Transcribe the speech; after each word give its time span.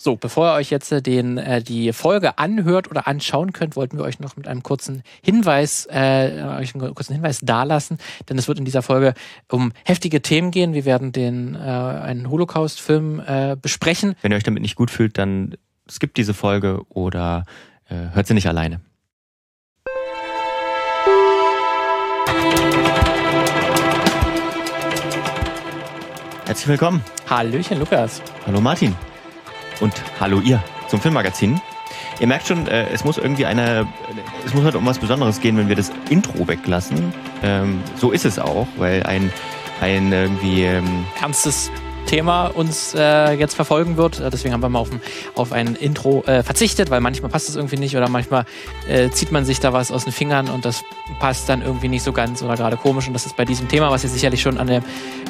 So, 0.00 0.14
bevor 0.14 0.52
ihr 0.52 0.54
euch 0.54 0.70
jetzt 0.70 0.92
äh, 0.92 1.02
den, 1.02 1.38
äh, 1.38 1.60
die 1.60 1.92
Folge 1.92 2.38
anhört 2.38 2.88
oder 2.88 3.08
anschauen 3.08 3.52
könnt, 3.52 3.74
wollten 3.74 3.98
wir 3.98 4.04
euch 4.04 4.20
noch 4.20 4.36
mit 4.36 4.46
einem 4.46 4.62
kurzen 4.62 5.02
Hinweis, 5.22 5.88
äh, 5.90 6.40
euch 6.60 6.72
einen 6.72 6.94
kurzen 6.94 7.14
Hinweis 7.14 7.40
dalassen, 7.40 7.98
denn 8.28 8.38
es 8.38 8.46
wird 8.46 8.60
in 8.60 8.64
dieser 8.64 8.82
Folge 8.82 9.14
um 9.50 9.72
heftige 9.84 10.22
Themen 10.22 10.52
gehen. 10.52 10.72
Wir 10.72 10.84
werden 10.84 11.10
den 11.10 11.56
äh, 11.56 11.58
einen 11.58 12.30
Holocaust-Film 12.30 13.20
äh, 13.26 13.56
besprechen. 13.60 14.14
Wenn 14.22 14.30
ihr 14.30 14.36
euch 14.36 14.44
damit 14.44 14.62
nicht 14.62 14.76
gut 14.76 14.92
fühlt, 14.92 15.18
dann 15.18 15.56
skippt 15.90 16.16
diese 16.16 16.32
Folge 16.32 16.82
oder 16.90 17.44
äh, 17.88 18.14
hört 18.14 18.28
sie 18.28 18.34
nicht 18.34 18.46
alleine. 18.46 18.80
Herzlich 26.46 26.68
willkommen. 26.68 27.02
Hallöchen, 27.28 27.80
Lukas. 27.80 28.22
Hallo 28.46 28.60
Martin. 28.60 28.94
Und 29.80 29.94
hallo 30.20 30.40
ihr 30.40 30.62
zum 30.88 31.00
Filmmagazin. 31.00 31.60
Ihr 32.20 32.26
merkt 32.26 32.46
schon, 32.46 32.66
äh, 32.66 32.88
es 32.88 33.04
muss 33.04 33.16
irgendwie 33.16 33.46
eine, 33.46 33.86
es 34.44 34.54
muss 34.54 34.64
halt 34.64 34.74
um 34.74 34.84
was 34.84 34.98
Besonderes 34.98 35.40
gehen, 35.40 35.56
wenn 35.56 35.68
wir 35.68 35.76
das 35.76 35.92
Intro 36.10 36.48
weglassen. 36.48 37.12
Ähm, 37.42 37.80
so 37.96 38.10
ist 38.10 38.24
es 38.24 38.38
auch, 38.38 38.66
weil 38.76 39.02
ein, 39.04 39.32
ein 39.80 40.12
irgendwie 40.12 40.64
ähm, 40.64 41.06
Ernstes 41.20 41.70
Thema 42.08 42.46
uns 42.46 42.94
äh, 42.94 43.32
jetzt 43.34 43.54
verfolgen 43.54 43.96
wird. 43.96 44.18
Äh, 44.18 44.30
deswegen 44.30 44.54
haben 44.54 44.62
wir 44.62 44.68
mal 44.68 44.80
auf 44.80 44.90
ein, 44.90 45.00
auf 45.34 45.52
ein 45.52 45.76
Intro 45.76 46.24
äh, 46.24 46.42
verzichtet, 46.42 46.90
weil 46.90 47.00
manchmal 47.00 47.30
passt 47.30 47.48
es 47.48 47.56
irgendwie 47.56 47.76
nicht 47.76 47.96
oder 47.96 48.08
manchmal 48.08 48.46
äh, 48.88 49.10
zieht 49.10 49.30
man 49.30 49.44
sich 49.44 49.60
da 49.60 49.72
was 49.72 49.92
aus 49.92 50.04
den 50.04 50.12
Fingern 50.12 50.48
und 50.48 50.64
das 50.64 50.82
passt 51.20 51.48
dann 51.48 51.62
irgendwie 51.62 51.88
nicht 51.88 52.02
so 52.02 52.12
ganz 52.12 52.42
oder 52.42 52.56
gerade 52.56 52.76
komisch. 52.76 53.06
Und 53.06 53.12
das 53.12 53.26
ist 53.26 53.36
bei 53.36 53.44
diesem 53.44 53.68
Thema, 53.68 53.90
was 53.90 54.04
ihr 54.04 54.10
sicherlich 54.10 54.40
schon 54.40 54.58
an 54.58 54.66
der, 54.66 54.82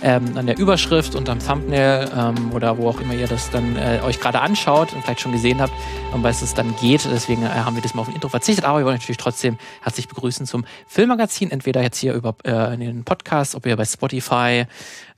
ähm, 0.02 0.36
an 0.36 0.46
der 0.46 0.56
Überschrift 0.56 1.16
und 1.16 1.28
am 1.28 1.40
Thumbnail 1.40 2.10
ähm, 2.16 2.52
oder 2.52 2.78
wo 2.78 2.88
auch 2.88 3.00
immer 3.00 3.14
ihr 3.14 3.26
das 3.26 3.50
dann 3.50 3.76
äh, 3.76 4.00
euch 4.04 4.20
gerade 4.20 4.40
anschaut 4.40 4.92
und 4.92 5.02
vielleicht 5.02 5.20
schon 5.20 5.32
gesehen 5.32 5.60
habt, 5.60 5.72
um 6.12 6.22
was 6.22 6.42
es 6.42 6.54
dann 6.54 6.74
geht. 6.80 7.04
Deswegen 7.12 7.42
äh, 7.42 7.48
haben 7.48 7.74
wir 7.74 7.82
das 7.82 7.94
mal 7.94 8.02
auf 8.02 8.08
ein 8.08 8.14
Intro 8.14 8.28
verzichtet. 8.28 8.64
Aber 8.64 8.78
wir 8.78 8.84
wollen 8.86 8.96
natürlich 8.98 9.18
trotzdem 9.18 9.58
herzlich 9.82 10.06
begrüßen 10.06 10.46
zum 10.46 10.64
Filmmagazin. 10.86 11.50
Entweder 11.50 11.82
jetzt 11.82 11.98
hier 11.98 12.14
über 12.14 12.36
in 12.44 12.80
den 12.80 13.04
Podcast, 13.04 13.54
ob 13.54 13.66
ihr 13.66 13.76
bei 13.76 13.84
Spotify, 13.84 14.66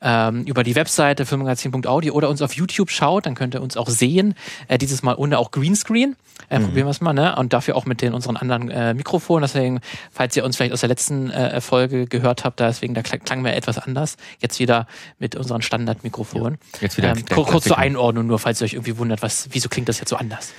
ähm, 0.03 0.45
über 0.45 0.65
die 0.65 0.75
Webseite 0.75 1.27
filmmagazin.audio 1.27 2.15
oder 2.15 2.29
uns 2.29 2.43
auf 2.43 2.55
YouTube 2.55 2.91
schaut, 2.91 3.27
dann 3.27 3.35
könnt 3.35 3.55
ihr 3.55 3.63
uns 3.63 3.77
auch 3.77 3.89
sehen. 3.89 4.35
Äh, 4.69 4.79
dieses 4.79 5.03
Mal 5.03 5.15
ohne 5.15 5.39
auch 5.39 5.51
Greenscreen. 5.51 6.17
Äh, 6.49 6.59
mhm. 6.59 6.65
Probieren 6.65 6.87
wir 6.87 6.91
es 6.91 7.01
mal, 7.01 7.13
ne? 7.13 7.37
Und 7.37 7.53
dafür 7.53 7.77
auch 7.77 7.87
mit 7.87 8.01
den 8.01 8.15
unseren 8.15 8.37
anderen 8.37 8.71
äh, 8.71 8.95
Mikrofonen. 8.95 9.43
Deswegen, 9.43 9.81
falls 10.11 10.37
ihr 10.37 10.45
uns 10.45 10.57
vielleicht 10.57 10.73
aus 10.73 10.81
der 10.81 10.89
letzten 10.89 11.31
äh, 11.31 11.61
Folge 11.61 12.07
gehört 12.07 12.45
habt, 12.45 12.61
deswegen 12.61 12.95
da 12.95 13.03
klang 13.03 13.45
wir 13.45 13.55
etwas 13.55 13.79
anders. 13.79 14.17
Jetzt 14.41 14.59
wieder 14.59 14.87
mit 15.19 15.37
unseren 15.37 15.63
Standardmikrofonen. 15.63 16.59
Ja, 16.75 16.79
jetzt 16.81 16.97
wieder 16.97 17.11
ähm, 17.11 17.25
kurz 17.29 17.65
zur 17.65 17.79
Einordnung 17.79 18.27
nur, 18.27 18.39
falls 18.39 18.61
ihr 18.61 18.65
euch 18.65 18.75
irgendwie 18.75 18.97
wundert, 18.99 19.23
was, 19.23 19.49
wieso 19.53 19.69
klingt 19.69 19.89
das 19.89 20.01
jetzt 20.01 20.11
so 20.11 20.17
anders? 20.17 20.53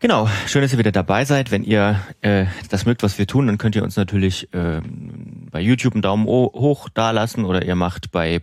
Genau, 0.00 0.28
schön, 0.48 0.62
dass 0.62 0.72
ihr 0.72 0.78
wieder 0.80 0.90
dabei 0.90 1.24
seid. 1.24 1.52
Wenn 1.52 1.62
ihr 1.62 2.00
äh, 2.22 2.46
das 2.70 2.86
mögt, 2.86 3.04
was 3.04 3.18
wir 3.18 3.28
tun, 3.28 3.46
dann 3.46 3.56
könnt 3.56 3.76
ihr 3.76 3.84
uns 3.84 3.94
natürlich 3.94 4.52
äh, 4.52 4.80
bei 5.52 5.60
YouTube 5.60 5.94
einen 5.94 6.02
Daumen 6.02 6.26
hoch 6.26 6.88
dalassen 6.88 7.44
oder 7.44 7.64
ihr 7.64 7.76
macht 7.76 8.10
bei 8.10 8.42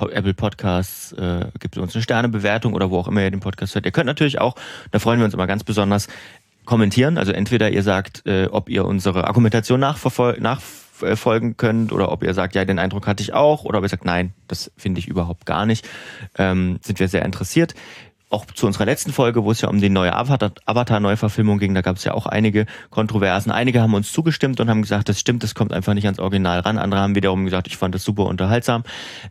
Apple 0.00 0.34
Podcasts, 0.34 1.12
äh, 1.12 1.46
gibt 1.58 1.76
uns 1.76 1.94
eine 1.94 2.02
Sternebewertung 2.02 2.74
oder 2.74 2.90
wo 2.90 2.98
auch 2.98 3.08
immer 3.08 3.22
ihr 3.22 3.30
den 3.30 3.40
Podcast 3.40 3.74
hört. 3.74 3.84
Ihr 3.84 3.92
könnt 3.92 4.06
natürlich 4.06 4.40
auch, 4.40 4.54
da 4.92 4.98
freuen 4.98 5.18
wir 5.18 5.24
uns 5.24 5.34
immer 5.34 5.46
ganz 5.46 5.64
besonders, 5.64 6.08
kommentieren. 6.68 7.18
Also 7.18 7.32
entweder 7.32 7.70
ihr 7.70 7.82
sagt, 7.82 8.26
äh, 8.26 8.46
ob 8.50 8.68
ihr 8.68 8.84
unsere 8.84 9.26
Argumentation 9.26 9.80
nachfolgen 9.80 11.56
könnt 11.56 11.92
oder 11.92 12.12
ob 12.12 12.22
ihr 12.22 12.34
sagt, 12.34 12.54
ja, 12.54 12.64
den 12.64 12.78
Eindruck 12.78 13.06
hatte 13.06 13.22
ich 13.22 13.32
auch 13.32 13.64
oder 13.64 13.78
ob 13.78 13.84
ihr 13.84 13.88
sagt, 13.88 14.04
nein, 14.04 14.34
das 14.46 14.70
finde 14.76 15.00
ich 15.00 15.08
überhaupt 15.08 15.46
gar 15.46 15.64
nicht. 15.66 15.88
Ähm, 16.36 16.78
sind 16.82 17.00
wir 17.00 17.08
sehr 17.08 17.24
interessiert. 17.24 17.74
Auch 18.30 18.44
zu 18.44 18.66
unserer 18.66 18.84
letzten 18.84 19.14
Folge, 19.14 19.42
wo 19.44 19.50
es 19.50 19.62
ja 19.62 19.70
um 19.70 19.80
die 19.80 19.88
neue 19.88 20.14
Avatar-Neuverfilmung 20.14 21.58
ging, 21.58 21.74
da 21.74 21.80
gab 21.80 21.96
es 21.96 22.04
ja 22.04 22.12
auch 22.12 22.26
einige 22.26 22.66
Kontroversen. 22.90 23.50
Einige 23.50 23.80
haben 23.80 23.94
uns 23.94 24.12
zugestimmt 24.12 24.60
und 24.60 24.68
haben 24.68 24.82
gesagt, 24.82 25.08
das 25.08 25.18
stimmt, 25.18 25.42
das 25.42 25.54
kommt 25.54 25.72
einfach 25.72 25.94
nicht 25.94 26.04
ans 26.04 26.18
Original 26.18 26.60
ran. 26.60 26.76
Andere 26.76 27.00
haben 27.00 27.14
wiederum 27.14 27.46
gesagt, 27.46 27.68
ich 27.68 27.78
fand 27.78 27.94
das 27.94 28.04
super 28.04 28.26
unterhaltsam. 28.26 28.84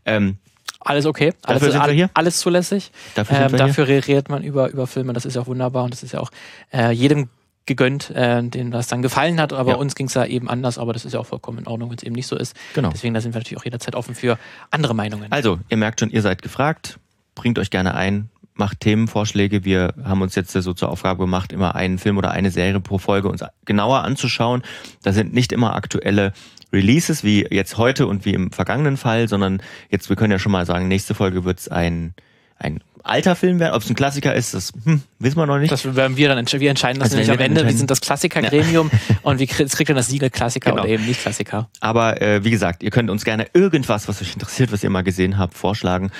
Ähm, 0.03 0.39
alles 0.87 1.05
okay, 1.05 1.33
alles, 1.43 1.61
dafür 1.61 1.71
sind 1.71 1.85
wir 1.85 1.93
hier. 1.93 2.09
alles 2.13 2.37
zulässig. 2.37 2.91
Dafür, 3.15 3.37
ähm, 3.37 3.57
dafür 3.57 3.87
redet 3.87 4.29
man 4.29 4.43
über, 4.43 4.69
über 4.69 4.87
Filme, 4.87 5.13
das 5.13 5.25
ist 5.25 5.35
ja 5.35 5.41
auch 5.41 5.47
wunderbar 5.47 5.83
und 5.83 5.93
das 5.93 6.03
ist 6.03 6.13
ja 6.13 6.19
auch 6.19 6.31
äh, 6.71 6.91
jedem 6.91 7.29
gegönnt, 7.65 8.09
äh, 8.11 8.41
dem 8.41 8.71
das 8.71 8.87
dann 8.87 9.01
gefallen 9.01 9.39
hat. 9.39 9.53
Aber 9.53 9.71
ja. 9.71 9.77
uns 9.77 9.93
ging 9.93 10.07
es 10.07 10.13
ja 10.13 10.25
eben 10.25 10.49
anders, 10.49 10.77
aber 10.77 10.93
das 10.93 11.05
ist 11.05 11.13
ja 11.13 11.19
auch 11.19 11.25
vollkommen 11.25 11.59
in 11.59 11.67
Ordnung, 11.67 11.89
wenn 11.89 11.97
es 11.97 12.03
eben 12.03 12.15
nicht 12.15 12.27
so 12.27 12.35
ist. 12.35 12.55
Genau. 12.73 12.89
Deswegen 12.89 13.13
da 13.13 13.21
sind 13.21 13.33
wir 13.33 13.39
natürlich 13.39 13.59
auch 13.59 13.65
jederzeit 13.65 13.95
offen 13.95 14.15
für 14.15 14.39
andere 14.71 14.95
Meinungen. 14.95 15.31
Also, 15.31 15.59
ihr 15.69 15.77
merkt 15.77 15.99
schon, 15.99 16.09
ihr 16.09 16.21
seid 16.21 16.41
gefragt, 16.41 16.97
bringt 17.35 17.59
euch 17.59 17.69
gerne 17.69 17.93
ein, 17.93 18.29
macht 18.55 18.79
Themenvorschläge. 18.79 19.65
Wir 19.65 19.93
haben 20.03 20.21
uns 20.21 20.33
jetzt 20.35 20.53
so 20.53 20.73
zur 20.73 20.89
Aufgabe 20.89 21.19
gemacht, 21.19 21.51
immer 21.51 21.75
einen 21.75 21.99
Film 21.99 22.17
oder 22.17 22.31
eine 22.31 22.49
Serie 22.51 22.79
pro 22.79 22.97
Folge 22.97 23.29
uns 23.29 23.43
genauer 23.65 24.03
anzuschauen. 24.03 24.63
Da 25.03 25.13
sind 25.13 25.33
nicht 25.33 25.51
immer 25.51 25.75
aktuelle 25.75 26.33
Releases 26.73 27.23
wie 27.23 27.45
jetzt 27.49 27.77
heute 27.77 28.07
und 28.07 28.25
wie 28.25 28.33
im 28.33 28.51
vergangenen 28.51 28.97
Fall, 28.97 29.27
sondern 29.27 29.61
jetzt, 29.89 30.09
wir 30.09 30.15
können 30.15 30.31
ja 30.31 30.39
schon 30.39 30.51
mal 30.51 30.65
sagen, 30.65 30.87
nächste 30.87 31.15
Folge 31.15 31.45
wird 31.45 31.59
es 31.59 31.67
ein, 31.69 32.13
ein 32.57 32.81
alter 33.07 33.35
Film 33.35 33.59
werden. 33.59 33.73
Ob 33.73 33.81
es 33.81 33.89
ein 33.89 33.95
Klassiker 33.95 34.35
ist, 34.35 34.53
das 34.53 34.73
hm, 34.83 35.01
wissen 35.19 35.37
wir 35.37 35.45
noch 35.45 35.59
nicht. 35.59 35.71
Das 35.71 35.95
werden 35.95 36.17
wir 36.17 36.27
dann 36.27 36.37
entsch 36.37 36.53
wir 36.59 36.69
entscheiden 36.69 36.99
das 36.99 37.13
also 37.13 37.17
nämlich 37.17 37.31
am 37.31 37.39
Ende. 37.39 37.65
Wir 37.65 37.73
sind 37.73 37.89
das 37.89 38.01
Klassiker-Gremium 38.01 38.91
ja. 38.91 39.15
und 39.23 39.39
wir 39.39 39.47
kriegt, 39.47 39.71
kriegt 39.71 39.89
dann 39.89 39.95
das 39.95 40.07
Siegel 40.07 40.29
Klassiker 40.29 40.71
genau. 40.71 40.83
oder 40.83 40.91
eben 40.91 41.05
nicht 41.05 41.21
Klassiker. 41.21 41.69
Aber 41.79 42.21
äh, 42.21 42.43
wie 42.43 42.51
gesagt, 42.51 42.83
ihr 42.83 42.91
könnt 42.91 43.09
uns 43.09 43.23
gerne 43.23 43.47
irgendwas, 43.53 44.07
was 44.07 44.21
euch 44.21 44.33
interessiert, 44.33 44.71
was 44.71 44.83
ihr 44.83 44.89
mal 44.89 45.03
gesehen 45.03 45.37
habt, 45.37 45.53
vorschlagen. 45.53 46.11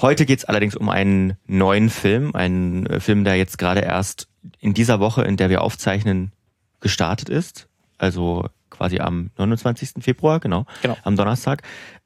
Heute 0.00 0.26
geht 0.26 0.40
es 0.40 0.44
allerdings 0.44 0.76
um 0.76 0.88
einen 0.88 1.36
neuen 1.46 1.90
Film, 1.90 2.34
einen 2.34 2.86
äh, 2.86 3.00
Film, 3.00 3.24
der 3.24 3.36
jetzt 3.36 3.58
gerade 3.58 3.80
erst 3.80 4.28
in 4.60 4.74
dieser 4.74 5.00
Woche, 5.00 5.22
in 5.22 5.36
der 5.36 5.48
wir 5.48 5.62
aufzeichnen, 5.62 6.32
gestartet 6.80 7.28
ist. 7.28 7.68
Also 7.96 8.48
quasi 8.76 8.98
am 9.00 9.30
29. 9.36 10.02
Februar, 10.02 10.40
genau, 10.40 10.66
genau. 10.82 10.96
am 11.02 11.16
Donnerstag. 11.16 11.62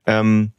Ähm, 0.07 0.53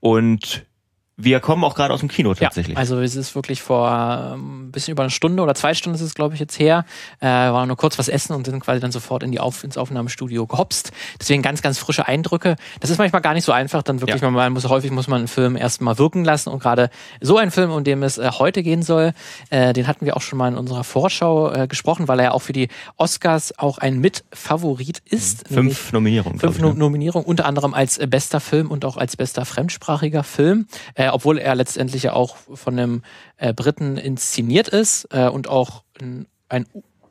und 0.00 0.66
wir 1.16 1.38
kommen 1.38 1.62
auch 1.62 1.76
gerade 1.76 1.94
aus 1.94 2.00
dem 2.00 2.08
Kino 2.08 2.34
tatsächlich. 2.34 2.74
Ja, 2.74 2.80
also 2.80 3.00
es 3.00 3.14
ist 3.14 3.36
wirklich 3.36 3.62
vor 3.62 3.88
ein 3.88 4.34
ähm, 4.34 4.72
bisschen 4.72 4.92
über 4.92 5.04
eine 5.04 5.10
Stunde 5.10 5.42
oder 5.44 5.54
zwei 5.54 5.72
Stunden 5.74 5.94
ist 5.94 6.00
es, 6.00 6.14
glaube 6.14 6.34
ich, 6.34 6.40
jetzt 6.40 6.58
her. 6.58 6.84
Äh, 7.20 7.26
waren 7.26 7.68
nur 7.68 7.76
kurz 7.76 7.98
was 7.98 8.08
essen 8.08 8.34
und 8.34 8.46
sind 8.46 8.58
quasi 8.60 8.80
dann 8.80 8.90
sofort 8.90 9.22
in 9.22 9.30
die 9.30 9.38
Auf 9.38 9.62
ins 9.62 9.78
Aufnahmestudio 9.78 10.46
gehopst. 10.46 10.90
Deswegen 11.20 11.42
ganz, 11.42 11.62
ganz 11.62 11.78
frische 11.78 12.08
Eindrücke. 12.08 12.56
Das 12.80 12.90
ist 12.90 12.98
manchmal 12.98 13.22
gar 13.22 13.34
nicht 13.34 13.44
so 13.44 13.52
einfach. 13.52 13.84
Dann 13.84 14.00
wirklich, 14.00 14.20
ja. 14.20 14.30
man 14.30 14.52
muss 14.52 14.68
häufig 14.68 14.90
muss 14.90 15.06
man 15.06 15.18
einen 15.18 15.28
Film 15.28 15.56
erstmal 15.56 15.98
wirken 15.98 16.24
lassen. 16.24 16.50
Und 16.50 16.58
gerade 16.58 16.90
so 17.20 17.36
ein 17.38 17.52
Film, 17.52 17.70
um 17.70 17.84
den 17.84 18.02
es 18.02 18.18
äh, 18.18 18.30
heute 18.32 18.64
gehen 18.64 18.82
soll, 18.82 19.12
äh, 19.50 19.72
den 19.72 19.86
hatten 19.86 20.06
wir 20.06 20.16
auch 20.16 20.22
schon 20.22 20.38
mal 20.38 20.48
in 20.48 20.58
unserer 20.58 20.82
Vorschau 20.82 21.52
äh, 21.52 21.68
gesprochen, 21.68 22.08
weil 22.08 22.18
er 22.18 22.24
ja 22.24 22.30
auch 22.32 22.42
für 22.42 22.52
die 22.52 22.68
Oscars 22.96 23.56
auch 23.56 23.78
ein 23.78 24.00
Mitfavorit 24.00 25.00
ist. 25.04 25.46
Fünf 25.46 25.92
Nominierungen. 25.92 26.40
Fünf 26.40 26.56
ich, 26.56 26.62
ne? 26.62 26.74
Nominierungen, 26.74 27.24
unter 27.24 27.46
anderem 27.46 27.72
als 27.72 28.00
bester 28.08 28.40
Film 28.40 28.72
und 28.72 28.84
auch 28.84 28.96
als 28.96 29.16
bester 29.16 29.44
fremdsprachiger 29.44 30.24
Film. 30.24 30.66
Äh, 30.94 31.03
äh, 31.04 31.08
obwohl 31.10 31.38
er 31.38 31.54
letztendlich 31.54 32.04
ja 32.04 32.12
auch 32.12 32.36
von 32.36 32.78
einem 32.78 33.02
äh, 33.36 33.52
Briten 33.52 33.96
inszeniert 33.96 34.68
ist 34.68 35.08
äh, 35.10 35.28
und 35.28 35.48
auch 35.48 35.82
ein, 36.00 36.26
ein 36.48 36.66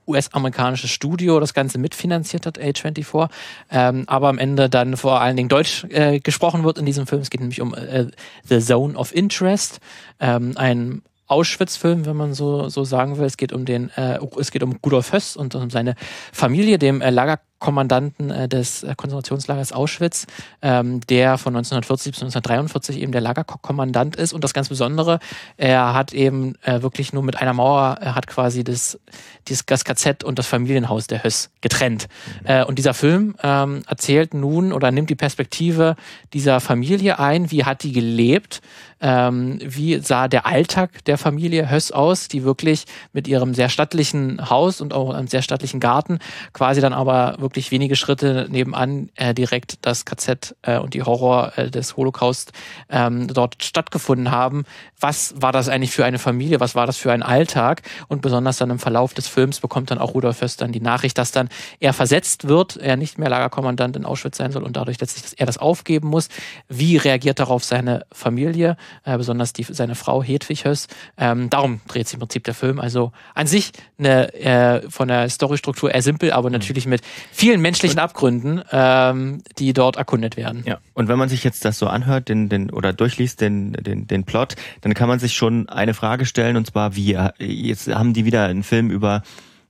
US-amerikanisches 0.07 0.89
Studio 0.89 1.39
das 1.39 1.53
Ganze 1.53 1.77
mitfinanziert 1.77 2.45
hat, 2.45 2.59
A24, 2.59 3.29
ähm, 3.71 4.03
aber 4.07 4.27
am 4.27 4.37
Ende 4.37 4.69
dann 4.69 4.97
vor 4.97 5.21
allen 5.21 5.37
Dingen 5.37 5.49
Deutsch 5.49 5.85
äh, 5.89 6.19
gesprochen 6.19 6.63
wird 6.63 6.77
in 6.77 6.85
diesem 6.85 7.07
Film. 7.07 7.21
Es 7.21 7.29
geht 7.29 7.39
nämlich 7.39 7.61
um 7.61 7.73
äh, 7.73 8.07
The 8.43 8.59
Zone 8.59 8.97
of 8.97 9.15
Interest, 9.15 9.79
ähm, 10.19 10.53
ein 10.55 11.03
Auschwitz-Film, 11.27 12.05
wenn 12.05 12.17
man 12.17 12.33
so, 12.33 12.67
so 12.69 12.83
sagen 12.83 13.17
will. 13.17 13.25
Es 13.25 13.37
geht 13.37 13.53
um 13.53 13.65
den, 13.65 13.89
äh, 13.91 14.19
es 14.37 14.51
geht 14.51 14.61
um 14.61 14.77
Rudolf 14.85 15.13
Höss 15.13 15.37
und 15.37 15.55
um 15.55 15.69
seine 15.69 15.95
Familie, 16.33 16.77
dem 16.77 17.01
äh, 17.01 17.09
Lager 17.09 17.39
Kommandanten 17.63 18.29
äh, 18.29 18.50
des 18.50 18.84
äh, 18.84 18.94
Konzentrationslagers 18.94 19.72
Auschwitz, 19.72 20.28
ähm, 20.62 21.00
der 21.07 21.38
von 21.38 21.56
1940 21.56 22.12
bis 22.12 22.22
1943 22.22 23.00
eben 23.00 23.13
der 23.13 23.22
Lagerkommandant 23.22 24.18
ist. 24.18 24.34
Und 24.34 24.44
das 24.44 24.53
ganz 24.53 24.68
Besondere, 24.68 25.19
er 25.56 25.94
hat 25.94 26.13
eben 26.13 26.56
äh, 26.63 26.81
wirklich 26.81 27.13
nur 27.13 27.24
mit 27.24 27.38
einer 27.38 27.53
Mauer, 27.53 28.00
er 28.01 28.16
hat 28.16 28.28
quasi 28.28 28.66
das, 28.66 29.00
dieses, 29.48 29.65
das 29.65 29.86
KZ 29.86 30.25
und 30.25 30.39
das 30.39 30.45
Familienhaus 30.45 31.07
der 31.07 31.24
Höss 31.24 31.51
getrennt. 31.62 32.10
Mhm. 32.42 32.48
Äh, 32.48 32.63
und 32.65 32.77
dieser 32.80 32.94
Film 32.94 33.36
ähm, 33.42 33.83
erzählt 33.88 34.33
nun 34.33 34.74
oder 34.74 34.92
nimmt 34.92 35.09
die 35.09 35.16
Perspektive 35.16 35.95
dieser 36.33 36.59
Familie 36.59 37.18
ein, 37.18 37.50
wie 37.50 37.63
hat 37.63 37.83
die 37.83 37.94
gelebt, 37.94 38.62
ähm, 39.04 39.59
wie 39.62 40.00
sah 40.00 40.27
der 40.27 40.45
Alltag 40.45 41.04
der 41.06 41.18
Familie 41.18 41.69
Höss 41.69 41.92
aus, 41.92 42.30
die 42.30 42.44
wirklich 42.44 42.86
mit 43.12 43.27
ihrem 43.27 43.54
sehr 43.54 43.69
stattlichen 43.69 44.50
Haus 44.50 44.81
und 44.81 44.94
auch 44.94 45.13
einem 45.13 45.27
sehr 45.27 45.42
stattlichen 45.42 45.80
Garten 45.80 46.19
quasi 46.54 46.81
dann 46.81 46.94
aber 46.94 47.36
wirklich 47.39 47.52
wirklich 47.53 47.69
wenige 47.69 47.95
Schritte 47.95 48.47
nebenan 48.50 49.09
äh, 49.13 49.35
direkt 49.35 49.85
das 49.85 50.05
KZ 50.05 50.55
äh, 50.63 50.79
und 50.79 50.95
die 50.95 51.03
Horror 51.03 51.53
äh, 51.55 51.69
des 51.69 51.95
Holocaust 51.97 52.51
ähm, 52.89 53.27
dort 53.27 53.63
stattgefunden 53.63 54.31
haben. 54.31 54.63
Was 55.00 55.35
war 55.38 55.51
das 55.51 55.69
eigentlich 55.69 55.91
für 55.91 56.03
eine 56.03 56.17
Familie? 56.17 56.59
Was 56.59 56.73
war 56.73 56.88
das 56.88 56.97
für 56.97 57.11
ein 57.11 57.21
Alltag? 57.21 57.83
Und 58.07 58.23
besonders 58.23 58.57
dann 58.57 58.71
im 58.71 58.79
Verlauf 58.79 59.13
des 59.13 59.27
Films 59.27 59.59
bekommt 59.59 59.91
dann 59.91 60.00
auch 60.00 60.15
Rudolf 60.15 60.41
Höss 60.41 60.57
dann 60.57 60.71
die 60.71 60.81
Nachricht, 60.81 61.19
dass 61.19 61.31
dann 61.31 61.50
er 61.79 61.94
versetzt 61.94 62.47
wird, 62.47 62.77
er 62.77 62.97
nicht 62.97 63.19
mehr 63.19 63.29
Lagerkommandant 63.29 63.95
in 63.95 64.03
Auschwitz 64.03 64.38
sein 64.38 64.51
soll 64.51 64.63
und 64.63 64.75
dadurch 64.75 64.99
letztlich, 64.99 65.21
dass 65.21 65.33
er 65.33 65.45
das 65.45 65.59
aufgeben 65.59 66.07
muss. 66.07 66.29
Wie 66.69 66.97
reagiert 66.97 67.39
darauf 67.39 67.63
seine 67.63 68.07
Familie, 68.11 68.77
äh, 69.03 69.15
besonders 69.15 69.53
die, 69.53 69.63
seine 69.63 69.94
Frau 69.94 70.23
Hedwig 70.23 70.65
Höss? 70.65 70.88
Ähm, 71.17 71.51
darum 71.51 71.81
dreht 71.88 72.07
sich 72.07 72.15
im 72.15 72.21
Prinzip 72.21 72.45
der 72.45 72.56
Film. 72.56 72.79
Also 72.79 73.11
an 73.35 73.45
sich 73.45 73.73
eine 73.99 74.33
äh, 74.33 74.89
von 74.89 75.07
der 75.07 75.29
Storystruktur 75.29 75.94
eher 75.94 76.01
simpel, 76.01 76.31
aber 76.31 76.49
mhm. 76.49 76.53
natürlich 76.53 76.88
mit 76.88 77.01
vielen 77.44 77.62
menschlichen 77.62 78.00
Abgründen, 78.00 78.62
ähm, 78.72 79.42
die 79.60 79.74
dort 79.74 79.98
erkundet 79.98 80.38
werden. 80.38 80.63
Ja. 80.66 80.80
Und 80.94 81.07
wenn 81.07 81.18
man 81.18 81.30
sich 81.30 81.44
jetzt 81.44 81.66
das 81.66 81.78
so 81.78 81.88
anhört, 81.88 82.30
den, 82.30 82.50
den 82.50 82.69
oder 82.69 82.94
durchliest 82.94 83.42
den, 83.42 83.74
den, 83.74 84.07
den 84.07 84.24
Plot, 84.24 84.56
dann 84.81 84.94
kann 84.94 85.10
man 85.10 85.19
sich 85.19 85.34
schon 85.34 85.68
eine 85.69 85.94
Frage 85.94 86.25
stellen 86.25 86.56
und 86.56 86.68
zwar 86.68 86.95
wie 86.95 87.18
jetzt 87.40 87.94
haben 87.94 88.13
die 88.13 88.25
wieder 88.25 88.45
einen 88.45 88.63
Film 88.63 88.90
über 88.90 89.24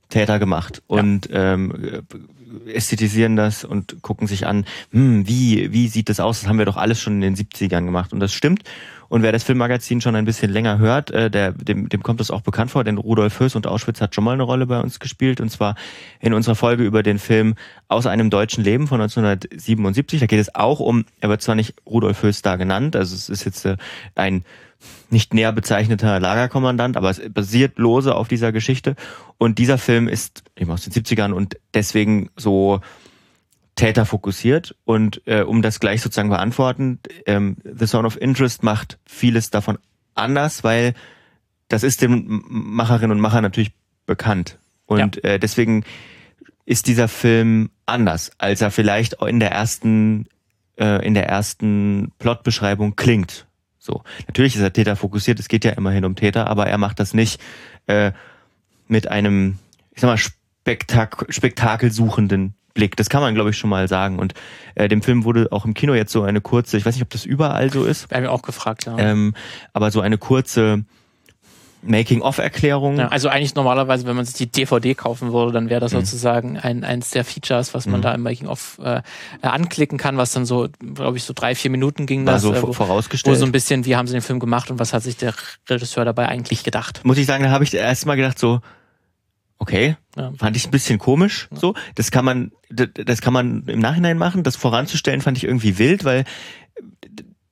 Täter 0.08 0.38
gemacht 0.38 0.82
und 0.86 1.28
ja. 1.30 1.54
ähm, 1.54 2.04
ästhetisieren 2.66 3.36
das 3.36 3.64
und 3.64 4.02
gucken 4.02 4.26
sich 4.26 4.46
an, 4.46 4.64
hm, 4.92 5.26
wie, 5.26 5.72
wie 5.72 5.88
sieht 5.88 6.08
das 6.08 6.20
aus? 6.20 6.40
Das 6.40 6.48
haben 6.48 6.58
wir 6.58 6.64
doch 6.64 6.76
alles 6.76 7.00
schon 7.00 7.14
in 7.14 7.34
den 7.34 7.36
70ern 7.36 7.84
gemacht. 7.84 8.12
Und 8.12 8.20
das 8.20 8.32
stimmt. 8.32 8.62
Und 9.14 9.22
wer 9.22 9.30
das 9.30 9.44
Filmmagazin 9.44 10.00
schon 10.00 10.16
ein 10.16 10.24
bisschen 10.24 10.50
länger 10.50 10.78
hört, 10.78 11.12
äh, 11.12 11.30
der, 11.30 11.52
dem, 11.52 11.88
dem 11.88 12.02
kommt 12.02 12.18
das 12.18 12.32
auch 12.32 12.40
bekannt 12.40 12.72
vor, 12.72 12.82
denn 12.82 12.98
Rudolf 12.98 13.38
Höss 13.38 13.54
und 13.54 13.64
Auschwitz 13.64 14.00
hat 14.00 14.12
schon 14.12 14.24
mal 14.24 14.32
eine 14.32 14.42
Rolle 14.42 14.66
bei 14.66 14.80
uns 14.80 14.98
gespielt. 14.98 15.40
Und 15.40 15.50
zwar 15.50 15.76
in 16.18 16.34
unserer 16.34 16.56
Folge 16.56 16.82
über 16.82 17.04
den 17.04 17.20
Film 17.20 17.54
Aus 17.86 18.06
einem 18.06 18.28
deutschen 18.28 18.64
Leben 18.64 18.88
von 18.88 19.00
1977. 19.00 20.18
Da 20.18 20.26
geht 20.26 20.40
es 20.40 20.56
auch 20.56 20.80
um, 20.80 21.04
er 21.20 21.28
wird 21.28 21.42
zwar 21.42 21.54
nicht 21.54 21.76
Rudolf 21.86 22.24
Höss 22.24 22.42
da 22.42 22.56
genannt, 22.56 22.96
also 22.96 23.14
es 23.14 23.28
ist 23.28 23.44
jetzt 23.44 23.64
äh, 23.66 23.76
ein 24.16 24.44
nicht 25.10 25.32
näher 25.32 25.52
bezeichneter 25.52 26.18
Lagerkommandant, 26.18 26.96
aber 26.96 27.10
es 27.10 27.22
basiert 27.32 27.78
lose 27.78 28.16
auf 28.16 28.26
dieser 28.26 28.50
Geschichte. 28.50 28.96
Und 29.38 29.60
dieser 29.60 29.78
Film 29.78 30.08
ist 30.08 30.42
eben 30.56 30.72
aus 30.72 30.82
den 30.82 30.92
70ern 30.92 31.30
und 31.30 31.56
deswegen 31.72 32.30
so 32.36 32.80
Täter 33.76 34.06
fokussiert 34.06 34.74
und 34.84 35.22
äh, 35.26 35.42
um 35.42 35.62
das 35.62 35.80
gleich 35.80 36.00
sozusagen 36.00 36.28
beantworten, 36.28 37.00
ähm, 37.26 37.56
The 37.64 37.86
Zone 37.86 38.06
of 38.06 38.20
Interest 38.20 38.62
macht 38.62 38.98
vieles 39.04 39.50
davon 39.50 39.78
anders, 40.14 40.62
weil 40.62 40.94
das 41.68 41.82
ist 41.82 42.02
den 42.02 42.42
Macherinnen 42.48 43.10
und 43.10 43.20
Machern 43.20 43.42
natürlich 43.42 43.72
bekannt. 44.06 44.58
Und 44.86 45.16
ja. 45.16 45.30
äh, 45.30 45.38
deswegen 45.38 45.84
ist 46.66 46.86
dieser 46.86 47.08
Film 47.08 47.70
anders, 47.86 48.30
als 48.38 48.60
er 48.60 48.70
vielleicht 48.70 49.14
in 49.22 49.40
der 49.40 49.50
ersten 49.50 50.26
äh, 50.76 51.04
in 51.04 51.14
der 51.14 51.28
ersten 51.28 52.12
Plotbeschreibung 52.18 52.96
klingt. 52.96 53.46
So, 53.78 54.02
natürlich 54.26 54.56
ist 54.56 54.62
er 54.62 54.72
Täter 54.72 54.96
fokussiert, 54.96 55.38
es 55.40 55.48
geht 55.48 55.64
ja 55.64 55.72
immerhin 55.72 56.04
um 56.04 56.16
Täter, 56.16 56.46
aber 56.46 56.66
er 56.66 56.78
macht 56.78 57.00
das 57.00 57.12
nicht 57.12 57.40
äh, 57.86 58.12
mit 58.88 59.08
einem, 59.08 59.58
ich 59.92 60.00
sag 60.00 60.08
mal, 60.08 60.16
Spektak 60.16 61.26
spektakelsuchenden 61.28 62.54
Blick. 62.74 62.96
Das 62.96 63.08
kann 63.08 63.22
man, 63.22 63.34
glaube 63.34 63.50
ich, 63.50 63.56
schon 63.56 63.70
mal 63.70 63.88
sagen. 63.88 64.18
Und 64.18 64.34
äh, 64.74 64.88
dem 64.88 65.02
Film 65.02 65.24
wurde 65.24 65.48
auch 65.50 65.64
im 65.64 65.74
Kino 65.74 65.94
jetzt 65.94 66.12
so 66.12 66.22
eine 66.22 66.40
kurze, 66.40 66.76
ich 66.76 66.84
weiß 66.84 66.94
nicht, 66.94 67.02
ob 67.02 67.10
das 67.10 67.24
überall 67.24 67.72
so 67.72 67.84
ist. 67.84 68.10
Wir 68.10 68.16
haben 68.16 68.24
ja 68.24 68.30
auch 68.30 68.42
gefragt, 68.42 68.86
ja. 68.86 68.98
Ähm, 68.98 69.34
aber 69.72 69.90
so 69.90 70.00
eine 70.00 70.18
kurze 70.18 70.84
Making-of-Erklärung. 71.86 72.98
Ja, 72.98 73.08
also 73.08 73.28
eigentlich 73.28 73.54
normalerweise, 73.54 74.06
wenn 74.06 74.16
man 74.16 74.24
sich 74.24 74.34
die 74.34 74.50
DVD 74.50 74.94
kaufen 74.94 75.32
würde, 75.32 75.52
dann 75.52 75.68
wäre 75.68 75.80
das 75.80 75.92
mhm. 75.92 75.98
sozusagen 75.98 76.58
ein, 76.58 76.84
eins 76.84 77.10
der 77.10 77.24
Features, 77.24 77.74
was 77.74 77.86
man 77.86 78.00
mhm. 78.00 78.02
da 78.02 78.14
im 78.14 78.22
Making-of 78.22 78.78
äh, 78.82 79.02
anklicken 79.42 79.98
kann, 79.98 80.16
was 80.16 80.32
dann 80.32 80.46
so, 80.46 80.68
glaube 80.94 81.16
ich, 81.16 81.24
so 81.24 81.32
drei, 81.34 81.54
vier 81.54 81.70
Minuten 81.70 82.06
ging. 82.06 82.26
War 82.26 82.34
das, 82.34 82.42
so 82.42 82.54
äh, 82.54 82.62
wo, 82.62 82.72
vorausgestellt. 82.72 83.34
Wo 83.34 83.38
so 83.38 83.44
ein 83.44 83.52
bisschen, 83.52 83.84
wie 83.84 83.96
haben 83.96 84.06
sie 84.06 84.14
den 84.14 84.22
Film 84.22 84.40
gemacht 84.40 84.70
und 84.70 84.78
was 84.78 84.92
hat 84.92 85.02
sich 85.02 85.16
der 85.16 85.34
Regisseur 85.68 86.04
dabei 86.04 86.28
eigentlich 86.28 86.64
gedacht? 86.64 87.00
Muss 87.04 87.18
ich 87.18 87.26
sagen, 87.26 87.44
da 87.44 87.50
habe 87.50 87.64
ich 87.64 87.74
erst 87.74 88.06
mal 88.06 88.16
gedacht 88.16 88.38
so, 88.38 88.60
okay, 89.58 89.96
ja. 90.16 90.32
fand 90.36 90.56
ich 90.56 90.66
ein 90.66 90.70
bisschen 90.70 90.98
komisch. 90.98 91.48
Ja. 91.50 91.58
So, 91.58 91.74
das 91.94 92.10
kann 92.10 92.24
man, 92.24 92.52
das 92.70 93.20
kann 93.20 93.32
man 93.32 93.64
im 93.66 93.78
Nachhinein 93.78 94.18
machen. 94.18 94.42
Das 94.42 94.56
voranzustellen 94.56 95.20
fand 95.20 95.38
ich 95.38 95.44
irgendwie 95.44 95.78
wild, 95.78 96.04
weil 96.04 96.24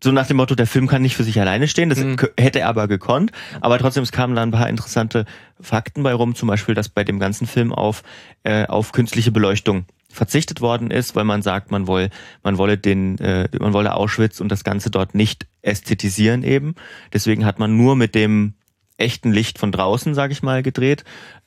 so 0.02 0.10
nach 0.10 0.26
dem 0.26 0.36
Motto, 0.36 0.54
der 0.54 0.66
Film 0.66 0.88
kann 0.88 1.02
nicht 1.02 1.14
für 1.14 1.22
sich 1.22 1.40
alleine 1.40 1.68
stehen. 1.68 1.88
Das 1.88 1.98
mhm. 1.98 2.16
hätte 2.38 2.60
er 2.60 2.68
aber 2.68 2.88
gekonnt. 2.88 3.30
Aber 3.60 3.78
trotzdem, 3.78 4.02
es 4.02 4.10
kamen 4.10 4.34
da 4.34 4.42
ein 4.42 4.50
paar 4.50 4.68
interessante 4.68 5.26
Fakten 5.60 6.02
bei 6.02 6.12
rum. 6.12 6.34
Zum 6.34 6.48
Beispiel, 6.48 6.74
dass 6.74 6.88
bei 6.88 7.04
dem 7.04 7.20
ganzen 7.20 7.46
Film 7.46 7.72
auf 7.72 8.02
äh, 8.42 8.66
auf 8.66 8.92
künstliche 8.92 9.30
Beleuchtung 9.30 9.84
verzichtet 10.10 10.60
worden 10.60 10.90
ist, 10.90 11.16
weil 11.16 11.24
man 11.24 11.42
sagt, 11.42 11.70
man 11.70 11.86
wolle, 11.86 12.10
man 12.42 12.58
wolle 12.58 12.76
den, 12.76 13.18
äh, 13.18 13.48
man 13.58 13.72
wolle 13.72 13.94
Auschwitz 13.94 14.40
und 14.40 14.50
das 14.50 14.64
Ganze 14.64 14.90
dort 14.90 15.14
nicht 15.14 15.46
ästhetisieren 15.62 16.42
eben. 16.42 16.74
Deswegen 17.12 17.46
hat 17.46 17.58
man 17.58 17.76
nur 17.76 17.96
mit 17.96 18.14
dem 18.14 18.54
echten 18.98 19.32
Licht 19.32 19.58
von 19.58 19.72
draußen, 19.72 20.14
sage 20.14 20.32
ich 20.32 20.42
mal, 20.42 20.62
gedreht. 20.62 21.04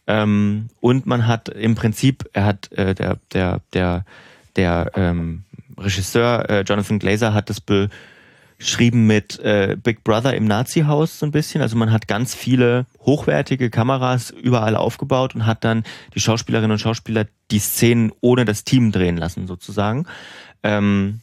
Ähm, 0.08 0.70
und 0.82 1.06
man 1.06 1.28
hat 1.28 1.50
im 1.50 1.76
Prinzip, 1.76 2.30
er 2.34 2.46
hat 2.46 2.72
äh, 2.74 2.94
der 2.94 3.18
der 3.34 3.62
der 3.74 4.06
der 4.56 4.92
ähm, 4.96 5.44
Regisseur 5.78 6.50
äh, 6.50 6.62
Jonathan 6.62 7.00
Glazer 7.00 7.34
hat 7.34 7.50
das 7.50 7.60
beschrieben 7.60 9.08
mit 9.08 9.40
äh, 9.40 9.76
Big 9.82 10.04
Brother 10.04 10.36
im 10.36 10.46
Nazi-Haus 10.46 11.20
so 11.20 11.26
ein 11.26 11.32
bisschen. 11.32 11.62
Also 11.62 11.76
man 11.76 11.92
hat 11.92 12.08
ganz 12.08 12.36
viele 12.36 12.86
hochwertige 13.02 13.70
Kameras 13.70 14.30
überall 14.30 14.76
aufgebaut 14.76 15.36
und 15.36 15.46
hat 15.46 15.64
dann 15.64 15.84
die 16.14 16.20
Schauspielerinnen 16.20 16.72
und 16.72 16.80
Schauspieler 16.80 17.26
die 17.52 17.60
Szenen 17.60 18.12
ohne 18.22 18.46
das 18.46 18.64
Team 18.64 18.92
drehen 18.92 19.18
lassen 19.18 19.48
sozusagen. 19.48 20.06
Ähm, 20.64 21.22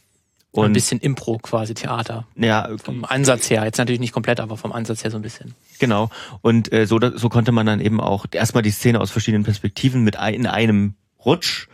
und 0.61 0.67
ein 0.67 0.73
bisschen 0.73 0.99
Impro 0.99 1.39
quasi 1.39 1.73
Theater. 1.73 2.27
Ja, 2.35 2.69
vom 2.81 3.05
Ansatz 3.05 3.49
her. 3.49 3.63
Jetzt 3.65 3.79
natürlich 3.79 3.99
nicht 3.99 4.13
komplett, 4.13 4.39
aber 4.39 4.55
vom 4.55 4.71
Ansatz 4.71 5.03
her 5.03 5.11
so 5.11 5.17
ein 5.17 5.23
bisschen. 5.23 5.55
Genau. 5.79 6.09
Und 6.41 6.71
äh, 6.71 6.85
so, 6.85 6.99
so 7.15 7.29
konnte 7.29 7.51
man 7.51 7.65
dann 7.65 7.79
eben 7.79 7.99
auch 7.99 8.25
erstmal 8.31 8.61
die 8.61 8.71
Szene 8.71 9.01
aus 9.01 9.09
verschiedenen 9.09 9.43
Perspektiven 9.43 10.03
mit 10.03 10.17
ein, 10.17 10.35
in 10.35 10.45
einem 10.47 10.93
Rutsch 11.25 11.67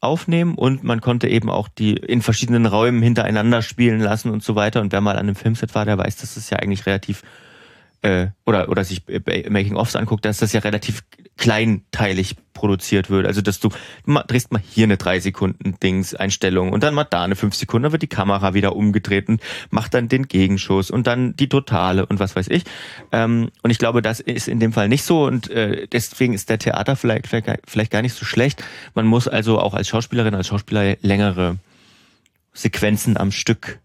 aufnehmen 0.00 0.54
und 0.54 0.84
man 0.84 1.00
konnte 1.00 1.28
eben 1.28 1.48
auch 1.48 1.68
die 1.68 1.94
in 1.94 2.20
verschiedenen 2.20 2.66
Räumen 2.66 3.02
hintereinander 3.02 3.62
spielen 3.62 4.00
lassen 4.00 4.30
und 4.30 4.42
so 4.42 4.54
weiter. 4.54 4.82
Und 4.82 4.92
wer 4.92 5.00
mal 5.00 5.12
an 5.12 5.20
einem 5.20 5.36
Filmset 5.36 5.74
war, 5.74 5.86
der 5.86 5.96
weiß, 5.96 6.16
dass 6.16 6.34
das 6.34 6.50
ja 6.50 6.58
eigentlich 6.58 6.84
relativ 6.84 7.22
äh, 8.02 8.28
oder 8.44 8.68
oder 8.68 8.84
sich 8.84 9.02
Making-ofs 9.06 9.96
anguckt, 9.96 10.24
dass 10.24 10.38
das 10.38 10.52
ja 10.52 10.60
relativ 10.60 11.02
kleinteilig 11.36 12.36
produziert 12.54 13.10
wird. 13.10 13.26
Also 13.26 13.42
dass 13.42 13.60
du, 13.60 13.68
du 14.06 14.18
drehst 14.26 14.52
mal 14.52 14.62
hier 14.66 14.84
eine 14.84 14.96
drei 14.96 15.20
Sekunden 15.20 15.78
Dings 15.82 16.14
Einstellung 16.14 16.72
und 16.72 16.82
dann 16.82 16.94
mal 16.94 17.04
da 17.04 17.24
eine 17.24 17.36
fünf 17.36 17.54
Sekunden, 17.54 17.84
dann 17.84 17.92
wird 17.92 18.02
die 18.02 18.08
Kamera 18.08 18.54
wieder 18.54 18.74
umgedreht 18.74 19.28
und 19.28 19.42
macht 19.70 19.94
dann 19.94 20.08
den 20.08 20.28
Gegenschuss 20.28 20.90
und 20.90 21.06
dann 21.06 21.36
die 21.36 21.48
Totale 21.48 22.06
und 22.06 22.18
was 22.18 22.34
weiß 22.34 22.48
ich. 22.48 22.64
Ähm, 23.12 23.50
und 23.62 23.70
ich 23.70 23.78
glaube, 23.78 24.02
das 24.02 24.20
ist 24.20 24.48
in 24.48 24.60
dem 24.60 24.72
Fall 24.72 24.88
nicht 24.88 25.04
so 25.04 25.26
und 25.26 25.50
äh, 25.50 25.86
deswegen 25.86 26.32
ist 26.32 26.48
der 26.48 26.58
Theater 26.58 26.96
vielleicht, 26.96 27.26
vielleicht 27.26 27.90
gar 27.90 28.02
nicht 28.02 28.14
so 28.14 28.24
schlecht. 28.24 28.64
Man 28.94 29.06
muss 29.06 29.28
also 29.28 29.58
auch 29.60 29.74
als 29.74 29.88
Schauspielerin, 29.88 30.34
als 30.34 30.46
Schauspieler 30.48 30.96
längere 31.02 31.58
Sequenzen 32.54 33.16
am 33.18 33.30
Stück. 33.32 33.80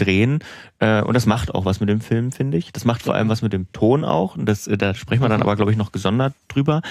Drehen. 0.00 0.40
Äh, 0.78 1.02
und 1.02 1.14
das 1.14 1.26
macht 1.26 1.54
auch 1.54 1.64
was 1.64 1.80
mit 1.80 1.88
dem 1.88 2.00
Film, 2.00 2.32
finde 2.32 2.56
ich. 2.56 2.72
Das 2.72 2.84
macht 2.84 3.02
vor 3.02 3.14
allem 3.14 3.28
was 3.28 3.42
mit 3.42 3.52
dem 3.52 3.70
Ton 3.72 4.04
auch. 4.04 4.36
Und 4.36 4.46
das, 4.46 4.66
äh, 4.66 4.76
da 4.76 4.94
sprechen 4.94 5.22
wir 5.22 5.28
dann 5.28 5.42
aber, 5.42 5.56
glaube 5.56 5.70
ich, 5.70 5.76
noch 5.76 5.92
gesondert 5.92 6.34
drüber. 6.48 6.82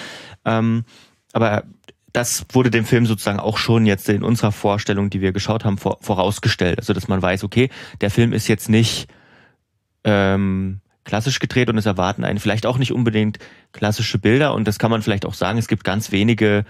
Ähm, 0.45 0.85
aber 1.33 1.63
das 2.13 2.45
wurde 2.51 2.71
dem 2.71 2.85
Film 2.85 3.05
sozusagen 3.05 3.39
auch 3.39 3.57
schon 3.57 3.85
jetzt 3.85 4.09
in 4.09 4.23
unserer 4.23 4.51
Vorstellung, 4.51 5.09
die 5.09 5.21
wir 5.21 5.31
geschaut 5.31 5.65
haben, 5.65 5.77
vor, 5.77 5.97
vorausgestellt. 6.01 6.79
Also 6.79 6.93
dass 6.93 7.07
man 7.07 7.21
weiß, 7.21 7.43
okay, 7.43 7.69
der 8.01 8.11
Film 8.11 8.33
ist 8.33 8.47
jetzt 8.47 8.69
nicht 8.69 9.07
ähm, 10.03 10.81
klassisch 11.03 11.39
gedreht 11.39 11.69
und 11.69 11.77
es 11.77 11.85
erwarten 11.85 12.23
einen 12.23 12.39
vielleicht 12.39 12.65
auch 12.65 12.77
nicht 12.77 12.93
unbedingt 12.93 13.39
klassische 13.71 14.17
Bilder. 14.17 14.53
Und 14.53 14.67
das 14.67 14.79
kann 14.79 14.91
man 14.91 15.01
vielleicht 15.01 15.25
auch 15.25 15.33
sagen. 15.33 15.59
Es 15.59 15.67
gibt 15.67 15.83
ganz 15.83 16.11
wenige 16.11 16.65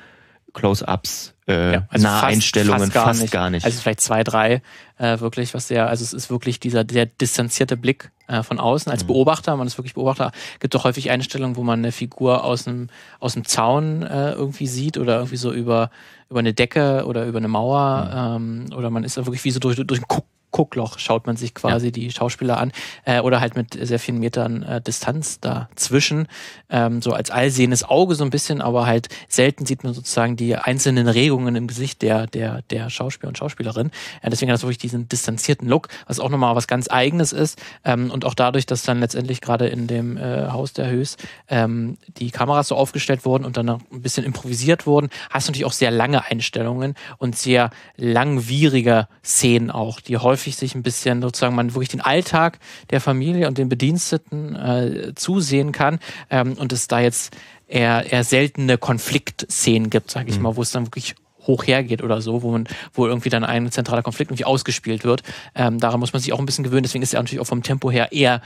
Close-ups, 0.54 1.36
äh, 1.50 1.74
ja, 1.74 1.88
also 1.90 2.08
Naheinstellungen, 2.08 2.80
fast, 2.80 2.94
fast, 2.94 2.94
gar, 2.94 3.06
fast 3.06 3.22
nicht. 3.22 3.32
gar, 3.32 3.50
nicht. 3.50 3.66
Also 3.66 3.82
vielleicht 3.82 4.02
zwei, 4.02 4.24
drei 4.24 4.62
äh, 4.98 5.20
wirklich, 5.20 5.54
was 5.54 5.68
sehr, 5.68 5.88
also 5.88 6.04
es 6.04 6.14
ist 6.14 6.30
wirklich 6.30 6.60
dieser 6.60 6.86
sehr 6.90 7.08
distanzierte 7.08 7.76
Blick 7.76 8.12
äh, 8.28 8.44
von 8.44 8.60
außen 8.60 8.92
als 8.92 9.04
mhm. 9.04 9.08
Beobachter, 9.08 9.56
man 9.58 9.66
ist 9.66 9.78
wirklich 9.78 9.96
Beobachter. 9.96 10.32
Gibt 10.60 10.76
doch 10.76 10.84
häufig 10.84 11.10
Einstellungen, 11.10 11.56
wo 11.56 11.64
man 11.64 11.80
eine 11.80 11.92
Figur 11.92 12.44
aus 12.44 12.66
dem 12.66 12.90
aus 13.20 13.34
dem 13.34 13.46
Zaun 13.46 14.04
äh, 14.04 14.32
irgendwie 14.34 14.68
sieht 14.68 14.98
oder 14.98 15.18
irgendwie 15.18 15.38
so 15.38 15.52
über 15.52 15.90
über 16.30 16.40
eine 16.40 16.54
Decke 16.54 17.06
oder 17.06 17.26
über 17.26 17.40
eine 17.40 17.48
Mauer 17.48 18.38
mhm. 18.38 18.70
ähm, 18.70 18.78
oder 18.78 18.90
man 18.92 19.04
ist 19.04 19.18
da 19.18 19.26
wirklich 19.26 19.44
wie 19.44 19.52
so 19.52 19.60
durch 19.60 19.76
durch 19.78 20.02
ein 20.02 20.08
Guckloch 20.52 21.00
schaut 21.00 21.28
man 21.28 21.38
sich 21.38 21.54
quasi 21.54 21.88
ja. 21.88 21.92
die 21.92 22.12
Schauspieler 22.12 22.58
an 22.60 22.72
äh, 23.06 23.22
oder 23.22 23.40
halt 23.40 23.56
mit 23.56 23.78
sehr 23.80 24.00
vielen 24.00 24.20
Metern 24.20 24.64
äh, 24.64 24.82
Distanz 24.82 25.40
dazwischen, 25.40 26.28
ähm, 26.70 27.02
so 27.02 27.14
als 27.14 27.32
allsehendes 27.32 27.84
Auge 27.84 28.16
so 28.16 28.24
ein 28.24 28.30
bisschen, 28.30 28.62
aber 28.62 28.86
halt 28.86 29.10
selten 29.28 29.66
sieht 29.66 29.84
man 29.84 29.94
sozusagen 29.94 30.36
die 30.36 30.56
einzelnen 30.56 31.08
Regungen 31.08 31.56
im 31.56 31.68
Gesicht 31.68 32.02
der 32.02 32.28
der 32.28 32.62
der 32.70 32.90
Schauspieler 32.90 33.30
und 33.30 33.38
Schauspielerin. 33.38 33.92
Ja, 34.24 34.30
deswegen 34.30 34.52
hat 34.52 34.56
das 34.56 34.64
wirklich 34.64 34.78
diesen 34.80 35.08
distanzierten 35.08 35.68
Look, 35.68 35.88
was 36.08 36.20
auch 36.20 36.30
nochmal 36.30 36.56
was 36.56 36.68
ganz 36.68 36.90
Eigenes 36.90 37.32
ist 37.32 37.62
ähm, 37.86 38.12
und 38.12 38.26
auch 38.26 38.34
dadurch, 38.34 38.66
dass 38.66 38.84
dann 38.84 39.00
letztendlich 39.00 39.42
gerade 39.42 39.68
in 39.68 39.88
dem 39.88 40.18
äh, 40.18 40.48
Haus 40.50 40.74
der 40.74 40.90
Höchst 40.90 41.24
ähm, 41.48 41.98
die 42.18 42.32
Kameras 42.32 42.68
so 42.68 42.76
aufgestellt 42.76 43.26
wurden 43.26 43.46
und 43.46 43.58
dann 43.58 43.70
ein 43.70 43.82
bisschen 44.02 44.26
improvisiert 44.26 44.86
wurden, 44.86 45.10
hast 45.30 45.48
du 45.48 45.52
natürlich 45.52 45.66
auch 45.66 45.74
sehr 45.74 45.92
lange 45.92 46.26
Einstellungen 46.26 46.96
und 47.18 47.38
sehr 47.38 47.70
langwierige 47.98 49.08
Szenen 49.24 49.72
auch, 49.72 50.00
die 50.00 50.18
häufig 50.18 50.39
sich 50.40 50.76
ein 50.76 50.84
bisschen 50.84 51.22
sozusagen 51.22 51.56
man 51.56 51.74
wirklich 51.74 51.90
den 51.90 52.02
Alltag 52.02 52.60
der 52.90 53.02
Familie 53.02 53.48
und 53.48 53.58
den 53.58 53.70
Bediensteten 53.70 54.56
äh, 54.56 55.14
zusehen 55.16 55.72
kann 55.72 56.00
ähm, 56.30 56.54
und 56.54 56.74
es 56.74 56.88
da 56.88 57.00
jetzt 57.00 57.36
eher, 57.68 58.12
eher 58.12 58.24
seltene 58.24 58.78
Konfliktszenen 58.78 59.90
gibt, 59.90 60.12
sage 60.12 60.30
ich 60.30 60.38
mhm. 60.38 60.44
mal, 60.44 60.56
wo 60.56 60.62
es 60.62 60.72
dann 60.72 60.88
wirklich 60.88 61.16
hoch 61.46 61.66
hergeht 61.66 62.04
oder 62.04 62.22
so, 62.22 62.42
wo 62.44 62.52
man, 62.52 62.68
wo 62.94 63.08
irgendwie 63.08 63.30
dann 63.30 63.44
ein 63.44 63.72
zentraler 63.72 64.04
Konflikt 64.04 64.32
irgendwie 64.32 64.46
ausgespielt 64.46 65.04
wird. 65.04 65.24
Ähm, 65.56 65.80
daran 65.80 66.00
muss 66.00 66.14
man 66.14 66.22
sich 66.22 66.34
auch 66.34 66.40
ein 66.40 66.46
bisschen 66.46 66.64
gewöhnen, 66.64 66.84
deswegen 66.84 67.04
ist 67.04 67.14
er 67.14 67.22
natürlich 67.22 67.40
auch 67.40 67.48
vom 67.48 67.64
Tempo 67.64 67.92
her 67.92 68.12
eher, 68.12 68.42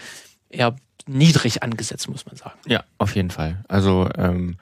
eher 0.50 0.76
niedrig 1.08 1.64
angesetzt, 1.64 2.08
muss 2.10 2.26
man 2.26 2.36
sagen. 2.36 2.58
Ja, 2.68 2.84
auf 2.98 3.16
jeden 3.16 3.30
Fall. 3.30 3.64
Also 3.68 4.10
ähm, 4.18 4.58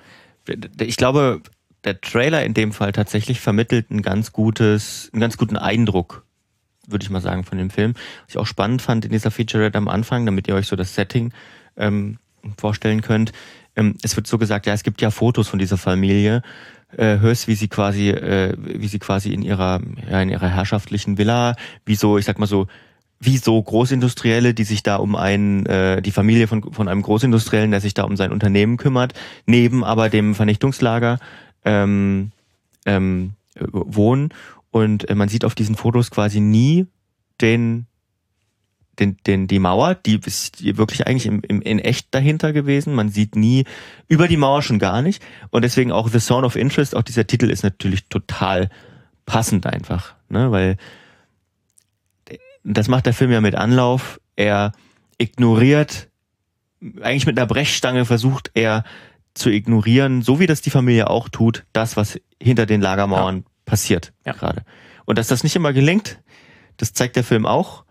ich 0.80 0.98
glaube, 0.98 1.42
der 1.84 2.02
Trailer 2.02 2.44
in 2.44 2.54
dem 2.54 2.72
Fall 2.74 2.92
tatsächlich 2.92 3.40
vermittelt 3.40 3.92
ein 3.92 4.02
ganz 4.02 4.32
gutes, 4.32 5.10
einen 5.14 5.22
ganz 5.22 5.38
guten 5.38 5.58
Eindruck, 5.58 6.26
würde 6.88 7.04
ich 7.04 7.10
mal 7.10 7.22
sagen, 7.22 7.44
von 7.44 7.58
dem 7.58 7.70
Film. 7.70 7.94
Was 7.94 8.30
ich 8.30 8.38
auch 8.38 8.48
spannend 8.48 8.82
fand 8.82 9.06
in 9.06 9.12
dieser 9.12 9.32
Featurette 9.32 9.78
am 9.78 9.88
Anfang, 9.88 10.26
damit 10.26 10.48
ihr 10.48 10.56
euch 10.56 10.68
so 10.68 10.76
das 10.76 10.96
Setting 10.96 11.32
ähm, 11.78 12.18
vorstellen 12.58 13.02
könnt. 13.02 13.32
Ähm, 13.76 13.96
es 14.02 14.16
wird 14.16 14.28
so 14.28 14.38
gesagt, 14.38 14.66
ja, 14.66 14.74
es 14.74 14.84
gibt 14.84 15.02
ja 15.02 15.12
Fotos 15.12 15.48
von 15.48 15.60
dieser 15.60 15.78
Familie, 15.78 16.42
äh, 16.98 17.20
hörst, 17.20 17.48
wie 17.48 17.56
sie 17.56 17.68
quasi, 17.68 18.10
äh, 18.10 18.56
wie 18.58 18.88
sie 18.88 19.00
quasi 19.00 19.34
in 19.34 19.42
ihrer, 19.42 19.82
ja, 20.10 20.22
in 20.22 20.30
ihrer 20.30 20.50
herrschaftlichen 20.50 21.18
Villa, 21.18 21.56
wie 21.86 21.96
so, 21.96 22.18
ich 22.18 22.26
sag 22.26 22.40
mal 22.40 22.48
so, 22.48 22.68
wie 23.20 23.38
so 23.38 23.62
Großindustrielle, 23.62 24.54
die 24.54 24.64
sich 24.64 24.84
da 24.84 24.96
um 24.96 25.16
einen, 25.16 25.66
äh, 25.68 26.02
die 26.02 26.12
Familie 26.12 26.48
von, 26.48 26.74
von 26.74 26.88
einem 26.88 27.04
Großindustriellen, 27.04 27.72
der 27.72 27.80
sich 27.80 27.94
da 27.94 28.04
um 28.04 28.18
sein 28.18 28.32
Unternehmen 28.32 28.78
kümmert, 28.78 29.14
neben 29.46 29.84
aber 29.84 30.10
dem 30.10 30.34
Vernichtungslager 30.34 31.20
ähm, 31.64 32.32
ähm, 32.86 33.34
wohnen. 33.56 34.30
Und 34.72 35.10
äh, 35.10 35.16
man 35.16 35.30
sieht 35.30 35.46
auf 35.46 35.56
diesen 35.56 35.75
Fotos 35.75 36.12
quasi 36.12 36.40
nie 36.40 36.88
den, 37.42 37.88
den, 39.00 39.18
den, 39.28 39.48
die 39.48 39.60
Mauer, 39.60 39.96
die 39.96 40.20
ist 40.25 40.63
wirklich 40.78 41.08
eigentlich 41.08 41.25
im, 41.25 41.42
im, 41.42 41.62
in 41.62 41.80
echt 41.80 42.08
dahinter 42.12 42.54
gewesen. 42.54 42.94
Man 42.94 43.10
sieht 43.10 43.36
nie 43.36 43.66
über 44.08 44.28
die 44.28 44.38
Mauer 44.38 44.62
schon 44.62 44.80
gar 44.80 45.01
nicht. 45.01 45.22
Und 45.50 45.63
deswegen 45.63 45.92
auch 45.92 46.10
The 46.10 46.20
Zone 46.20 46.46
of 46.46 46.56
Interest, 46.56 46.96
auch 46.96 47.04
dieser 47.04 47.28
Titel 47.28 47.50
ist 47.50 47.63
natürlich 47.63 48.08
total 48.08 48.70
passend 49.25 49.66
einfach, 49.66 50.16
ne? 50.30 50.51
weil 50.51 50.78
das 52.63 52.88
macht 52.88 53.06
der 53.06 53.13
Film 53.13 53.32
ja 53.32 53.42
mit 53.42 53.56
Anlauf. 53.56 54.20
Er 54.36 54.72
ignoriert, 55.18 56.10
eigentlich 57.01 57.25
mit 57.25 57.38
einer 57.38 57.48
Brechstange 57.48 58.06
versucht 58.06 58.51
er 58.54 58.84
zu 59.34 59.50
ignorieren, 59.50 60.22
so 60.22 60.40
wie 60.40 60.48
das 60.48 60.62
die 60.62 60.70
Familie 60.70 61.10
auch 61.10 61.30
tut, 61.30 61.66
das, 61.74 61.96
was 61.96 62.20
hinter 62.42 62.66
den 62.66 62.82
Lagermauern 62.82 63.38
ja. 63.38 63.50
Passiert 63.72 64.12
ja. 64.25 64.34
gerade. 64.34 64.63
Und 65.06 65.18
dass 65.18 65.28
das 65.28 65.44
nicht 65.44 65.56
immer 65.56 65.72
gelingt, 65.72 66.20
das 66.75 66.92
zeigt 66.92 67.16
der 67.16 67.24
Film 67.24 67.46
auch. 67.46 67.86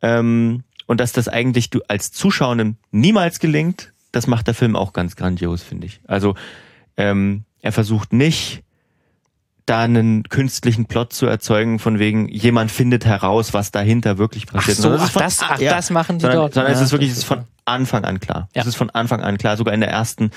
Ähm, 0.00 0.64
und 0.86 0.98
dass 0.98 1.12
das 1.12 1.28
eigentlich 1.28 1.68
du 1.68 1.82
als 1.88 2.10
Zuschauenden 2.10 2.78
niemals 2.90 3.38
gelingt, 3.38 3.92
das 4.12 4.26
macht 4.26 4.46
der 4.46 4.54
Film 4.54 4.76
auch 4.76 4.94
ganz 4.94 5.14
grandios, 5.14 5.62
finde 5.62 5.88
ich. 5.88 6.00
Also 6.06 6.36
ähm, 6.96 7.44
er 7.60 7.72
versucht 7.72 8.14
nicht 8.14 8.62
da 9.66 9.80
einen 9.82 10.22
künstlichen 10.22 10.86
Plot 10.86 11.12
zu 11.12 11.26
erzeugen, 11.26 11.80
von 11.80 11.98
wegen 11.98 12.28
jemand 12.28 12.70
findet 12.70 13.04
heraus, 13.04 13.52
was 13.52 13.72
dahinter 13.72 14.16
wirklich 14.16 14.46
passiert. 14.46 14.78
Ach 14.78 14.82
so, 14.82 14.92
ach, 14.92 15.10
von, 15.10 15.22
das, 15.22 15.42
ach 15.42 15.60
ja, 15.60 15.74
das 15.74 15.90
machen 15.90 16.18
die 16.18 16.22
sondern, 16.22 16.38
dort. 16.38 16.54
Sondern 16.54 16.72
ja, 16.72 16.78
es 16.78 16.82
ist 16.82 16.92
wirklich 16.92 17.10
ist 17.10 17.24
von 17.24 17.44
Anfang 17.66 18.04
an 18.04 18.20
klar. 18.20 18.48
Ja. 18.54 18.62
Es 18.62 18.68
ist 18.68 18.76
von 18.76 18.88
Anfang 18.88 19.20
an 19.20 19.36
klar. 19.36 19.58
Sogar 19.58 19.74
in 19.74 19.80
der 19.80 19.90
ersten 19.90 20.30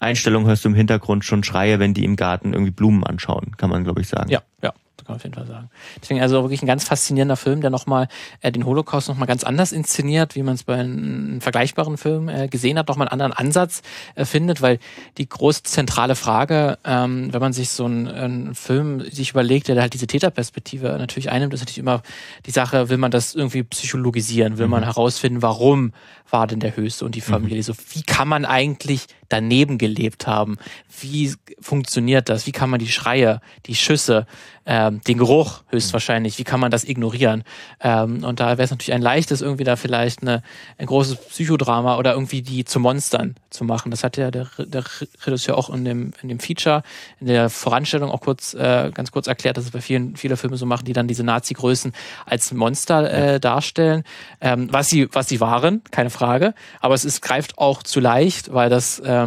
Einstellung 0.00 0.46
hörst 0.46 0.64
du 0.64 0.68
im 0.68 0.74
Hintergrund 0.74 1.24
schon 1.24 1.44
Schreie, 1.44 1.78
wenn 1.78 1.94
die 1.94 2.04
im 2.04 2.16
Garten 2.16 2.52
irgendwie 2.52 2.72
Blumen 2.72 3.04
anschauen, 3.04 3.56
kann 3.56 3.70
man 3.70 3.84
glaube 3.84 4.00
ich 4.00 4.08
sagen. 4.08 4.30
Ja, 4.30 4.42
ja 4.62 4.72
kann 5.04 5.14
man 5.14 5.16
auf 5.16 5.24
jeden 5.24 5.34
Fall 5.34 5.46
sagen. 5.46 5.70
Deswegen 6.00 6.20
also 6.20 6.42
wirklich 6.42 6.62
ein 6.62 6.66
ganz 6.66 6.84
faszinierender 6.84 7.36
Film, 7.36 7.60
der 7.60 7.70
nochmal 7.70 8.08
äh, 8.40 8.50
den 8.50 8.64
Holocaust 8.64 9.08
nochmal 9.08 9.26
ganz 9.26 9.44
anders 9.44 9.72
inszeniert, 9.72 10.34
wie 10.34 10.42
man 10.42 10.54
es 10.54 10.64
bei 10.64 10.74
einem 10.74 11.40
vergleichbaren 11.40 11.96
Film 11.96 12.28
äh, 12.28 12.48
gesehen 12.48 12.78
hat, 12.78 12.88
nochmal 12.88 13.08
einen 13.08 13.20
anderen 13.20 13.32
Ansatz 13.32 13.82
äh, 14.14 14.24
findet, 14.24 14.62
weil 14.62 14.78
die 15.18 15.28
große 15.28 15.62
zentrale 15.64 16.14
Frage, 16.14 16.78
ähm, 16.84 17.32
wenn 17.32 17.40
man 17.40 17.52
sich 17.52 17.70
so 17.70 17.84
einen, 17.84 18.08
einen 18.08 18.54
Film 18.54 19.00
sich 19.10 19.30
überlegt, 19.30 19.68
der 19.68 19.80
halt 19.80 19.94
diese 19.94 20.06
Täterperspektive 20.06 20.96
natürlich 20.98 21.30
einnimmt, 21.30 21.54
ist 21.54 21.60
natürlich 21.60 21.78
immer 21.78 22.02
die 22.46 22.50
Sache, 22.50 22.88
will 22.88 22.98
man 22.98 23.10
das 23.10 23.34
irgendwie 23.34 23.62
psychologisieren, 23.62 24.58
will 24.58 24.66
mhm. 24.66 24.72
man 24.72 24.84
herausfinden, 24.84 25.42
warum 25.42 25.92
war 26.30 26.46
denn 26.46 26.60
der 26.60 26.76
Höchste 26.76 27.04
und 27.04 27.14
die. 27.14 27.24
Familie? 27.24 27.58
Mhm. 27.58 27.62
So, 27.62 27.74
wie 27.92 28.02
kann 28.02 28.28
man 28.28 28.44
eigentlich 28.44 29.06
daneben 29.34 29.78
gelebt 29.78 30.26
haben? 30.26 30.58
Wie 31.00 31.34
funktioniert 31.60 32.28
das? 32.28 32.46
Wie 32.46 32.52
kann 32.52 32.70
man 32.70 32.78
die 32.78 32.88
Schreie, 32.88 33.40
die 33.66 33.74
Schüsse, 33.74 34.26
ähm, 34.66 35.00
den 35.06 35.18
Geruch 35.18 35.62
höchstwahrscheinlich, 35.68 36.38
wie 36.38 36.44
kann 36.44 36.60
man 36.60 36.70
das 36.70 36.84
ignorieren? 36.84 37.44
Ähm, 37.80 38.24
und 38.24 38.40
da 38.40 38.50
wäre 38.50 38.62
es 38.62 38.70
natürlich 38.70 38.94
ein 38.94 39.02
leichtes, 39.02 39.42
irgendwie 39.42 39.64
da 39.64 39.76
vielleicht 39.76 40.22
eine, 40.22 40.42
ein 40.78 40.86
großes 40.86 41.16
Psychodrama 41.16 41.98
oder 41.98 42.14
irgendwie 42.14 42.42
die 42.42 42.64
zu 42.64 42.80
Monstern 42.80 43.34
zu 43.50 43.64
machen. 43.64 43.90
Das 43.90 44.04
hat 44.04 44.16
ja 44.16 44.30
der, 44.30 44.48
der 44.58 44.84
Regisseur 45.26 45.58
auch 45.58 45.68
in 45.68 45.84
dem, 45.84 46.12
in 46.22 46.28
dem 46.28 46.38
Feature, 46.38 46.82
in 47.20 47.26
der 47.26 47.50
Voranstellung 47.50 48.10
auch 48.10 48.20
kurz, 48.20 48.54
äh, 48.54 48.90
ganz 48.94 49.10
kurz 49.10 49.26
erklärt, 49.26 49.56
dass 49.56 49.64
es 49.64 49.70
bei 49.70 49.80
vielen, 49.80 50.16
viele 50.16 50.36
Filme 50.36 50.56
so 50.56 50.66
machen, 50.66 50.84
die 50.84 50.92
dann 50.92 51.08
diese 51.08 51.24
Nazi-Größen 51.24 51.92
als 52.24 52.52
Monster 52.52 53.10
äh, 53.34 53.40
darstellen. 53.40 54.04
Ähm, 54.40 54.68
was 54.70 54.88
sie, 54.88 55.08
was 55.12 55.28
sie 55.28 55.40
waren, 55.40 55.82
keine 55.90 56.10
Frage. 56.10 56.54
Aber 56.80 56.94
es 56.94 57.04
ist, 57.04 57.20
greift 57.20 57.58
auch 57.58 57.82
zu 57.82 58.00
leicht, 58.00 58.52
weil 58.52 58.70
das, 58.70 59.02
ähm, 59.04 59.23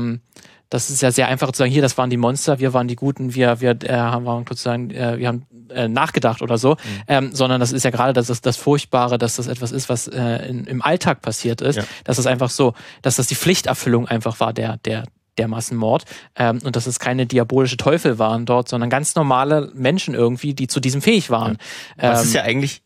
das 0.69 0.89
ist 0.89 1.01
ja 1.01 1.11
sehr 1.11 1.27
einfach 1.27 1.51
zu 1.51 1.59
sagen, 1.59 1.71
hier, 1.71 1.81
das 1.81 1.97
waren 1.97 2.09
die 2.09 2.17
Monster, 2.17 2.59
wir 2.59 2.73
waren 2.73 2.87
die 2.87 2.95
Guten, 2.95 3.33
wir, 3.35 3.61
wir 3.61 3.77
äh, 3.83 3.93
haben 3.93 4.25
sozusagen, 4.47 4.91
äh, 4.91 5.17
wir 5.17 5.27
haben 5.27 5.45
äh, 5.69 5.87
nachgedacht 5.87 6.41
oder 6.41 6.57
so, 6.57 6.71
mhm. 6.71 6.77
ähm, 7.07 7.29
sondern 7.33 7.59
das 7.59 7.71
ist 7.71 7.83
ja 7.83 7.91
gerade 7.91 8.13
das, 8.13 8.41
das 8.41 8.57
Furchtbare, 8.57 9.17
dass 9.17 9.37
das 9.37 9.47
etwas 9.47 9.71
ist, 9.71 9.87
was 9.89 10.07
äh, 10.07 10.47
in, 10.49 10.65
im 10.65 10.81
Alltag 10.81 11.21
passiert 11.21 11.61
ist, 11.61 11.77
ja. 11.77 11.83
dass 12.03 12.17
das 12.17 12.27
einfach 12.27 12.49
so, 12.49 12.73
dass 13.01 13.15
das 13.15 13.27
die 13.27 13.35
Pflichterfüllung 13.35 14.07
einfach 14.07 14.39
war, 14.39 14.51
der, 14.51 14.77
der, 14.77 15.05
der 15.37 15.47
Massenmord 15.47 16.03
ähm, 16.35 16.59
und 16.63 16.75
dass 16.75 16.87
es 16.87 16.99
keine 16.99 17.25
diabolische 17.25 17.77
Teufel 17.77 18.19
waren 18.19 18.45
dort, 18.45 18.67
sondern 18.67 18.89
ganz 18.89 19.15
normale 19.15 19.71
Menschen 19.73 20.15
irgendwie, 20.15 20.53
die 20.53 20.67
zu 20.67 20.79
diesem 20.79 21.01
fähig 21.01 21.29
waren. 21.29 21.57
Ja. 22.01 22.11
Das 22.11 22.21
ähm, 22.21 22.27
ist 22.27 22.33
ja 22.33 22.41
eigentlich 22.41 22.81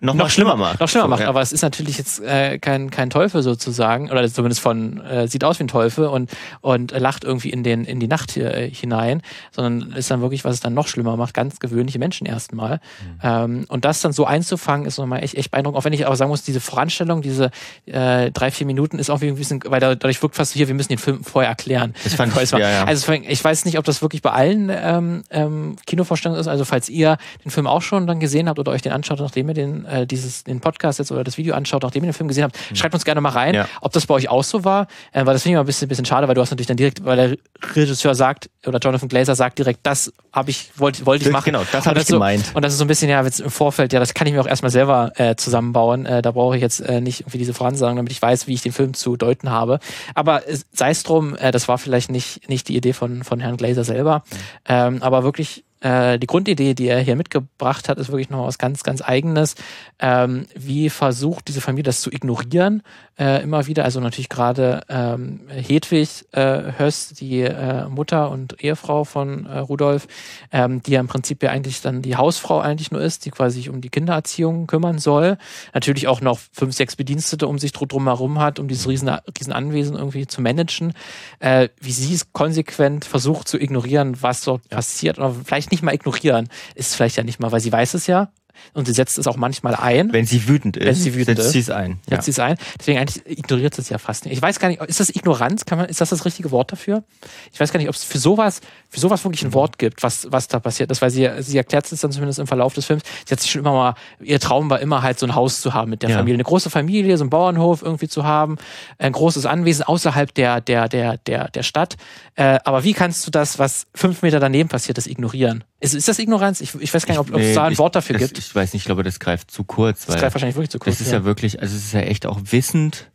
noch, 0.00 0.14
noch 0.14 0.30
schlimmer 0.30 0.56
macht. 0.56 0.80
Noch 0.80 0.88
schlimmer 0.88 1.04
so, 1.04 1.10
macht, 1.10 1.20
ja. 1.22 1.28
aber 1.28 1.40
es 1.40 1.52
ist 1.52 1.62
natürlich 1.62 1.98
jetzt 1.98 2.20
äh, 2.20 2.58
kein, 2.58 2.90
kein 2.90 3.10
Teufel 3.10 3.42
sozusagen, 3.42 4.10
oder 4.10 4.28
zumindest 4.28 4.60
von, 4.60 5.00
äh, 5.00 5.28
sieht 5.28 5.44
aus 5.44 5.58
wie 5.58 5.64
ein 5.64 5.68
Teufel 5.68 6.06
und, 6.06 6.30
und 6.60 6.92
lacht 6.92 7.24
irgendwie 7.24 7.50
in, 7.50 7.62
den, 7.62 7.84
in 7.84 8.00
die 8.00 8.08
Nacht 8.08 8.32
hier, 8.32 8.54
äh, 8.54 8.70
hinein, 8.70 9.22
sondern 9.50 9.92
ist 9.92 10.10
dann 10.10 10.20
wirklich, 10.20 10.44
was 10.44 10.54
es 10.54 10.60
dann 10.60 10.74
noch 10.74 10.88
schlimmer 10.88 11.16
macht, 11.16 11.34
ganz 11.34 11.60
gewöhnliche 11.60 11.98
Menschen 11.98 12.26
erstmal. 12.26 12.76
Mhm. 12.76 13.20
Ähm, 13.22 13.64
und 13.68 13.84
das 13.84 14.00
dann 14.00 14.12
so 14.12 14.24
einzufangen, 14.24 14.86
ist 14.86 14.98
nochmal 14.98 15.22
echt, 15.22 15.34
echt 15.34 15.50
beeindruckend, 15.50 15.78
auch 15.78 15.84
wenn 15.84 15.92
ich 15.92 16.06
aber 16.06 16.16
sagen 16.16 16.30
muss, 16.30 16.42
diese 16.42 16.60
Voranstellung, 16.60 17.22
diese 17.22 17.50
äh, 17.86 18.30
drei, 18.30 18.50
vier 18.50 18.66
Minuten 18.66 18.98
ist 18.98 19.10
auch 19.10 19.20
wie 19.20 19.28
ein 19.28 19.36
bisschen, 19.36 19.60
weil 19.66 19.80
dadurch 19.80 20.22
wirkt 20.22 20.36
fast 20.36 20.52
so 20.52 20.58
hier, 20.58 20.68
wir 20.68 20.74
müssen 20.74 20.88
den 20.88 20.98
Film 20.98 21.24
vorher 21.24 21.50
erklären. 21.50 21.94
Das 22.04 22.14
fand 22.14 22.36
ich, 22.42 22.50
ja, 22.50 22.58
ja. 22.58 22.84
Also 22.84 23.12
ich 23.12 23.42
weiß 23.42 23.64
nicht, 23.64 23.78
ob 23.78 23.84
das 23.84 24.02
wirklich 24.02 24.22
bei 24.22 24.30
allen 24.30 24.70
ähm, 24.72 25.22
ähm, 25.30 25.76
Kinovorstellungen 25.86 26.40
ist, 26.40 26.48
also 26.48 26.64
falls 26.64 26.88
ihr 26.88 27.18
den 27.44 27.50
Film 27.50 27.66
auch 27.66 27.82
schon 27.82 28.06
dann 28.06 28.20
gesehen 28.20 28.48
habt 28.48 28.58
oder 28.58 28.72
euch 28.72 28.82
den 28.82 28.92
anschaut, 28.92 29.20
nachdem 29.20 29.48
ihr 29.48 29.54
den, 29.54 29.59
äh, 29.60 30.06
dieses, 30.06 30.44
den 30.44 30.60
Podcast 30.60 30.98
jetzt 30.98 31.12
oder 31.12 31.24
das 31.24 31.38
Video 31.38 31.54
anschaut, 31.54 31.82
nachdem 31.82 32.04
ihr 32.04 32.10
den 32.10 32.14
Film 32.14 32.28
gesehen 32.28 32.44
habt, 32.44 32.56
mhm. 32.70 32.76
schreibt 32.76 32.94
uns 32.94 33.04
gerne 33.04 33.20
mal 33.20 33.30
rein, 33.30 33.54
ja. 33.54 33.68
ob 33.80 33.92
das 33.92 34.06
bei 34.06 34.14
euch 34.14 34.28
auch 34.28 34.44
so 34.44 34.64
war, 34.64 34.86
äh, 35.12 35.24
weil 35.26 35.34
das 35.34 35.42
finde 35.42 35.54
ich 35.54 35.56
mal 35.56 35.60
ein 35.60 35.66
bisschen, 35.66 35.88
bisschen 35.88 36.04
schade, 36.04 36.28
weil 36.28 36.34
du 36.34 36.40
hast 36.40 36.50
natürlich 36.50 36.66
dann 36.66 36.76
direkt, 36.76 37.04
weil 37.04 37.16
der 37.16 37.36
Regisseur 37.74 38.14
sagt, 38.14 38.50
oder 38.66 38.78
Jonathan 38.78 39.08
Glazer 39.08 39.34
sagt 39.34 39.58
direkt, 39.58 39.80
das 39.84 40.12
habe 40.32 40.50
ich, 40.50 40.70
wollte 40.76 41.06
wollte 41.06 41.24
ich 41.24 41.30
machen. 41.30 41.44
Genau, 41.46 41.62
das 41.72 41.86
habe 41.86 42.00
ich 42.00 42.06
so, 42.06 42.16
gemeint. 42.16 42.52
Und 42.54 42.64
das 42.64 42.72
ist 42.72 42.78
so 42.78 42.84
ein 42.84 42.88
bisschen, 42.88 43.08
ja, 43.08 43.22
jetzt 43.22 43.40
im 43.40 43.50
Vorfeld, 43.50 43.92
ja, 43.92 44.00
das 44.00 44.14
kann 44.14 44.26
ich 44.26 44.32
mir 44.32 44.40
auch 44.40 44.46
erstmal 44.46 44.70
selber 44.70 45.12
äh, 45.16 45.34
zusammenbauen. 45.36 46.06
Äh, 46.06 46.22
da 46.22 46.32
brauche 46.32 46.56
ich 46.56 46.62
jetzt 46.62 46.80
äh, 46.80 47.00
nicht 47.00 47.20
irgendwie 47.20 47.38
diese 47.38 47.54
Voransagen, 47.54 47.96
damit 47.96 48.12
ich 48.12 48.20
weiß, 48.20 48.46
wie 48.46 48.54
ich 48.54 48.62
den 48.62 48.72
Film 48.72 48.94
zu 48.94 49.16
deuten 49.16 49.50
habe. 49.50 49.80
Aber 50.14 50.42
sei 50.72 50.90
es 50.90 51.02
drum, 51.02 51.36
äh, 51.36 51.50
das 51.50 51.68
war 51.68 51.78
vielleicht 51.78 52.10
nicht, 52.10 52.48
nicht 52.48 52.68
die 52.68 52.76
Idee 52.76 52.92
von, 52.92 53.24
von 53.24 53.40
Herrn 53.40 53.56
Glazer 53.56 53.84
selber. 53.84 54.22
Mhm. 54.30 54.36
Ähm, 54.68 55.02
aber 55.02 55.24
wirklich 55.24 55.64
äh, 55.80 56.18
die 56.18 56.26
Grundidee, 56.26 56.74
die 56.74 56.88
er 56.88 57.00
hier 57.00 57.16
mitgebracht 57.16 57.88
hat, 57.88 57.98
ist 57.98 58.08
wirklich 58.08 58.30
noch 58.30 58.46
was 58.46 58.58
ganz, 58.58 58.82
ganz 58.82 59.02
Eigenes. 59.02 59.54
Ähm, 59.98 60.46
wie 60.54 60.90
versucht 60.90 61.48
diese 61.48 61.60
Familie 61.60 61.84
das 61.84 62.02
zu 62.02 62.10
ignorieren? 62.10 62.82
Äh, 63.20 63.42
immer 63.42 63.66
wieder, 63.66 63.84
also 63.84 64.00
natürlich 64.00 64.30
gerade 64.30 64.80
ähm, 64.88 65.40
Hedwig 65.50 66.24
äh, 66.32 66.72
Höss, 66.78 67.08
die 67.10 67.42
äh, 67.42 67.86
Mutter 67.86 68.30
und 68.30 68.64
Ehefrau 68.64 69.04
von 69.04 69.44
äh, 69.44 69.58
Rudolf, 69.58 70.08
ähm, 70.50 70.82
die 70.82 70.92
ja 70.92 71.00
im 71.00 71.06
Prinzip 71.06 71.42
ja 71.42 71.50
eigentlich 71.50 71.82
dann 71.82 72.00
die 72.00 72.16
Hausfrau 72.16 72.60
eigentlich 72.60 72.92
nur 72.92 73.02
ist, 73.02 73.26
die 73.26 73.30
quasi 73.30 73.58
sich 73.58 73.68
um 73.68 73.82
die 73.82 73.90
Kindererziehung 73.90 74.66
kümmern 74.66 74.98
soll. 74.98 75.36
Natürlich 75.74 76.08
auch 76.08 76.22
noch 76.22 76.38
fünf, 76.50 76.74
sechs 76.74 76.96
Bedienstete 76.96 77.46
um 77.46 77.58
sich 77.58 77.72
drum 77.72 78.04
herum 78.04 78.38
hat, 78.38 78.58
um 78.58 78.68
dieses 78.68 78.88
riesen, 78.88 79.10
riesen 79.10 79.52
Anwesen 79.52 79.96
irgendwie 79.96 80.26
zu 80.26 80.40
managen. 80.40 80.94
Äh, 81.40 81.68
wie 81.78 81.92
sie 81.92 82.14
es 82.14 82.32
konsequent 82.32 83.04
versucht 83.04 83.48
zu 83.48 83.60
ignorieren, 83.60 84.22
was 84.22 84.40
dort 84.40 84.62
ja. 84.70 84.76
passiert, 84.76 85.18
oder 85.18 85.34
vielleicht 85.44 85.72
nicht 85.72 85.82
mal 85.82 85.94
ignorieren, 85.94 86.48
ist 86.74 86.96
vielleicht 86.96 87.18
ja 87.18 87.22
nicht 87.22 87.38
mal, 87.38 87.52
weil 87.52 87.60
sie 87.60 87.70
weiß 87.70 87.92
es 87.92 88.06
ja, 88.06 88.30
und 88.74 88.86
sie 88.86 88.92
setzt 88.92 89.18
es 89.18 89.26
auch 89.26 89.36
manchmal 89.36 89.74
ein. 89.74 90.12
Wenn 90.12 90.26
sie 90.26 90.48
wütend 90.48 90.76
ist, 90.76 90.86
wenn 90.86 90.94
sie 90.94 91.14
wütend 91.14 91.38
setzt 91.38 91.46
ist, 91.46 91.52
sie 91.52 91.58
es 91.60 91.70
ein. 91.70 92.00
Ja. 92.08 92.16
Setzt 92.16 92.24
sie 92.26 92.30
es 92.32 92.38
ein. 92.38 92.56
Deswegen 92.78 92.98
eigentlich 92.98 93.26
ignoriert 93.26 93.74
sie 93.74 93.82
es 93.82 93.88
ja 93.88 93.98
fast 93.98 94.24
nicht. 94.24 94.34
Ich 94.34 94.42
weiß 94.42 94.58
gar 94.58 94.68
nicht, 94.68 94.80
ist 94.82 95.00
das 95.00 95.14
Ignoranz? 95.14 95.64
Kann 95.64 95.78
man, 95.78 95.88
ist 95.88 96.00
das 96.00 96.10
das 96.10 96.24
richtige 96.24 96.50
Wort 96.50 96.72
dafür? 96.72 97.04
Ich 97.52 97.60
weiß 97.60 97.72
gar 97.72 97.78
nicht, 97.78 97.88
ob 97.88 97.94
es 97.94 98.04
für 98.04 98.18
sowas, 98.18 98.60
für 98.88 99.00
sowas 99.00 99.24
wirklich 99.24 99.42
ein 99.42 99.48
mhm. 99.48 99.54
Wort 99.54 99.78
gibt, 99.78 100.02
was, 100.02 100.26
was 100.30 100.48
da 100.48 100.60
passiert 100.60 100.90
ist, 100.90 101.02
weil 101.02 101.10
sie, 101.10 101.28
sie 101.40 101.56
erklärt 101.56 101.90
es 101.90 102.00
dann 102.00 102.12
zumindest 102.12 102.38
im 102.38 102.46
Verlauf 102.46 102.74
des 102.74 102.86
Films. 102.86 103.02
Sie 103.26 103.32
hat 103.32 103.40
sich 103.40 103.50
schon 103.50 103.60
immer 103.60 103.72
mal, 103.72 103.94
ihr 104.20 104.40
Traum 104.40 104.70
war 104.70 104.80
immer 104.80 105.02
halt 105.02 105.18
so 105.18 105.26
ein 105.26 105.34
Haus 105.34 105.60
zu 105.60 105.74
haben 105.74 105.90
mit 105.90 106.02
der 106.02 106.10
ja. 106.10 106.16
Familie, 106.16 106.36
eine 106.36 106.44
große 106.44 106.70
Familie, 106.70 107.16
so 107.16 107.24
einen 107.24 107.30
Bauernhof 107.30 107.82
irgendwie 107.82 108.08
zu 108.08 108.24
haben, 108.24 108.56
ein 108.98 109.12
großes 109.12 109.46
Anwesen 109.46 109.84
außerhalb 109.84 110.32
der, 110.34 110.60
der, 110.60 110.88
der, 110.88 111.18
der, 111.18 111.48
der 111.48 111.62
Stadt. 111.62 111.96
Äh, 112.34 112.58
aber 112.64 112.84
wie 112.84 112.92
kannst 112.92 113.26
du 113.26 113.30
das, 113.30 113.58
was 113.58 113.86
fünf 113.94 114.22
Meter 114.22 114.40
daneben 114.40 114.68
passiert 114.68 114.98
ist, 114.98 115.06
ignorieren? 115.06 115.64
Ist, 115.80 115.94
ist 115.94 116.08
das 116.08 116.18
Ignoranz? 116.18 116.60
Ich, 116.60 116.74
ich 116.74 116.92
weiß 116.92 117.06
gar 117.06 117.14
nicht, 117.14 117.20
ob, 117.20 117.34
ob 117.34 117.40
es 117.40 117.54
da 117.54 117.64
ein 117.64 117.78
Wort 117.78 117.96
dafür 117.96 118.18
das, 118.18 118.28
gibt. 118.28 118.38
Ich 118.38 118.54
weiß 118.54 118.74
nicht, 118.74 118.82
ich 118.82 118.86
glaube, 118.86 119.02
das 119.02 119.18
greift 119.18 119.50
zu 119.50 119.64
kurz. 119.64 120.06
Das 120.06 120.16
greift 120.16 120.34
wahrscheinlich 120.34 120.56
wirklich 120.56 120.70
zu 120.70 120.78
kurz. 120.78 120.98
Das 120.98 121.06
ist 121.06 121.12
ja, 121.12 121.20
ja 121.20 121.24
wirklich, 121.24 121.60
also 121.60 121.74
es 121.74 121.84
ist 121.84 121.92
ja 121.92 122.00
echt 122.00 122.26
auch 122.26 122.38
wissend. 122.44 123.10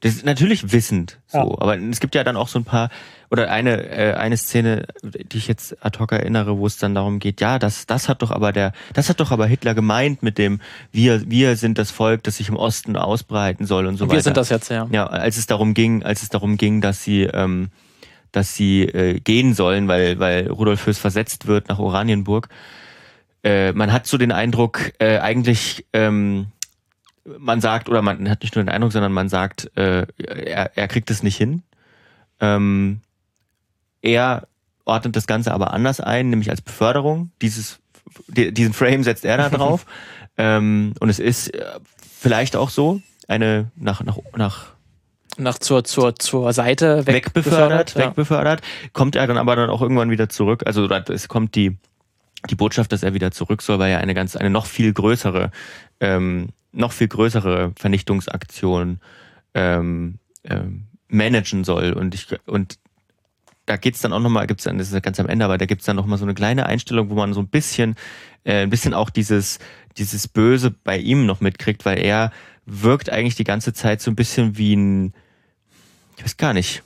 Das 0.00 0.16
ist 0.16 0.24
natürlich 0.26 0.70
wissend, 0.70 1.18
so. 1.28 1.38
Ja. 1.38 1.44
Aber 1.44 1.78
es 1.78 1.98
gibt 1.98 2.14
ja 2.14 2.22
dann 2.24 2.36
auch 2.36 2.48
so 2.48 2.58
ein 2.58 2.64
paar, 2.64 2.90
oder 3.30 3.50
eine, 3.50 3.88
äh, 3.88 4.12
eine 4.12 4.36
Szene, 4.36 4.86
die 5.02 5.38
ich 5.38 5.48
jetzt 5.48 5.82
ad 5.82 5.98
hoc 5.98 6.12
erinnere, 6.12 6.58
wo 6.58 6.66
es 6.66 6.76
dann 6.76 6.94
darum 6.94 7.20
geht, 7.20 7.40
ja, 7.40 7.58
das, 7.58 7.86
das 7.86 8.06
hat 8.06 8.20
doch 8.20 8.30
aber 8.30 8.52
der, 8.52 8.72
das 8.92 9.08
hat 9.08 9.20
doch 9.20 9.30
aber 9.30 9.46
Hitler 9.46 9.74
gemeint 9.74 10.22
mit 10.22 10.36
dem, 10.36 10.60
wir, 10.92 11.30
wir 11.30 11.56
sind 11.56 11.78
das 11.78 11.90
Volk, 11.90 12.22
das 12.22 12.36
sich 12.36 12.50
im 12.50 12.56
Osten 12.56 12.98
ausbreiten 12.98 13.64
soll 13.66 13.86
und 13.86 13.96
so 13.96 14.04
und 14.04 14.10
wir 14.10 14.18
weiter. 14.18 14.18
Wir 14.18 14.22
sind 14.24 14.36
das 14.36 14.50
jetzt, 14.50 14.68
ja. 14.68 14.86
Ja, 14.92 15.06
als 15.06 15.38
es 15.38 15.46
darum 15.46 15.72
ging, 15.72 16.02
als 16.02 16.22
es 16.22 16.28
darum 16.28 16.58
ging, 16.58 16.82
dass 16.82 17.02
sie, 17.02 17.22
ähm, 17.22 17.70
dass 18.34 18.54
sie 18.54 18.82
äh, 18.82 19.20
gehen 19.20 19.54
sollen, 19.54 19.88
weil, 19.88 20.18
weil 20.18 20.48
Rudolf 20.48 20.86
Höß 20.86 20.98
versetzt 20.98 21.46
wird 21.46 21.68
nach 21.68 21.78
Oranienburg. 21.78 22.48
Äh, 23.42 23.72
man 23.72 23.92
hat 23.92 24.06
so 24.06 24.18
den 24.18 24.32
Eindruck, 24.32 24.92
äh, 24.98 25.18
eigentlich, 25.18 25.86
ähm, 25.92 26.46
man 27.38 27.60
sagt, 27.60 27.88
oder 27.88 28.02
man 28.02 28.28
hat 28.28 28.42
nicht 28.42 28.54
nur 28.54 28.64
den 28.64 28.70
Eindruck, 28.70 28.92
sondern 28.92 29.12
man 29.12 29.28
sagt, 29.28 29.70
äh, 29.76 30.06
er, 30.18 30.76
er 30.76 30.88
kriegt 30.88 31.10
es 31.10 31.22
nicht 31.22 31.36
hin. 31.36 31.62
Ähm, 32.40 33.00
er 34.02 34.48
ordnet 34.84 35.16
das 35.16 35.26
Ganze 35.26 35.52
aber 35.54 35.72
anders 35.72 36.00
ein, 36.00 36.30
nämlich 36.30 36.50
als 36.50 36.60
Beförderung. 36.60 37.30
Dieses, 37.40 37.80
diesen 38.28 38.74
Frame 38.74 39.02
setzt 39.02 39.24
er 39.24 39.36
da 39.36 39.48
drauf. 39.48 39.86
ähm, 40.36 40.94
und 41.00 41.08
es 41.08 41.18
ist 41.18 41.54
äh, 41.54 41.64
vielleicht 42.00 42.56
auch 42.56 42.70
so, 42.70 43.00
eine 43.28 43.70
nach, 43.76 44.02
nach, 44.02 44.18
nach 44.36 44.73
nach 45.36 45.58
zur, 45.58 45.84
zur, 45.84 46.14
zur 46.16 46.52
Seite 46.52 47.06
weg 47.06 47.26
wegbefördert, 47.26 47.94
ja. 47.94 48.06
wegbefördert, 48.06 48.62
kommt 48.92 49.16
er 49.16 49.26
dann 49.26 49.38
aber 49.38 49.56
dann 49.56 49.70
auch 49.70 49.82
irgendwann 49.82 50.10
wieder 50.10 50.28
zurück. 50.28 50.62
Also 50.66 50.88
es 50.88 51.28
kommt 51.28 51.54
die, 51.54 51.76
die 52.50 52.54
Botschaft, 52.54 52.92
dass 52.92 53.02
er 53.02 53.14
wieder 53.14 53.30
zurück 53.30 53.62
soll, 53.62 53.78
weil 53.78 53.90
er 53.90 53.98
eine 53.98 54.14
ganz, 54.14 54.36
eine 54.36 54.50
noch 54.50 54.66
viel 54.66 54.92
größere, 54.92 55.50
ähm, 56.00 56.48
noch 56.72 56.92
viel 56.92 57.08
größere 57.08 57.72
Vernichtungsaktion 57.76 59.00
ähm, 59.54 60.18
ähm, 60.44 60.86
managen 61.08 61.64
soll. 61.64 61.92
Und 61.92 62.14
ich, 62.14 62.26
und 62.46 62.78
da 63.66 63.76
geht's 63.76 64.00
dann 64.00 64.12
auch 64.12 64.20
nochmal, 64.20 64.46
gibt's 64.46 64.64
dann, 64.64 64.78
das 64.78 64.88
ist 64.88 64.94
ja 64.94 65.00
ganz 65.00 65.18
am 65.20 65.28
Ende, 65.28 65.44
aber 65.44 65.58
da 65.58 65.66
gibt's 65.66 65.86
dann 65.86 65.96
nochmal 65.96 66.18
so 66.18 66.24
eine 66.24 66.34
kleine 66.34 66.66
Einstellung, 66.66 67.08
wo 67.10 67.14
man 67.14 67.32
so 67.32 67.40
ein 67.40 67.48
bisschen, 67.48 67.96
äh, 68.44 68.62
ein 68.62 68.70
bisschen 68.70 68.94
auch 68.94 69.10
dieses, 69.10 69.58
dieses 69.96 70.28
Böse 70.28 70.70
bei 70.70 70.98
ihm 70.98 71.26
noch 71.26 71.40
mitkriegt, 71.40 71.84
weil 71.84 71.98
er 71.98 72.30
wirkt 72.66 73.10
eigentlich 73.10 73.36
die 73.36 73.44
ganze 73.44 73.72
Zeit 73.72 74.00
so 74.00 74.10
ein 74.10 74.16
bisschen 74.16 74.58
wie 74.58 74.74
ein, 74.74 75.14
ich 76.16 76.24
weiß 76.24 76.36
gar 76.36 76.52
nicht, 76.52 76.82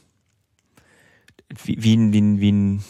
wie, 1.64 1.82
wie, 1.82 1.96
ein, 1.96 2.12
wie, 2.12 2.20
ein, 2.20 2.40
wie 2.40 2.52
ein 2.52 2.84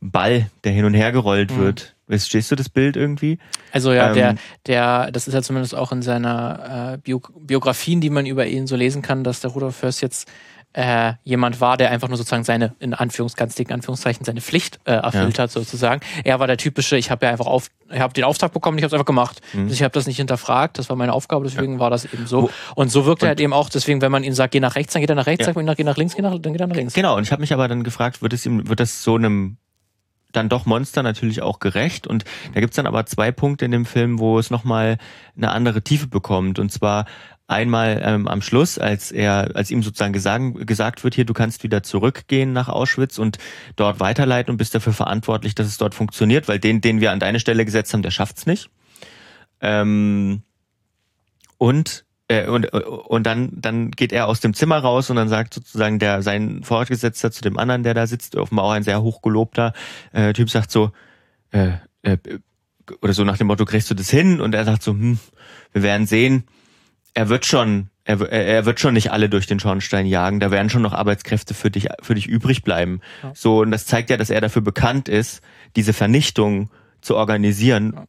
Ball, 0.00 0.50
der 0.64 0.72
hin 0.72 0.84
und 0.84 0.94
her 0.94 1.12
gerollt 1.12 1.50
mhm. 1.52 1.58
wird. 1.58 1.94
Stehst 2.16 2.50
du 2.50 2.56
das 2.56 2.68
Bild 2.68 2.96
irgendwie? 2.96 3.38
Also 3.70 3.92
ja, 3.92 4.08
ähm, 4.08 4.14
der, 4.14 4.34
der, 4.66 5.12
das 5.12 5.28
ist 5.28 5.34
ja 5.34 5.42
zumindest 5.42 5.76
auch 5.76 5.92
in 5.92 6.02
seiner 6.02 6.94
äh, 6.94 6.98
Bio 6.98 7.20
Biografien, 7.38 8.00
die 8.00 8.10
man 8.10 8.26
über 8.26 8.46
ihn 8.46 8.66
so 8.66 8.74
lesen 8.74 9.00
kann, 9.00 9.22
dass 9.22 9.40
der 9.40 9.50
Rudolf 9.50 9.76
First 9.76 10.02
jetzt 10.02 10.28
äh, 10.72 11.14
jemand 11.24 11.60
war, 11.60 11.76
der 11.76 11.90
einfach 11.90 12.08
nur 12.08 12.16
sozusagen 12.16 12.44
seine, 12.44 12.74
in 12.78 12.94
Anführungs, 12.94 13.34
ganz 13.34 13.56
dicken 13.56 13.72
Anführungszeichen, 13.72 14.24
seine 14.24 14.40
Pflicht 14.40 14.78
äh, 14.84 14.92
erfüllt 14.92 15.38
ja. 15.38 15.44
hat, 15.44 15.50
sozusagen. 15.50 16.00
Er 16.22 16.38
war 16.38 16.46
der 16.46 16.56
typische, 16.56 16.96
ich 16.96 17.10
habe 17.10 17.26
ja 17.26 17.32
einfach 17.32 17.46
auf, 17.46 17.70
ich 17.90 17.98
habe 17.98 18.12
den 18.12 18.24
Auftrag 18.24 18.52
bekommen, 18.52 18.78
ich 18.78 18.84
habe 18.84 18.88
es 18.88 18.92
einfach 18.94 19.06
gemacht. 19.06 19.40
Mhm. 19.52 19.62
Also 19.62 19.74
ich 19.74 19.82
habe 19.82 19.92
das 19.92 20.06
nicht 20.06 20.18
hinterfragt, 20.18 20.78
das 20.78 20.88
war 20.88 20.96
meine 20.96 21.12
Aufgabe, 21.12 21.44
deswegen 21.44 21.74
ja. 21.74 21.78
war 21.80 21.90
das 21.90 22.04
eben 22.04 22.26
so. 22.26 22.50
Und 22.76 22.90
so 22.90 23.04
wirkt 23.04 23.22
er 23.22 23.30
halt 23.30 23.40
eben 23.40 23.52
auch, 23.52 23.68
deswegen, 23.68 24.00
wenn 24.00 24.12
man 24.12 24.22
ihm 24.22 24.32
sagt, 24.32 24.52
geh 24.52 24.60
nach 24.60 24.76
rechts, 24.76 24.92
dann 24.92 25.00
geht 25.00 25.10
er 25.10 25.16
nach 25.16 25.26
rechts, 25.26 25.40
ja. 25.40 25.46
sagt 25.46 25.56
man 25.56 25.66
ihm, 25.66 25.74
geh 25.74 25.84
nach 25.84 25.96
links, 25.96 26.14
geh 26.14 26.22
nach, 26.22 26.38
dann 26.38 26.52
geht 26.52 26.60
er 26.60 26.68
nach 26.68 26.76
links. 26.76 26.94
Genau, 26.94 27.16
und 27.16 27.24
ich 27.24 27.32
habe 27.32 27.40
mich 27.40 27.52
aber 27.52 27.66
dann 27.66 27.82
gefragt, 27.82 28.22
wird 28.22 28.32
es 28.32 28.46
ihm, 28.46 28.68
wird 28.68 28.78
das 28.78 29.02
so 29.02 29.16
einem 29.16 29.56
dann 30.32 30.48
doch 30.48 30.66
Monster 30.66 31.02
natürlich 31.02 31.42
auch 31.42 31.58
gerecht. 31.58 32.06
Und 32.06 32.24
da 32.54 32.60
gibt's 32.60 32.76
dann 32.76 32.86
aber 32.86 33.04
zwei 33.06 33.32
Punkte 33.32 33.64
in 33.64 33.72
dem 33.72 33.84
Film, 33.84 34.20
wo 34.20 34.38
es 34.38 34.50
nochmal 34.50 34.98
eine 35.36 35.50
andere 35.50 35.82
Tiefe 35.82 36.06
bekommt. 36.06 36.60
Und 36.60 36.70
zwar 36.70 37.06
Einmal 37.50 38.00
ähm, 38.04 38.28
am 38.28 38.42
Schluss, 38.42 38.78
als 38.78 39.10
er, 39.10 39.56
als 39.56 39.72
ihm 39.72 39.82
sozusagen 39.82 40.12
gesagt, 40.12 40.68
gesagt 40.68 41.02
wird, 41.02 41.16
hier, 41.16 41.24
du 41.24 41.34
kannst 41.34 41.64
wieder 41.64 41.82
zurückgehen 41.82 42.52
nach 42.52 42.68
Auschwitz 42.68 43.18
und 43.18 43.38
dort 43.74 43.98
weiterleiten 43.98 44.52
und 44.52 44.56
bist 44.56 44.72
dafür 44.72 44.92
verantwortlich, 44.92 45.56
dass 45.56 45.66
es 45.66 45.76
dort 45.76 45.96
funktioniert, 45.96 46.46
weil 46.46 46.60
den, 46.60 46.80
den 46.80 47.00
wir 47.00 47.10
an 47.10 47.18
deine 47.18 47.40
Stelle 47.40 47.64
gesetzt 47.64 47.92
haben, 47.92 48.02
der 48.02 48.12
schafft's 48.12 48.46
nicht. 48.46 48.70
Ähm, 49.60 50.42
und 51.58 52.04
äh, 52.28 52.46
und, 52.46 52.72
und 52.72 53.26
dann, 53.26 53.50
dann 53.52 53.90
geht 53.90 54.12
er 54.12 54.28
aus 54.28 54.38
dem 54.38 54.54
Zimmer 54.54 54.78
raus 54.78 55.10
und 55.10 55.16
dann 55.16 55.28
sagt 55.28 55.52
sozusagen 55.52 55.98
der 55.98 56.22
sein 56.22 56.62
Vorgesetzter 56.62 57.32
zu 57.32 57.42
dem 57.42 57.58
anderen, 57.58 57.82
der 57.82 57.94
da 57.94 58.06
sitzt, 58.06 58.36
offenbar 58.36 58.66
auch 58.66 58.70
ein 58.70 58.84
sehr 58.84 59.02
hochgelobter 59.02 59.72
äh, 60.12 60.32
Typ, 60.34 60.50
sagt 60.50 60.70
so, 60.70 60.92
äh, 61.50 61.72
äh, 62.02 62.16
oder 63.02 63.12
so 63.12 63.24
nach 63.24 63.38
dem 63.38 63.48
Motto, 63.48 63.64
kriegst 63.64 63.90
du 63.90 63.94
das 63.94 64.08
hin? 64.08 64.40
Und 64.40 64.54
er 64.54 64.64
sagt 64.64 64.84
so, 64.84 64.92
hm, 64.92 65.18
wir 65.72 65.82
werden 65.82 66.06
sehen 66.06 66.44
er 67.14 67.28
wird 67.28 67.46
schon, 67.46 67.90
er, 68.04 68.20
er 68.30 68.66
wird 68.66 68.80
schon 68.80 68.94
nicht 68.94 69.12
alle 69.12 69.28
durch 69.28 69.46
den 69.46 69.60
Schornstein 69.60 70.06
jagen. 70.06 70.40
Da 70.40 70.50
werden 70.50 70.70
schon 70.70 70.82
noch 70.82 70.92
Arbeitskräfte 70.92 71.54
für 71.54 71.70
dich, 71.70 71.88
für 72.02 72.14
dich 72.14 72.26
übrig 72.26 72.62
bleiben. 72.62 73.00
Ja. 73.22 73.32
So, 73.34 73.60
und 73.60 73.70
das 73.70 73.86
zeigt 73.86 74.10
ja, 74.10 74.16
dass 74.16 74.30
er 74.30 74.40
dafür 74.40 74.62
bekannt 74.62 75.08
ist, 75.08 75.42
diese 75.76 75.92
Vernichtung 75.92 76.70
zu 77.00 77.16
organisieren, 77.16 77.92
ja. 77.94 78.04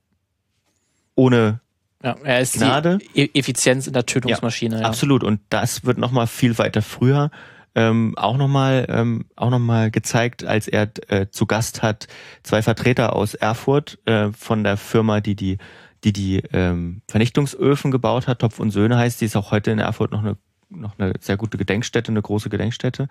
ohne 1.16 1.62
ja, 2.04 2.16
er 2.24 2.42
ist 2.42 2.56
Gnade. 2.56 2.98
die 3.16 3.36
Effizienz 3.36 3.88
in 3.88 3.94
der 3.94 4.06
Tötungsmaschine. 4.06 4.76
Ja, 4.78 4.82
ja. 4.82 4.88
Absolut. 4.88 5.24
Und 5.24 5.40
das 5.50 5.86
wird 5.86 5.98
nochmal 5.98 6.28
viel 6.28 6.58
weiter 6.58 6.82
früher 6.82 7.30
ähm, 7.76 8.14
auch 8.18 8.38
nochmal 8.38 8.86
ähm, 8.90 9.26
auch 9.36 9.50
noch 9.50 9.60
mal 9.60 9.92
gezeigt, 9.92 10.44
als 10.44 10.68
er 10.68 10.90
äh, 11.08 11.28
zu 11.30 11.46
Gast 11.46 11.82
hat 11.82 12.08
zwei 12.44 12.62
Vertreter 12.62 13.16
aus 13.16 13.34
Erfurt 13.34 14.00
äh, 14.06 14.30
von 14.32 14.64
der 14.64 14.78
Firma, 14.78 15.22
die 15.22 15.36
die 15.36 15.58
die 16.04 16.14
die 16.14 16.42
ähm, 16.52 17.02
Vernichtungsöfen 17.08 17.92
gebaut 17.92 18.28
hat. 18.28 18.40
Topf 18.40 18.60
und 18.60 18.72
Söhne 18.72 18.98
heißt, 18.98 19.22
die 19.22 19.26
ist 19.26 19.36
auch 19.36 19.52
heute 19.52 19.72
in 19.72 19.80
Erfurt 19.80 20.12
noch 20.12 20.20
eine, 20.20 20.38
noch 20.70 20.98
eine 20.98 21.14
sehr 21.20 21.38
gute 21.38 21.58
Gedenkstätte, 21.58 22.12
eine 22.12 22.22
große 22.22 22.50
Gedenkstätte, 22.50 23.08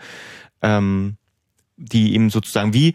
ähm, 0.63 1.17
die 1.77 2.15
ihm 2.15 2.31
sozusagen 2.31 2.75
wie, 2.75 2.95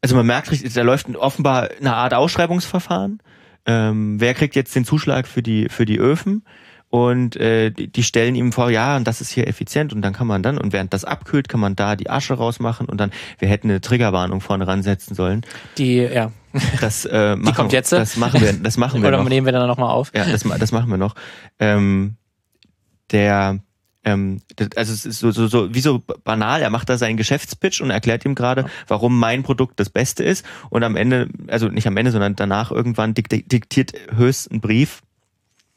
also 0.00 0.16
man 0.16 0.26
merkt 0.26 0.50
richtig, 0.50 0.72
da 0.72 0.82
läuft 0.82 1.14
offenbar 1.16 1.70
eine 1.78 1.94
Art 1.94 2.14
Ausschreibungsverfahren. 2.14 3.20
Ähm, 3.66 4.20
wer 4.20 4.34
kriegt 4.34 4.56
jetzt 4.56 4.74
den 4.74 4.84
Zuschlag 4.84 5.26
für 5.26 5.42
die, 5.42 5.68
für 5.68 5.86
die 5.86 5.98
Öfen? 5.98 6.42
und 6.92 7.36
äh, 7.36 7.70
die, 7.70 8.02
stellen 8.02 8.34
ihm 8.34 8.52
vor, 8.52 8.68
ja, 8.68 8.98
und 8.98 9.06
das 9.06 9.22
ist 9.22 9.30
hier 9.30 9.48
effizient 9.48 9.94
und 9.94 10.02
dann 10.02 10.12
kann 10.12 10.26
man 10.26 10.42
dann, 10.42 10.58
und 10.58 10.74
während 10.74 10.92
das 10.92 11.06
abkühlt, 11.06 11.48
kann 11.48 11.58
man 11.58 11.74
da 11.74 11.96
die 11.96 12.10
Asche 12.10 12.34
rausmachen 12.34 12.86
und 12.86 13.00
dann, 13.00 13.12
wir 13.38 13.48
hätten 13.48 13.70
eine 13.70 13.80
Triggerwarnung 13.80 14.42
vorne 14.42 14.66
ransetzen 14.66 15.16
sollen. 15.16 15.40
Die, 15.78 15.96
ja. 15.96 16.32
Das, 16.80 17.04
äh, 17.04 17.36
machen, 17.36 17.44
die 17.46 17.52
kommt 17.52 17.72
jetzt. 17.72 17.92
Das 17.92 18.16
machen 18.16 18.40
wir, 18.40 18.52
das 18.52 18.76
machen 18.76 19.02
wir 19.02 19.08
Oder 19.08 19.18
noch. 19.18 19.28
nehmen 19.28 19.46
wir 19.46 19.52
dann 19.52 19.66
nochmal 19.66 19.90
auf. 19.90 20.12
Ja, 20.14 20.24
das, 20.24 20.42
das 20.42 20.72
machen 20.72 20.90
wir 20.90 20.96
noch. 20.96 21.14
Ähm, 21.58 22.16
der, 23.10 23.60
ähm, 24.04 24.40
also 24.76 24.92
es 24.92 25.06
ist 25.06 25.20
so, 25.20 25.30
so, 25.30 25.46
so, 25.46 25.74
wie 25.74 25.80
so 25.80 26.02
banal, 26.24 26.62
er 26.62 26.70
macht 26.70 26.88
da 26.88 26.98
seinen 26.98 27.16
Geschäftspitch 27.16 27.80
und 27.80 27.90
erklärt 27.90 28.24
ihm 28.24 28.34
gerade, 28.34 28.66
warum 28.88 29.18
mein 29.18 29.42
Produkt 29.42 29.78
das 29.78 29.90
Beste 29.90 30.24
ist 30.24 30.44
und 30.70 30.82
am 30.82 30.96
Ende, 30.96 31.28
also 31.48 31.68
nicht 31.68 31.86
am 31.86 31.96
Ende, 31.96 32.10
sondern 32.10 32.34
danach 32.34 32.70
irgendwann 32.70 33.14
diktiert 33.14 33.92
Höchst 34.14 34.50
einen 34.50 34.60
Brief 34.60 35.02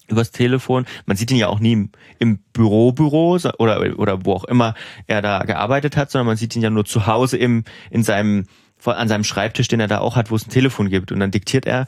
übers 0.08 0.32
Telefon. 0.32 0.86
Man 1.06 1.18
sieht 1.18 1.32
ihn 1.32 1.38
ja 1.38 1.48
auch 1.48 1.60
nie 1.60 1.74
im, 1.74 1.90
im 2.20 2.38
Büro, 2.54 2.92
Büro 2.92 3.40
oder, 3.58 4.00
oder 4.00 4.26
wo 4.26 4.34
auch 4.34 4.44
immer 4.46 4.76
er 5.08 5.22
da 5.22 5.40
gearbeitet 5.40 5.98
hat, 5.98 6.12
sondern 6.12 6.28
man 6.28 6.38
sieht 6.38 6.56
ihn 6.56 6.62
ja 6.62 6.70
nur 6.70 6.86
zu 6.86 7.08
Hause 7.08 7.38
im, 7.38 7.64
in 7.90 8.04
seinem, 8.04 8.46
an 8.88 9.08
seinem 9.08 9.24
Schreibtisch, 9.24 9.68
den 9.68 9.80
er 9.80 9.88
da 9.88 10.00
auch 10.00 10.16
hat, 10.16 10.32
wo 10.32 10.36
es 10.36 10.46
ein 10.46 10.52
Telefon 10.52 10.90
gibt. 10.90 11.12
Und 11.12 11.20
dann 11.20 11.32
diktiert 11.32 11.66
er 11.66 11.88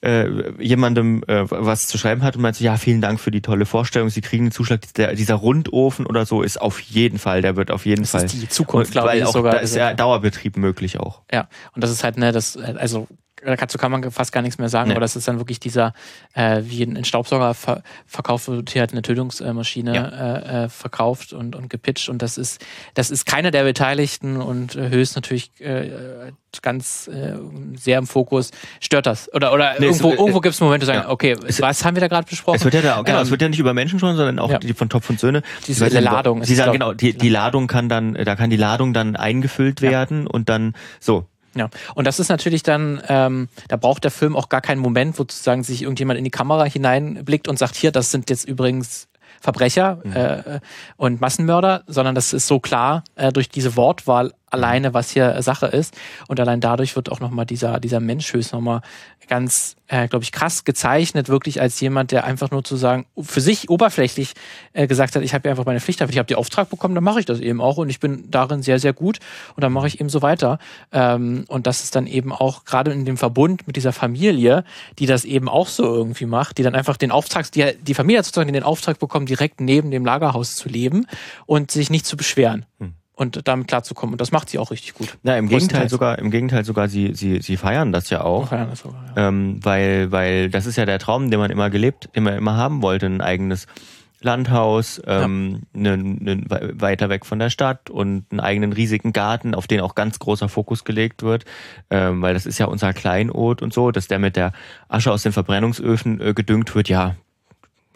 äh, 0.00 0.52
jemandem 0.62 1.24
äh, 1.26 1.50
was 1.50 1.88
zu 1.88 1.98
schreiben 1.98 2.22
hat 2.22 2.36
und 2.36 2.42
meint 2.42 2.56
so, 2.56 2.64
ja, 2.64 2.76
vielen 2.76 3.00
Dank 3.00 3.18
für 3.18 3.30
die 3.30 3.42
tolle 3.42 3.66
Vorstellung, 3.66 4.10
Sie 4.10 4.20
kriegen 4.20 4.46
den 4.46 4.52
Zuschlag. 4.52 4.80
Der, 4.94 5.14
dieser 5.14 5.34
Rundofen 5.34 6.06
oder 6.06 6.24
so 6.24 6.42
ist 6.42 6.60
auf 6.60 6.80
jeden 6.80 7.18
Fall, 7.18 7.42
der 7.42 7.56
wird 7.56 7.70
auf 7.70 7.84
jeden 7.84 8.02
das 8.02 8.12
Fall. 8.12 8.22
Das 8.22 8.34
ist 8.34 8.42
die 8.42 8.48
Zukunft, 8.48 8.92
glaube 8.92 9.16
ich. 9.16 9.24
Auch, 9.24 9.32
sogar, 9.32 9.54
da 9.54 9.58
ist 9.58 9.74
ja 9.74 9.94
Dauerbetrieb 9.94 10.56
möglich 10.56 11.00
auch. 11.00 11.22
Ja, 11.32 11.48
und 11.74 11.82
das 11.82 11.90
ist 11.90 12.04
halt, 12.04 12.16
ne, 12.16 12.30
das, 12.30 12.56
also 12.56 13.08
dazu 13.44 13.78
kann 13.78 13.90
man 13.90 14.10
fast 14.10 14.32
gar 14.32 14.42
nichts 14.42 14.58
mehr 14.58 14.68
sagen, 14.68 14.88
nee. 14.88 14.94
aber 14.94 15.00
das 15.00 15.16
ist 15.16 15.28
dann 15.28 15.38
wirklich 15.38 15.60
dieser, 15.60 15.92
äh, 16.34 16.62
wie 16.64 16.82
ein 16.82 17.04
Staubsauger 17.04 17.54
ver 17.54 17.82
verkauft 18.06 18.48
wird, 18.48 18.70
hier 18.70 18.80
halt 18.80 18.92
eine 18.92 19.02
Tötungsmaschine 19.02 19.94
ja. 19.94 20.08
äh, 20.08 20.64
äh, 20.64 20.68
verkauft 20.68 21.32
und, 21.32 21.54
und 21.56 21.70
gepitcht 21.70 22.08
und 22.08 22.22
das 22.22 22.38
ist, 22.38 22.64
das 22.94 23.10
ist 23.10 23.26
keiner 23.26 23.50
der 23.50 23.64
Beteiligten 23.64 24.36
und 24.36 24.76
äh, 24.76 24.90
höchst 24.90 25.14
natürlich 25.16 25.50
äh, 25.60 26.32
ganz 26.62 27.08
äh, 27.08 27.34
sehr 27.76 27.98
im 27.98 28.06
Fokus, 28.06 28.50
stört 28.80 29.06
das? 29.06 29.32
Oder, 29.32 29.52
oder 29.52 29.74
nee, 29.78 29.86
irgendwo, 29.86 30.10
es, 30.10 30.18
irgendwo 30.18 30.40
gibt 30.40 30.54
es 30.54 30.60
Momente, 30.60 30.86
sagen, 30.86 31.02
ja. 31.02 31.10
okay, 31.10 31.36
es, 31.46 31.60
was 31.60 31.84
haben 31.84 31.96
wir 31.96 32.00
da 32.00 32.08
gerade 32.08 32.26
besprochen? 32.28 32.56
Es 32.56 32.64
wird 32.64 32.74
ja 32.74 32.82
da, 32.82 33.02
genau, 33.02 33.18
ähm, 33.18 33.22
es 33.22 33.30
wird 33.30 33.42
ja 33.42 33.48
nicht 33.48 33.58
über 33.58 33.74
Menschen 33.74 33.98
schon, 33.98 34.16
sondern 34.16 34.38
auch 34.38 34.50
ja. 34.50 34.58
die 34.58 34.72
von 34.72 34.88
Topf 34.88 35.08
und 35.10 35.20
Söhne. 35.20 35.42
Diese 35.66 35.84
weiß, 35.84 35.92
Ladung. 36.00 36.44
Sie 36.44 36.54
sagen 36.54 36.72
genau, 36.72 36.94
die, 36.94 37.12
die 37.12 37.28
Ladung 37.28 37.66
kann 37.66 37.88
dann, 37.88 38.14
da 38.14 38.36
kann 38.36 38.50
die 38.50 38.56
Ladung 38.56 38.92
dann 38.92 39.16
eingefüllt 39.16 39.82
werden 39.82 40.26
und 40.26 40.48
dann 40.48 40.74
so. 41.00 41.26
Ja, 41.58 41.68
und 41.94 42.06
das 42.06 42.20
ist 42.20 42.28
natürlich 42.28 42.62
dann, 42.62 43.02
ähm, 43.08 43.48
da 43.66 43.76
braucht 43.76 44.04
der 44.04 44.10
Film 44.10 44.36
auch 44.36 44.48
gar 44.48 44.60
keinen 44.60 44.78
Moment, 44.78 45.18
wo 45.18 45.22
sozusagen 45.22 45.64
sich 45.64 45.82
irgendjemand 45.82 46.18
in 46.18 46.24
die 46.24 46.30
Kamera 46.30 46.64
hineinblickt 46.64 47.48
und 47.48 47.58
sagt, 47.58 47.74
hier, 47.74 47.90
das 47.90 48.12
sind 48.12 48.30
jetzt 48.30 48.44
übrigens 48.44 49.08
Verbrecher 49.40 50.00
mhm. 50.04 50.12
äh, 50.12 50.60
und 50.96 51.20
Massenmörder, 51.20 51.82
sondern 51.86 52.14
das 52.14 52.32
ist 52.32 52.46
so 52.46 52.60
klar 52.60 53.04
äh, 53.16 53.32
durch 53.32 53.48
diese 53.48 53.76
Wortwahl 53.76 54.32
alleine, 54.50 54.94
was 54.94 55.10
hier 55.10 55.40
Sache 55.42 55.66
ist. 55.66 55.96
Und 56.28 56.40
allein 56.40 56.60
dadurch 56.60 56.96
wird 56.96 57.10
auch 57.10 57.20
nochmal 57.20 57.46
dieser, 57.46 57.80
dieser 57.80 58.00
Mensch 58.00 58.32
höchst 58.32 58.52
nochmal 58.52 58.82
ganz, 59.28 59.76
äh, 59.86 60.08
glaube 60.08 60.24
ich, 60.24 60.32
krass 60.32 60.64
gezeichnet, 60.64 61.28
wirklich 61.28 61.60
als 61.60 61.78
jemand, 61.80 62.10
der 62.10 62.24
einfach 62.24 62.50
nur 62.50 62.64
zu 62.64 62.76
sagen, 62.76 63.06
für 63.20 63.40
sich 63.40 63.70
oberflächlich 63.70 64.32
äh, 64.72 64.86
gesagt 64.86 65.14
hat, 65.14 65.22
ich 65.22 65.34
habe 65.34 65.46
ja 65.46 65.52
einfach 65.52 65.66
meine 65.66 65.80
Pflicht, 65.80 66.00
ich 66.00 66.18
habe 66.18 66.26
die 66.26 66.34
Auftrag 66.34 66.70
bekommen, 66.70 66.94
dann 66.94 67.04
mache 67.04 67.20
ich 67.20 67.26
das 67.26 67.40
eben 67.40 67.60
auch 67.60 67.76
und 67.76 67.88
ich 67.88 68.00
bin 68.00 68.30
darin 68.30 68.62
sehr, 68.62 68.78
sehr 68.78 68.92
gut 68.92 69.18
und 69.54 69.62
dann 69.62 69.72
mache 69.72 69.86
ich 69.86 70.00
eben 70.00 70.08
so 70.08 70.22
weiter. 70.22 70.58
Ähm, 70.92 71.44
und 71.48 71.66
das 71.66 71.84
ist 71.84 71.94
dann 71.94 72.06
eben 72.06 72.32
auch 72.32 72.64
gerade 72.64 72.90
in 72.92 73.04
dem 73.04 73.16
Verbund 73.16 73.66
mit 73.66 73.76
dieser 73.76 73.92
Familie, 73.92 74.64
die 74.98 75.06
das 75.06 75.24
eben 75.24 75.48
auch 75.48 75.68
so 75.68 75.84
irgendwie 75.84 76.26
macht, 76.26 76.58
die 76.58 76.62
dann 76.62 76.74
einfach 76.74 76.96
den 76.96 77.10
Auftrag, 77.10 77.52
die, 77.52 77.74
die 77.80 77.94
Familie 77.94 78.18
hat 78.18 78.24
sozusagen 78.24 78.52
den 78.52 78.62
Auftrag 78.62 78.98
bekommen, 78.98 79.26
direkt 79.26 79.60
neben 79.60 79.90
dem 79.90 80.04
Lagerhaus 80.04 80.56
zu 80.56 80.68
leben 80.68 81.06
und 81.46 81.70
sich 81.70 81.90
nicht 81.90 82.06
zu 82.06 82.16
beschweren. 82.16 82.66
Hm 82.78 82.94
und 83.18 83.48
damit 83.48 83.66
klarzukommen. 83.66 84.14
Und 84.14 84.20
das 84.20 84.30
macht 84.30 84.48
sie 84.48 84.58
auch 84.58 84.70
richtig 84.70 84.94
gut. 84.94 85.18
Na, 85.24 85.36
im 85.36 85.48
Gegenteil 85.48 85.88
sogar, 85.88 86.18
im 86.18 86.30
Gegenteil 86.30 86.64
sogar, 86.64 86.88
sie, 86.88 87.14
sie, 87.14 87.40
sie 87.42 87.56
feiern 87.56 87.90
das 87.90 88.10
ja 88.10 88.22
auch. 88.22 88.48
Feiern 88.48 88.70
das 88.70 88.80
sogar, 88.80 89.04
ja. 89.16 89.28
ähm, 89.28 89.58
weil, 89.62 90.12
weil 90.12 90.50
das 90.50 90.66
ist 90.66 90.76
ja 90.76 90.86
der 90.86 91.00
Traum, 91.00 91.30
den 91.30 91.40
man 91.40 91.50
immer 91.50 91.68
gelebt, 91.68 92.08
den 92.14 92.22
man 92.22 92.34
immer 92.34 92.56
haben 92.56 92.80
wollte, 92.80 93.06
ein 93.06 93.20
eigenes 93.20 93.66
Landhaus, 94.20 95.02
ähm, 95.06 95.62
ja. 95.74 95.96
ne, 95.96 95.98
ne, 95.98 96.42
weiter 96.48 97.08
weg 97.08 97.26
von 97.26 97.40
der 97.40 97.50
Stadt 97.50 97.90
und 97.90 98.26
einen 98.30 98.40
eigenen 98.40 98.72
riesigen 98.72 99.12
Garten, 99.12 99.54
auf 99.54 99.66
den 99.66 99.80
auch 99.80 99.96
ganz 99.96 100.20
großer 100.20 100.48
Fokus 100.48 100.84
gelegt 100.84 101.22
wird, 101.22 101.44
ähm, 101.90 102.22
weil 102.22 102.34
das 102.34 102.46
ist 102.46 102.58
ja 102.58 102.66
unser 102.66 102.92
Kleinod 102.92 103.62
und 103.62 103.72
so, 103.72 103.90
dass 103.90 104.06
der 104.06 104.20
mit 104.20 104.36
der 104.36 104.52
Asche 104.88 105.10
aus 105.10 105.24
den 105.24 105.32
Verbrennungsöfen 105.32 106.20
äh, 106.20 106.34
gedüngt 106.34 106.74
wird, 106.74 106.88
ja. 106.88 107.16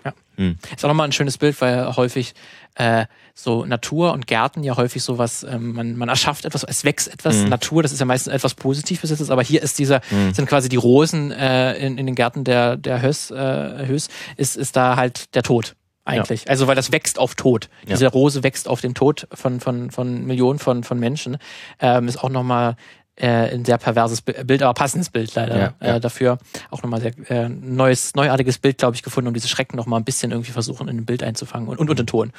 Ja. 0.04 0.12
Hm. 0.36 0.58
Ist 0.74 0.84
auch 0.84 0.88
nochmal 0.88 1.08
ein 1.08 1.12
schönes 1.12 1.38
Bild, 1.38 1.60
weil 1.60 1.96
häufig 1.96 2.34
äh, 2.74 3.06
so 3.34 3.64
Natur 3.64 4.12
und 4.12 4.26
Gärten 4.26 4.62
ja 4.62 4.76
häufig 4.76 5.02
sowas, 5.02 5.44
ähm, 5.48 5.72
man, 5.72 5.96
man 5.96 6.08
erschafft 6.08 6.44
etwas, 6.44 6.64
es 6.64 6.84
wächst 6.84 7.12
etwas, 7.12 7.38
mhm. 7.38 7.48
Natur, 7.48 7.82
das 7.82 7.92
ist 7.92 8.00
ja 8.00 8.06
meistens 8.06 8.32
etwas 8.32 8.54
positiv 8.54 9.00
besetztes, 9.00 9.30
aber 9.30 9.42
hier 9.42 9.62
ist 9.62 9.78
dieser, 9.78 10.00
mhm. 10.10 10.32
sind 10.32 10.48
quasi 10.48 10.68
die 10.68 10.76
Rosen 10.76 11.30
äh, 11.30 11.74
in, 11.76 11.98
in 11.98 12.06
den 12.06 12.14
Gärten 12.14 12.44
der, 12.44 12.76
der 12.76 13.02
Hös, 13.02 13.30
äh, 13.30 13.86
Hös 13.86 14.08
ist, 14.36 14.56
ist 14.56 14.76
da 14.76 14.96
halt 14.96 15.34
der 15.34 15.42
Tod 15.42 15.74
eigentlich. 16.04 16.42
Ja. 16.42 16.48
Also 16.48 16.66
weil 16.66 16.74
das 16.74 16.92
wächst 16.92 17.18
auf 17.18 17.34
Tod. 17.34 17.68
Ja. 17.82 17.90
Diese 17.90 18.08
Rose 18.08 18.42
wächst 18.42 18.68
auf 18.68 18.80
den 18.80 18.94
Tod 18.94 19.28
von, 19.32 19.60
von, 19.60 19.90
von 19.90 20.24
Millionen 20.26 20.58
von, 20.58 20.82
von 20.84 20.98
Menschen. 20.98 21.38
Ähm, 21.80 22.08
ist 22.08 22.22
auch 22.22 22.30
nochmal 22.30 22.76
äh, 23.22 23.54
ein 23.54 23.64
sehr 23.64 23.78
perverses 23.78 24.20
Bild, 24.20 24.62
aber 24.62 24.74
passendes 24.74 25.08
Bild 25.08 25.32
leider 25.36 25.56
ja, 25.56 25.74
ja. 25.80 25.96
Äh, 25.96 26.00
dafür. 26.00 26.38
Auch 26.70 26.82
nochmal 26.82 27.00
sehr 27.00 27.12
äh, 27.30 27.48
neues, 27.48 28.16
neuartiges 28.16 28.58
Bild, 28.58 28.78
glaube 28.78 28.96
ich, 28.96 29.04
gefunden, 29.04 29.28
um 29.28 29.34
diese 29.34 29.46
Schrecken 29.46 29.76
nochmal 29.76 30.00
ein 30.00 30.04
bisschen 30.04 30.32
irgendwie 30.32 30.50
versuchen, 30.50 30.88
in 30.88 30.98
ein 30.98 31.04
Bild 31.04 31.22
einzufangen 31.22 31.68
und, 31.68 31.78
und, 31.78 31.88
und 31.88 31.98
den 32.00 32.06
Ton. 32.08 32.32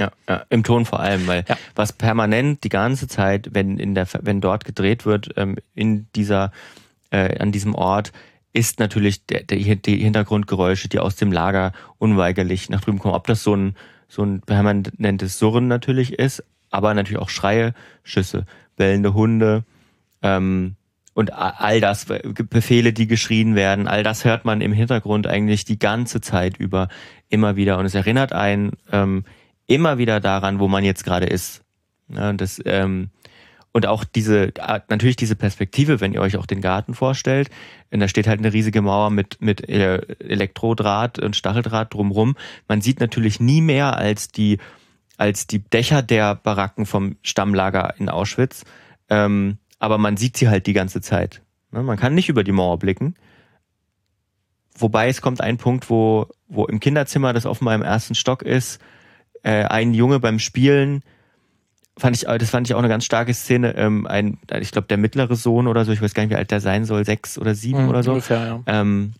Ja, 0.00 0.10
ja, 0.28 0.44
im 0.50 0.64
Ton 0.64 0.86
vor 0.86 0.98
allem, 0.98 1.28
weil 1.28 1.44
was 1.76 1.92
permanent 1.92 2.64
die 2.64 2.68
ganze 2.68 3.06
Zeit, 3.06 3.50
wenn 3.52 3.78
in 3.78 3.94
der, 3.94 4.08
wenn 4.22 4.40
dort 4.40 4.64
gedreht 4.64 5.06
wird, 5.06 5.30
ähm, 5.36 5.56
in 5.76 6.08
dieser, 6.16 6.50
äh, 7.10 7.38
an 7.38 7.52
diesem 7.52 7.76
Ort, 7.76 8.10
ist 8.52 8.80
natürlich 8.80 9.24
der, 9.26 9.44
der, 9.44 9.76
die 9.76 9.98
Hintergrundgeräusche, 9.98 10.88
die 10.88 10.98
aus 10.98 11.14
dem 11.14 11.30
Lager 11.30 11.72
unweigerlich 11.98 12.70
nach 12.70 12.80
drüben 12.80 12.98
kommen. 12.98 13.14
Ob 13.14 13.28
das 13.28 13.44
so 13.44 13.54
ein, 13.54 13.76
so 14.08 14.24
ein 14.24 14.40
permanentes 14.40 15.38
Surren 15.38 15.68
natürlich 15.68 16.18
ist, 16.18 16.42
aber 16.70 16.92
natürlich 16.92 17.22
auch 17.22 17.28
Schreie, 17.28 17.72
Schüsse, 18.02 18.46
bellende 18.76 19.14
Hunde, 19.14 19.64
ähm, 20.24 20.74
und 21.12 21.32
all 21.32 21.80
das, 21.80 22.06
Befehle, 22.06 22.92
die 22.92 23.06
geschrien 23.06 23.54
werden, 23.54 23.86
all 23.86 24.02
das 24.02 24.24
hört 24.24 24.44
man 24.44 24.60
im 24.60 24.72
Hintergrund 24.72 25.28
eigentlich 25.28 25.64
die 25.64 25.78
ganze 25.78 26.20
Zeit 26.20 26.56
über 26.56 26.88
immer 27.28 27.54
wieder. 27.54 27.78
Und 27.78 27.86
es 27.86 27.94
erinnert 27.94 28.32
einen 28.32 28.72
ähm, 28.90 29.24
immer 29.68 29.96
wieder 29.98 30.18
daran, 30.18 30.58
wo 30.58 30.66
man 30.66 30.82
jetzt 30.82 31.04
gerade 31.04 31.26
ist. 31.26 31.62
Ja, 32.08 32.32
das, 32.32 32.60
ähm, 32.64 33.10
und 33.70 33.86
auch 33.86 34.04
diese, 34.04 34.52
natürlich 34.88 35.16
diese 35.16 35.36
Perspektive, 35.36 36.00
wenn 36.00 36.12
ihr 36.12 36.20
euch 36.20 36.36
auch 36.36 36.46
den 36.46 36.60
Garten 36.60 36.94
vorstellt, 36.94 37.50
und 37.90 38.00
da 38.00 38.08
steht 38.08 38.26
halt 38.26 38.40
eine 38.40 38.52
riesige 38.52 38.82
Mauer 38.82 39.10
mit, 39.10 39.40
mit 39.40 39.68
Elektrodraht 39.68 41.18
und 41.18 41.36
Stacheldraht 41.36 41.94
drumrum. 41.94 42.36
Man 42.68 42.80
sieht 42.80 43.00
natürlich 43.00 43.40
nie 43.40 43.60
mehr 43.60 43.96
als 43.96 44.28
die, 44.28 44.58
als 45.16 45.46
die 45.46 45.60
Dächer 45.60 46.02
der 46.02 46.34
Baracken 46.34 46.86
vom 46.86 47.16
Stammlager 47.22 47.94
in 47.98 48.08
Auschwitz. 48.08 48.64
Ähm, 49.10 49.58
aber 49.78 49.98
man 49.98 50.16
sieht 50.16 50.36
sie 50.36 50.48
halt 50.48 50.66
die 50.66 50.72
ganze 50.72 51.00
Zeit. 51.00 51.42
Ne? 51.70 51.82
Man 51.82 51.98
kann 51.98 52.14
nicht 52.14 52.28
über 52.28 52.44
die 52.44 52.52
Mauer 52.52 52.78
blicken. 52.78 53.14
Wobei 54.76 55.08
es 55.08 55.20
kommt 55.20 55.40
ein 55.40 55.56
Punkt, 55.56 55.88
wo, 55.88 56.26
wo 56.48 56.66
im 56.66 56.80
Kinderzimmer, 56.80 57.32
das 57.32 57.46
offenbar 57.46 57.74
im 57.74 57.82
ersten 57.82 58.14
Stock 58.14 58.42
ist, 58.42 58.80
äh, 59.42 59.64
ein 59.64 59.94
Junge 59.94 60.18
beim 60.18 60.38
Spielen, 60.38 61.02
fand 61.96 62.16
ich, 62.16 62.24
das 62.24 62.50
fand 62.50 62.66
ich 62.66 62.74
auch 62.74 62.80
eine 62.80 62.88
ganz 62.88 63.04
starke 63.04 63.32
Szene, 63.34 63.76
ähm, 63.76 64.06
ein, 64.06 64.38
ich 64.60 64.72
glaube, 64.72 64.88
der 64.88 64.96
mittlere 64.96 65.36
Sohn 65.36 65.68
oder 65.68 65.84
so, 65.84 65.92
ich 65.92 66.02
weiß 66.02 66.14
gar 66.14 66.24
nicht, 66.24 66.32
wie 66.32 66.36
alt 66.36 66.50
der 66.50 66.60
sein 66.60 66.84
soll, 66.84 67.04
sechs 67.04 67.38
oder 67.38 67.54
sieben 67.54 67.84
mhm, 67.84 67.88
oder 67.88 68.02
so, 68.02 68.12
ungefähr, 68.12 68.46
ja. 68.46 68.62
ähm, 68.66 69.12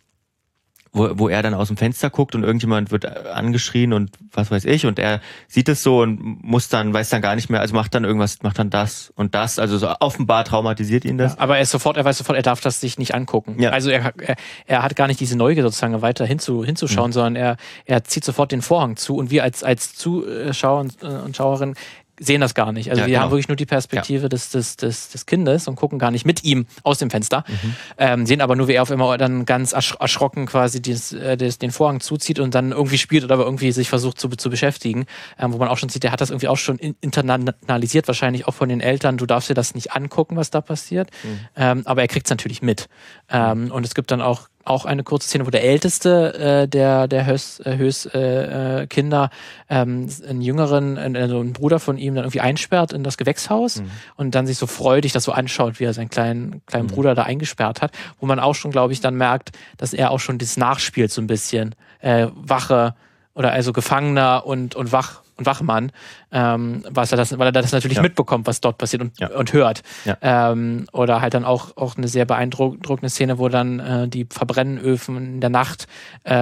wo, 0.95 1.09
wo 1.19 1.29
er 1.29 1.43
dann 1.43 1.53
aus 1.53 1.67
dem 1.67 1.77
Fenster 1.77 2.09
guckt 2.09 2.35
und 2.35 2.43
irgendjemand 2.43 2.89
wird 2.89 3.05
angeschrien 3.27 3.93
und 3.93 4.11
was 4.31 4.49
weiß 4.49 4.65
ich 4.65 4.85
und 4.85 4.97
er 4.97 5.19
sieht 5.47 5.67
es 5.69 5.83
so 5.83 6.01
und 6.01 6.43
muss 6.43 6.69
dann, 6.69 6.93
weiß 6.93 7.09
dann 7.09 7.21
gar 7.21 7.35
nicht 7.35 7.49
mehr, 7.49 7.59
also 7.59 7.75
macht 7.75 7.93
dann 7.93 8.05
irgendwas, 8.05 8.41
macht 8.41 8.57
dann 8.57 8.69
das 8.69 9.11
und 9.15 9.35
das, 9.35 9.59
also 9.59 9.77
so 9.77 9.93
offenbar 9.99 10.45
traumatisiert 10.45 11.05
ihn 11.05 11.17
das. 11.17 11.33
Ja, 11.33 11.41
aber 11.41 11.57
er 11.57 11.63
ist 11.63 11.71
sofort, 11.71 11.97
er 11.97 12.05
weiß 12.05 12.17
sofort, 12.17 12.37
er 12.37 12.43
darf 12.43 12.61
das 12.61 12.79
sich 12.79 12.97
nicht 12.97 13.13
angucken. 13.13 13.59
Ja. 13.59 13.71
Also 13.71 13.89
er, 13.89 14.13
er, 14.17 14.35
er 14.65 14.83
hat 14.83 14.95
gar 14.95 15.07
nicht 15.07 15.19
diese 15.19 15.37
Neugier 15.37 15.63
sozusagen 15.63 16.01
weiter 16.01 16.25
hinzu, 16.25 16.63
hinzuschauen, 16.63 17.09
mhm. 17.09 17.13
sondern 17.13 17.35
er, 17.35 17.57
er 17.85 18.03
zieht 18.05 18.23
sofort 18.23 18.51
den 18.51 18.61
Vorhang 18.61 18.95
zu 18.95 19.17
und 19.17 19.29
wir 19.29 19.43
als, 19.43 19.63
als 19.63 19.95
Zuschauer 19.95 20.79
und, 20.79 21.03
äh, 21.03 21.07
und 21.07 21.35
Schauerin 21.35 21.75
sehen 22.19 22.41
das 22.41 22.53
gar 22.53 22.71
nicht. 22.71 22.89
Also 22.89 23.01
ja, 23.01 23.07
wir 23.07 23.13
genau. 23.13 23.23
haben 23.23 23.31
wirklich 23.31 23.47
nur 23.47 23.57
die 23.57 23.65
Perspektive 23.65 24.23
ja. 24.23 24.29
des, 24.29 24.49
des, 24.49 24.77
des, 24.77 25.09
des 25.09 25.25
Kindes 25.25 25.67
und 25.67 25.75
gucken 25.75 25.99
gar 25.99 26.11
nicht 26.11 26.25
mit 26.25 26.43
ihm 26.43 26.65
aus 26.83 26.97
dem 26.97 27.09
Fenster, 27.09 27.43
mhm. 27.47 27.75
ähm, 27.97 28.25
sehen 28.25 28.41
aber 28.41 28.55
nur, 28.55 28.67
wie 28.67 28.73
er 28.73 28.81
auf 28.81 28.91
immer 28.91 29.17
dann 29.17 29.45
ganz 29.45 29.73
ersch 29.73 29.95
erschrocken 29.99 30.45
quasi 30.45 30.81
des, 30.81 31.13
äh, 31.13 31.37
des, 31.37 31.57
den 31.57 31.71
Vorhang 31.71 31.99
zuzieht 31.99 32.39
und 32.39 32.55
dann 32.55 32.71
irgendwie 32.71 32.97
spielt 32.97 33.23
oder 33.23 33.35
irgendwie 33.35 33.71
sich 33.71 33.89
versucht 33.89 34.19
zu, 34.19 34.29
zu 34.29 34.49
beschäftigen, 34.49 35.05
ähm, 35.39 35.53
wo 35.53 35.57
man 35.57 35.67
auch 35.67 35.77
schon 35.77 35.89
sieht, 35.89 36.03
der 36.03 36.11
hat 36.11 36.21
das 36.21 36.29
irgendwie 36.29 36.47
auch 36.47 36.57
schon 36.57 36.77
internalisiert, 36.77 38.07
wahrscheinlich 38.07 38.47
auch 38.47 38.53
von 38.53 38.69
den 38.69 38.81
Eltern, 38.81 39.17
du 39.17 39.25
darfst 39.25 39.49
dir 39.49 39.53
das 39.53 39.75
nicht 39.75 39.93
angucken, 39.93 40.35
was 40.35 40.49
da 40.51 40.61
passiert, 40.61 41.09
mhm. 41.23 41.39
ähm, 41.55 41.81
aber 41.85 42.01
er 42.01 42.07
kriegt 42.07 42.27
es 42.27 42.29
natürlich 42.29 42.61
mit. 42.61 42.87
Ähm, 43.29 43.71
und 43.71 43.85
es 43.85 43.93
gibt 43.95 44.11
dann 44.11 44.21
auch 44.21 44.47
auch 44.65 44.85
eine 44.85 45.03
kurze 45.03 45.27
Szene, 45.27 45.45
wo 45.45 45.51
der 45.51 45.63
älteste 45.63 46.33
äh, 46.63 46.67
der 46.67 47.07
der 47.07 47.25
Hös, 47.25 47.59
äh, 47.61 47.77
Hös 47.77 48.05
äh, 48.07 48.81
äh, 48.81 48.87
Kinder 48.87 49.29
ähm, 49.69 50.09
einen 50.27 50.41
jüngeren, 50.41 50.97
also 51.15 51.39
einen 51.39 51.53
Bruder 51.53 51.79
von 51.79 51.97
ihm 51.97 52.15
dann 52.15 52.25
irgendwie 52.25 52.41
einsperrt 52.41 52.91
in 52.91 53.03
das 53.03 53.17
Gewächshaus 53.17 53.81
mhm. 53.81 53.91
und 54.17 54.35
dann 54.35 54.47
sich 54.47 54.57
so 54.57 54.67
freudig 54.67 55.13
das 55.13 55.23
so 55.23 55.31
anschaut, 55.31 55.79
wie 55.79 55.85
er 55.85 55.93
seinen 55.93 56.09
kleinen 56.09 56.61
kleinen 56.65 56.87
mhm. 56.87 56.91
Bruder 56.91 57.15
da 57.15 57.23
eingesperrt 57.23 57.81
hat, 57.81 57.91
wo 58.19 58.25
man 58.25 58.39
auch 58.39 58.55
schon, 58.55 58.71
glaube 58.71 58.93
ich, 58.93 59.01
dann 59.01 59.15
merkt, 59.15 59.51
dass 59.77 59.93
er 59.93 60.11
auch 60.11 60.19
schon 60.19 60.37
das 60.37 60.57
nachspielt 60.57 61.11
so 61.11 61.21
ein 61.21 61.27
bisschen 61.27 61.75
äh, 62.01 62.27
Wache 62.35 62.95
oder 63.35 63.51
also 63.51 63.71
Gefangener 63.71 64.45
und 64.45 64.75
und 64.75 64.91
wach 64.91 65.21
Wachmann, 65.37 65.91
ähm, 66.31 66.83
was 66.89 67.11
er 67.11 67.17
das, 67.17 67.37
weil 67.37 67.47
er 67.47 67.51
das 67.51 67.71
natürlich 67.71 67.97
Ja. 67.97 68.03
mitbekommt, 68.03 68.47
was 68.47 68.61
dort 68.61 68.77
passiert 68.77 69.01
und, 69.01 69.19
Ja. 69.19 69.29
und 69.35 69.51
hört. 69.53 69.81
Ja. 70.05 70.17
Ähm, 70.21 70.87
oder 70.93 71.21
halt 71.21 71.33
dann 71.33 71.43
auch, 71.45 71.75
auch 71.77 71.97
eine 71.97 72.07
sehr 72.07 72.25
beeindruckende 72.25 73.09
Szene, 73.09 73.37
wo 73.37 73.49
dann 73.49 73.79
äh, 73.79 74.07
die 74.07 74.25
Verbrennöfen 74.29 75.17
in 75.17 75.41
der 75.41 75.49
Nacht 75.49 75.87
äh, 76.23 76.35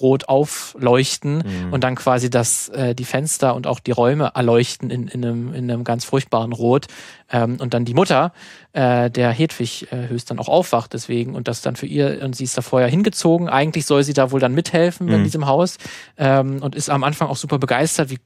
rot 0.00 0.28
aufleuchten 0.28 1.36
Mhm. 1.38 1.72
und 1.72 1.84
dann 1.84 1.94
quasi 1.94 2.30
das, 2.30 2.68
äh, 2.70 2.94
die 2.94 3.04
Fenster 3.04 3.54
und 3.54 3.66
auch 3.66 3.80
die 3.80 3.90
Räume 3.92 4.32
erleuchten 4.34 4.90
in, 4.90 5.08
in, 5.08 5.24
einem, 5.24 5.54
in 5.54 5.70
einem 5.70 5.84
ganz 5.84 6.04
furchtbaren 6.04 6.52
Rot. 6.52 6.86
Ähm, 7.30 7.56
und 7.58 7.72
dann 7.72 7.84
die 7.86 7.94
Mutter, 7.94 8.32
äh, 8.74 9.10
der 9.10 9.30
Hedwig 9.30 9.90
äh, 9.92 10.08
höchst 10.08 10.30
dann 10.30 10.38
auch 10.38 10.48
aufwacht 10.48 10.92
deswegen 10.92 11.34
und 11.34 11.48
das 11.48 11.62
dann 11.62 11.74
für 11.74 11.86
ihr, 11.86 12.20
und 12.22 12.36
sie 12.36 12.44
ist 12.44 12.56
da 12.58 12.62
vorher 12.62 12.88
hingezogen. 12.88 13.48
Eigentlich 13.48 13.86
soll 13.86 14.02
sie 14.04 14.12
da 14.12 14.30
wohl 14.30 14.40
dann 14.40 14.54
mithelfen 14.54 15.08
in 15.08 15.20
Mhm. 15.20 15.24
diesem 15.24 15.46
Haus 15.46 15.78
ähm, 16.18 16.62
und 16.62 16.74
ist 16.74 16.90
am 16.90 17.02
Anfang 17.02 17.28
auch 17.28 17.36
super 17.36 17.58
begeistert, 17.58 18.10
wie, 18.10 18.18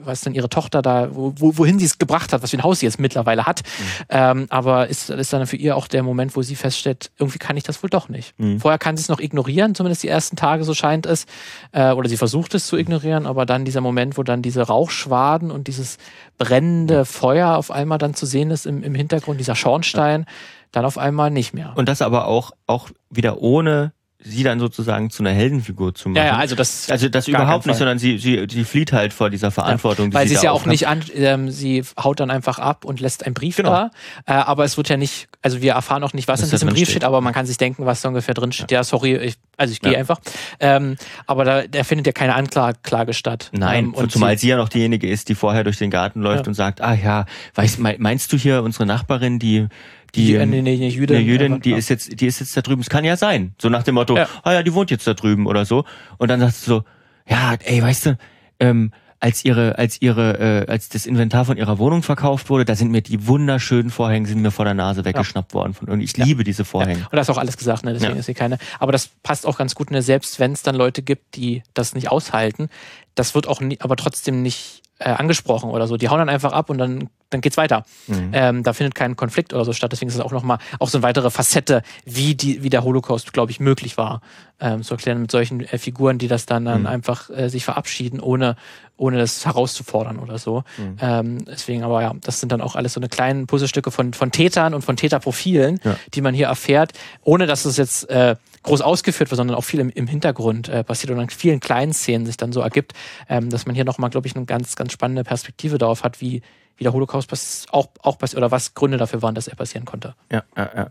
was 0.00 0.22
denn 0.22 0.34
ihre 0.34 0.48
Tochter 0.48 0.82
da, 0.82 1.14
wo, 1.14 1.32
wo, 1.36 1.56
wohin 1.58 1.78
sie 1.78 1.84
es 1.84 1.98
gebracht 1.98 2.32
hat, 2.32 2.42
was 2.42 2.50
für 2.50 2.58
ein 2.58 2.62
Haus 2.62 2.80
sie 2.80 2.86
jetzt 2.86 2.98
mittlerweile 2.98 3.46
hat. 3.46 3.62
Ähm, 4.08 4.46
aber 4.50 4.88
ist, 4.88 5.10
ist 5.10 5.32
dann 5.32 5.46
für 5.46 5.56
ihr 5.56 5.76
auch 5.76 5.88
der 5.88 6.02
Moment, 6.02 6.36
wo 6.36 6.42
sie 6.42 6.56
feststellt, 6.56 7.10
irgendwie 7.18 7.38
kann 7.38 7.56
ich 7.56 7.62
das 7.62 7.82
wohl 7.82 7.90
doch 7.90 8.08
nicht. 8.08 8.38
Mhm. 8.38 8.60
Vorher 8.60 8.78
kann 8.78 8.96
sie 8.96 9.02
es 9.02 9.08
noch 9.08 9.20
ignorieren, 9.20 9.74
zumindest 9.74 10.02
die 10.02 10.08
ersten 10.08 10.36
Tage, 10.36 10.64
so 10.64 10.74
scheint 10.74 11.06
es. 11.06 11.26
Äh, 11.72 11.92
oder 11.92 12.08
sie 12.08 12.16
versucht 12.16 12.54
es 12.54 12.66
zu 12.66 12.76
ignorieren, 12.76 13.26
aber 13.26 13.46
dann 13.46 13.64
dieser 13.64 13.80
Moment, 13.80 14.18
wo 14.18 14.22
dann 14.22 14.42
diese 14.42 14.62
Rauchschwaden 14.62 15.50
und 15.50 15.68
dieses 15.68 15.98
brennende 16.38 17.04
Feuer 17.04 17.56
auf 17.56 17.70
einmal 17.70 17.98
dann 17.98 18.14
zu 18.14 18.26
sehen 18.26 18.50
ist 18.50 18.66
im, 18.66 18.82
im 18.82 18.94
Hintergrund, 18.94 19.40
dieser 19.40 19.54
Schornstein, 19.54 20.26
dann 20.72 20.84
auf 20.84 20.98
einmal 20.98 21.30
nicht 21.30 21.54
mehr. 21.54 21.72
Und 21.76 21.88
das 21.88 22.02
aber 22.02 22.26
auch, 22.26 22.52
auch 22.66 22.90
wieder 23.10 23.40
ohne 23.40 23.92
sie 24.26 24.42
dann 24.42 24.58
sozusagen 24.58 25.10
zu 25.10 25.22
einer 25.22 25.32
Heldenfigur 25.32 25.94
zu 25.94 26.08
machen. 26.08 26.16
ja, 26.16 26.24
ja, 26.32 26.36
also 26.38 26.54
das, 26.56 26.90
also 26.90 27.10
das 27.10 27.28
überhaupt 27.28 27.66
nicht, 27.66 27.76
sondern 27.76 27.98
sie, 27.98 28.16
sie, 28.18 28.46
sie 28.50 28.64
flieht 28.64 28.92
halt 28.92 29.12
vor 29.12 29.28
dieser 29.28 29.50
Verantwortung, 29.50 30.10
die 30.10 30.14
weil 30.16 30.26
sie 30.26 30.34
es 30.34 30.40
da 30.40 30.46
ja 30.46 30.52
auch 30.52 30.64
nicht 30.64 30.88
an, 30.88 31.02
ähm, 31.14 31.50
sie 31.50 31.84
haut 32.02 32.20
dann 32.20 32.30
einfach 32.30 32.58
ab 32.58 32.86
und 32.86 33.00
lässt 33.00 33.26
einen 33.26 33.34
Brief 33.34 33.56
Genau. 33.56 33.70
da. 33.70 33.90
Äh, 34.26 34.32
aber 34.32 34.64
es 34.64 34.78
wird 34.78 34.88
ja 34.88 34.96
nicht, 34.96 35.28
also 35.42 35.60
wir 35.60 35.72
erfahren 35.72 36.02
auch 36.04 36.14
nicht, 36.14 36.26
was, 36.26 36.40
Was 36.40 36.48
in 36.48 36.50
diesem 36.56 36.68
Brief 36.70 36.78
steht. 36.88 36.88
steht, 36.90 37.04
aber 37.04 37.20
man 37.20 37.34
kann 37.34 37.44
sich 37.44 37.58
denken, 37.58 37.84
was 37.84 38.00
da 38.00 38.08
ungefähr 38.08 38.32
drin 38.34 38.50
steht. 38.52 38.70
Ja, 38.70 38.82
sorry, 38.82 39.14
ich, 39.16 39.34
also 39.58 39.72
ich 39.72 39.80
gehe 39.82 39.92
Ja. 39.92 39.98
einfach. 39.98 40.20
Ähm, 40.58 40.96
aber 41.26 41.44
da, 41.44 41.66
da 41.66 41.84
findet 41.84 42.06
ja 42.06 42.12
keine 42.12 42.34
Anklage 42.34 43.12
statt. 43.12 43.50
Nein, 43.52 43.84
ähm, 43.84 43.94
und 43.94 44.10
zumal 44.10 44.38
sie, 44.38 44.42
sie 44.46 44.48
ja 44.48 44.56
noch 44.56 44.70
diejenige 44.70 45.06
ist, 45.06 45.28
die 45.28 45.34
vorher 45.34 45.64
durch 45.64 45.76
den 45.76 45.90
Garten 45.90 46.22
läuft 46.22 46.44
Ja. 46.46 46.48
und 46.48 46.54
sagt, 46.54 46.80
ah 46.80 46.94
ja, 46.94 47.26
weißt, 47.56 47.78
mei- 47.78 47.96
meinst 47.98 48.32
du 48.32 48.38
hier 48.38 48.62
unsere 48.62 48.86
Nachbarin, 48.86 49.38
die 49.38 49.66
die, 50.14 50.26
die, 50.26 50.34
äh, 50.36 50.46
nee, 50.46 50.62
nee, 50.62 50.76
nee, 50.76 50.88
Jüdin, 50.88 51.16
eine 51.16 51.24
Jüdin, 51.24 51.60
die 51.60 51.72
ist 51.72 51.88
jetzt, 51.88 52.20
die 52.20 52.26
ist 52.26 52.40
jetzt 52.40 52.56
da 52.56 52.60
drüben. 52.62 52.80
Es 52.82 52.88
kann 52.90 53.04
ja 53.04 53.16
sein. 53.16 53.54
So 53.60 53.68
nach 53.68 53.82
dem 53.82 53.94
Motto, 53.96 54.16
Ja. 54.16 54.28
ah 54.42 54.52
ja, 54.52 54.62
die 54.62 54.72
wohnt 54.74 54.90
jetzt 54.90 55.06
da 55.06 55.14
drüben 55.14 55.46
oder 55.46 55.64
so. 55.64 55.84
Und 56.18 56.28
dann 56.28 56.40
sagt 56.40 56.54
sie 56.54 56.66
so, 56.66 56.84
ja, 57.28 57.54
ey, 57.64 57.82
weißt 57.82 58.06
du, 58.06 58.18
ähm, 58.60 58.92
als 59.20 59.42
ihre, 59.44 59.78
als 59.78 60.02
ihre, 60.02 60.66
äh, 60.66 60.70
als 60.70 60.90
das 60.90 61.06
Inventar 61.06 61.46
von 61.46 61.56
ihrer 61.56 61.78
Wohnung 61.78 62.02
verkauft 62.02 62.50
wurde, 62.50 62.66
da 62.66 62.74
sind 62.74 62.90
mir 62.90 63.00
die 63.00 63.26
wunderschönen 63.26 63.88
Vorhänge 63.88 64.28
sind 64.28 64.42
mir 64.42 64.50
vor 64.50 64.66
der 64.66 64.74
Nase 64.74 65.06
weggeschnappt 65.06 65.54
worden 65.54 65.72
von 65.72 65.88
und 65.88 66.02
ich 66.02 66.14
liebe 66.18 66.44
diese 66.44 66.66
Vorhänge. 66.66 66.98
Und 66.98 67.12
da 67.14 67.20
ist 67.22 67.30
auch 67.30 67.38
alles 67.38 67.56
gesagt, 67.56 67.84
ne? 67.84 67.94
deswegen 67.94 68.12
Ja. 68.14 68.18
ist 68.18 68.26
hier 68.26 68.34
keine. 68.34 68.58
Aber 68.80 68.92
das 68.92 69.08
passt 69.22 69.46
auch 69.46 69.56
ganz 69.56 69.74
gut, 69.74 69.90
ne? 69.90 70.02
selbst 70.02 70.40
wenn 70.40 70.52
es 70.52 70.62
dann 70.62 70.74
Leute 70.74 71.00
gibt, 71.00 71.36
die 71.36 71.62
das 71.72 71.94
nicht 71.94 72.10
aushalten, 72.10 72.68
das 73.14 73.34
wird 73.34 73.46
auch 73.48 73.60
nie, 73.62 73.78
aber 73.80 73.96
trotzdem 73.96 74.42
nicht 74.42 74.82
äh, 74.98 75.08
angesprochen 75.08 75.70
oder 75.70 75.86
so. 75.86 75.96
Die 75.96 76.10
hauen 76.10 76.18
dann 76.18 76.28
einfach 76.28 76.52
ab 76.52 76.68
und 76.68 76.76
dann, 76.76 77.08
dann 77.34 77.40
geht's 77.42 77.56
weiter. 77.56 77.84
Mhm. 78.06 78.30
Ähm, 78.32 78.62
da 78.62 78.72
findet 78.72 78.94
kein 78.94 79.16
Konflikt 79.16 79.52
oder 79.52 79.64
so 79.64 79.72
statt. 79.72 79.92
Deswegen 79.92 80.08
ist 80.08 80.14
es 80.14 80.20
auch 80.20 80.32
nochmal 80.32 80.58
auch 80.78 80.88
so 80.88 80.98
eine 80.98 81.02
weitere 81.02 81.30
Facette, 81.30 81.82
wie, 82.04 82.34
die, 82.34 82.62
wie 82.62 82.70
der 82.70 82.84
Holocaust, 82.84 83.32
glaube 83.32 83.50
ich, 83.52 83.60
möglich 83.60 83.96
war, 83.98 84.20
ähm, 84.60 84.82
zu 84.82 84.94
erklären 84.94 85.20
mit 85.20 85.30
solchen 85.30 85.60
äh, 85.60 85.78
Figuren, 85.78 86.18
die 86.18 86.28
das 86.28 86.46
dann, 86.46 86.64
dann 86.64 86.82
Mhm. 86.82 86.86
einfach 86.86 87.28
äh, 87.30 87.48
sich 87.48 87.64
verabschieden, 87.64 88.20
ohne, 88.20 88.56
ohne 88.96 89.18
das 89.18 89.44
herauszufordern 89.44 90.18
oder 90.18 90.38
so. 90.38 90.62
Mhm. 90.78 90.96
Ähm, 91.00 91.44
deswegen, 91.44 91.82
aber 91.82 92.02
ja, 92.02 92.12
das 92.22 92.38
sind 92.40 92.52
dann 92.52 92.60
auch 92.60 92.76
alles 92.76 92.92
so 92.94 93.00
eine 93.00 93.08
kleinen 93.08 93.46
Puzzlestücke 93.46 93.90
von, 93.90 94.12
von 94.14 94.30
Tätern 94.30 94.72
und 94.74 94.82
von 94.82 94.96
Täterprofilen, 94.96 95.80
Ja. 95.84 95.96
die 96.14 96.20
man 96.20 96.34
hier 96.34 96.46
erfährt, 96.46 96.92
ohne 97.22 97.46
dass 97.46 97.64
es 97.64 97.76
jetzt 97.76 98.08
äh, 98.10 98.36
groß 98.62 98.80
ausgeführt 98.80 99.30
wird, 99.30 99.36
sondern 99.36 99.56
auch 99.56 99.64
viel 99.64 99.80
im, 99.80 99.90
im 99.90 100.06
Hintergrund 100.06 100.68
äh, 100.68 100.84
passiert 100.84 101.10
und 101.10 101.18
an 101.20 101.28
vielen 101.28 101.60
kleinen 101.60 101.92
Szenen 101.92 102.24
sich 102.24 102.36
dann 102.36 102.52
so 102.52 102.60
ergibt, 102.60 102.92
ähm, 103.28 103.50
dass 103.50 103.66
man 103.66 103.74
hier 103.74 103.84
nochmal, 103.84 104.08
glaube 104.10 104.26
ich, 104.28 104.36
eine 104.36 104.46
ganz, 104.46 104.76
ganz 104.76 104.92
spannende 104.92 105.24
Perspektive 105.24 105.76
darauf 105.78 106.02
hat, 106.04 106.20
wie, 106.20 106.40
wie 106.76 106.84
der 106.84 106.92
Holocaust 106.92 107.28
pass 107.28 107.66
auch, 107.70 107.88
auch 108.02 108.18
passiert 108.18 108.38
oder 108.38 108.50
was 108.50 108.74
Gründe 108.74 108.96
dafür 108.96 109.22
waren, 109.22 109.34
dass 109.34 109.48
er 109.48 109.56
passieren 109.56 109.84
konnte. 109.84 110.14
Ja, 110.30 110.42
ja, 110.56 110.70
ja. 110.74 110.90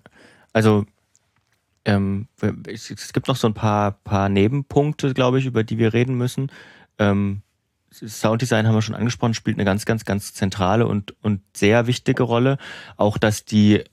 Also 0.54 0.86
ähm, 1.86 2.28
es, 2.68 2.90
es 2.90 3.14
gibt 3.14 3.28
noch 3.28 3.36
so 3.36 3.48
ein 3.48 3.54
paar, 3.54 3.92
paar 3.92 4.30
Nebenpunkte, 4.30 5.14
glaube 5.14 5.40
ich, 5.40 5.46
über 5.46 5.64
die 5.64 5.78
wir 5.78 5.94
reden 5.94 6.16
müssen. 6.16 6.52
Ähm, 7.00 7.42
Sounddesign 7.92 8.68
haben 8.68 8.76
wir 8.76 8.82
schon 8.82 8.96
angesprochen, 8.96 9.34
spielt 9.34 9.58
eine 9.58 9.66
ganz, 9.66 9.86
ganz, 9.86 10.06
ganz 10.06 10.34
zentrale 10.34 10.88
und, 10.88 11.14
und 11.22 11.42
sehr 11.56 11.86
wichtige 11.88 12.24
Rolle. 12.24 12.58
Auch, 12.98 13.18
dass 13.18 13.46
die, 13.46 13.84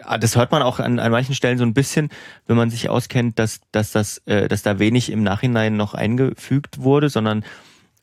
ah, 0.00 0.18
das 0.18 0.36
hört 0.36 0.52
man 0.52 0.62
auch 0.62 0.80
an, 0.80 0.98
an 0.98 1.12
manchen 1.12 1.34
Stellen 1.34 1.58
so 1.58 1.64
ein 1.64 1.74
bisschen, 1.74 2.10
wenn 2.46 2.56
man 2.56 2.70
sich 2.70 2.90
auskennt, 2.90 3.38
dass, 3.38 3.60
dass, 3.72 3.92
das, 3.92 4.18
äh, 4.26 4.48
dass 4.48 4.62
da 4.62 4.78
wenig 4.78 5.10
im 5.10 5.22
Nachhinein 5.22 5.76
noch 5.76 5.94
eingefügt 5.94 6.80
wurde, 6.80 7.08
sondern 7.08 7.44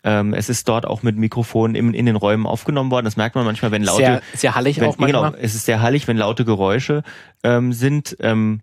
ähm, 0.03 0.33
es 0.33 0.49
ist 0.49 0.67
dort 0.67 0.85
auch 0.85 1.03
mit 1.03 1.17
Mikrofonen 1.17 1.75
in, 1.75 1.93
in 1.93 2.05
den 2.05 2.15
Räumen 2.15 2.47
aufgenommen 2.47 2.91
worden. 2.91 3.05
Das 3.05 3.17
merkt 3.17 3.35
man 3.35 3.45
manchmal, 3.45 3.71
wenn 3.71 3.83
laute, 3.83 3.97
Sehr, 3.97 4.21
sehr 4.33 4.55
hallig 4.55 4.79
wenn, 4.79 4.89
auch 4.89 4.97
manchmal. 4.97 5.31
Genau, 5.31 5.43
es 5.43 5.55
ist 5.55 5.65
sehr 5.65 5.81
hallig, 5.81 6.07
wenn 6.07 6.17
laute 6.17 6.45
Geräusche 6.45 7.03
ähm, 7.43 7.73
sind. 7.73 8.17
Ähm, 8.19 8.61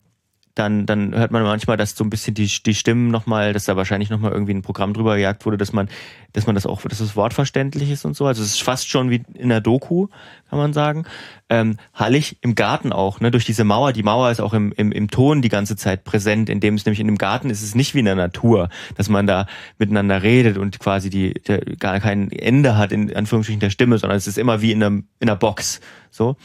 dann, 0.58 0.86
dann 0.86 1.14
hört 1.14 1.30
man 1.30 1.44
manchmal, 1.44 1.76
dass 1.76 1.94
so 1.94 2.02
ein 2.02 2.10
bisschen 2.10 2.34
die, 2.34 2.46
die 2.46 2.74
Stimmen 2.74 3.10
nochmal, 3.10 3.52
dass 3.52 3.66
da 3.66 3.76
wahrscheinlich 3.76 4.10
nochmal 4.10 4.32
irgendwie 4.32 4.54
ein 4.54 4.62
Programm 4.62 4.92
drüber 4.92 5.16
gejagt 5.16 5.46
wurde, 5.46 5.56
dass 5.56 5.72
man, 5.72 5.88
dass 6.32 6.46
man 6.46 6.56
das 6.56 6.66
auch, 6.66 6.82
dass 6.82 6.98
das 6.98 7.14
Wort 7.14 7.32
verständlich 7.32 7.90
ist 7.90 8.04
und 8.04 8.16
so. 8.16 8.26
Also 8.26 8.42
es 8.42 8.54
ist 8.54 8.62
fast 8.62 8.88
schon 8.88 9.08
wie 9.10 9.22
in 9.34 9.50
der 9.50 9.60
Doku, 9.60 10.08
kann 10.50 10.58
man 10.58 10.72
sagen. 10.72 11.04
Ähm, 11.48 11.76
hallig 11.94 12.38
im 12.40 12.56
Garten 12.56 12.92
auch, 12.92 13.20
ne, 13.20 13.30
durch 13.30 13.44
diese 13.44 13.62
Mauer. 13.62 13.92
Die 13.92 14.02
Mauer 14.02 14.30
ist 14.32 14.40
auch 14.40 14.52
im, 14.52 14.72
im, 14.72 14.90
im 14.90 15.08
Ton 15.08 15.42
die 15.42 15.48
ganze 15.48 15.76
Zeit 15.76 16.02
präsent, 16.02 16.50
indem 16.50 16.74
es 16.74 16.84
nämlich 16.84 17.00
in 17.00 17.06
dem 17.06 17.18
Garten 17.18 17.50
ist 17.50 17.62
es 17.62 17.76
nicht 17.76 17.94
wie 17.94 18.00
in 18.00 18.06
der 18.06 18.16
Natur, 18.16 18.68
dass 18.96 19.08
man 19.08 19.28
da 19.28 19.46
miteinander 19.78 20.24
redet 20.24 20.58
und 20.58 20.80
quasi 20.80 21.08
die, 21.08 21.34
der, 21.34 21.60
gar 21.60 22.00
kein 22.00 22.32
Ende 22.32 22.76
hat 22.76 22.90
in 22.90 23.14
Anführungsstrichen 23.14 23.60
der 23.60 23.70
Stimme, 23.70 23.98
sondern 23.98 24.16
es 24.16 24.26
ist 24.26 24.38
immer 24.38 24.60
wie 24.60 24.72
in 24.72 24.82
einer, 24.82 24.96
in 24.96 25.28
einer 25.28 25.36
Box. 25.36 25.80
So. 26.10 26.36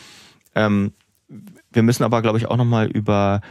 Ähm, 0.54 0.94
wir 1.72 1.82
müssen 1.82 2.04
aber, 2.04 2.22
glaube 2.22 2.38
ich, 2.38 2.46
auch 2.46 2.58
nochmal 2.58 2.88
über 2.88 3.42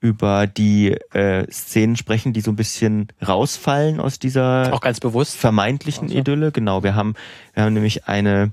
über 0.00 0.46
die 0.46 0.92
äh, 1.12 1.46
Szenen 1.52 1.96
sprechen, 1.96 2.32
die 2.32 2.40
so 2.40 2.50
ein 2.50 2.56
bisschen 2.56 3.08
rausfallen 3.26 4.00
aus 4.00 4.18
dieser 4.18 4.72
Auch 4.72 4.80
ganz 4.80 4.98
bewusst. 5.00 5.36
vermeintlichen 5.36 6.04
Also. 6.08 6.16
Idylle. 6.18 6.52
Genau, 6.52 6.82
wir 6.82 6.94
haben, 6.94 7.14
wir 7.54 7.64
haben 7.64 7.74
nämlich 7.74 8.06
eine 8.08 8.52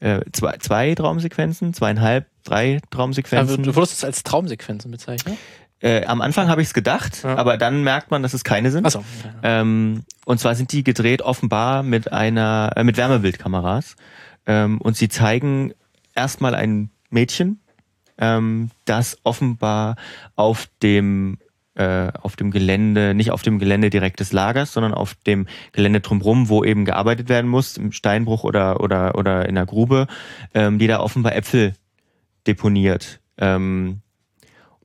äh, 0.00 0.20
zwei, 0.32 0.56
zwei 0.58 0.94
Traumsequenzen, 0.94 1.74
zweieinhalb, 1.74 2.26
drei 2.44 2.74
Also, 2.74 2.86
Traumsequenzen. 2.90 3.62
du 3.64 3.74
würdest 3.74 3.94
es 3.94 4.04
als 4.04 4.22
Traumsequenzen 4.22 4.90
bezeichnen? 4.92 5.36
Äh, 5.80 6.04
am 6.06 6.20
Anfang 6.20 6.48
habe 6.48 6.60
ich 6.62 6.68
es 6.68 6.74
gedacht, 6.74 7.22
Ja. 7.24 7.36
aber 7.36 7.56
dann 7.56 7.82
merkt 7.82 8.10
man, 8.12 8.22
dass 8.22 8.34
es 8.34 8.44
keine 8.44 8.70
sind. 8.70 8.86
Achso. 8.86 9.04
Ähm, 9.42 10.02
und 10.24 10.38
zwar 10.40 10.54
sind 10.54 10.70
die 10.72 10.84
gedreht 10.84 11.22
offenbar 11.22 11.82
mit 11.82 12.12
einer, 12.12 12.72
äh, 12.76 12.84
mit 12.84 12.96
Wärmebildkameras. 12.96 13.96
Ähm, 14.46 14.80
und 14.80 14.96
sie 14.96 15.08
zeigen 15.08 15.72
erstmal 16.14 16.54
ein 16.54 16.90
Mädchen, 17.10 17.60
ähm, 18.18 18.70
das 18.84 19.18
offenbar 19.24 19.96
auf 20.36 20.68
dem 20.82 21.38
äh, 21.74 22.10
auf 22.20 22.34
dem 22.34 22.50
Gelände, 22.50 23.14
nicht 23.14 23.30
auf 23.30 23.42
dem 23.42 23.60
Gelände 23.60 23.88
direkt 23.88 24.18
des 24.18 24.32
Lagers, 24.32 24.72
sondern 24.72 24.92
auf 24.92 25.14
dem 25.14 25.46
Gelände 25.72 26.00
drumherum, 26.00 26.48
wo 26.48 26.64
eben 26.64 26.84
gearbeitet 26.84 27.28
werden 27.28 27.48
muss, 27.48 27.76
im 27.76 27.92
Steinbruch 27.92 28.42
oder 28.42 28.80
oder 28.80 29.14
oder 29.14 29.48
in 29.48 29.54
der 29.54 29.66
Grube, 29.66 30.08
ähm, 30.54 30.78
die 30.78 30.88
da 30.88 30.98
offenbar 31.00 31.36
Äpfel 31.36 31.74
deponiert. 32.46 33.20
Ähm, 33.36 34.00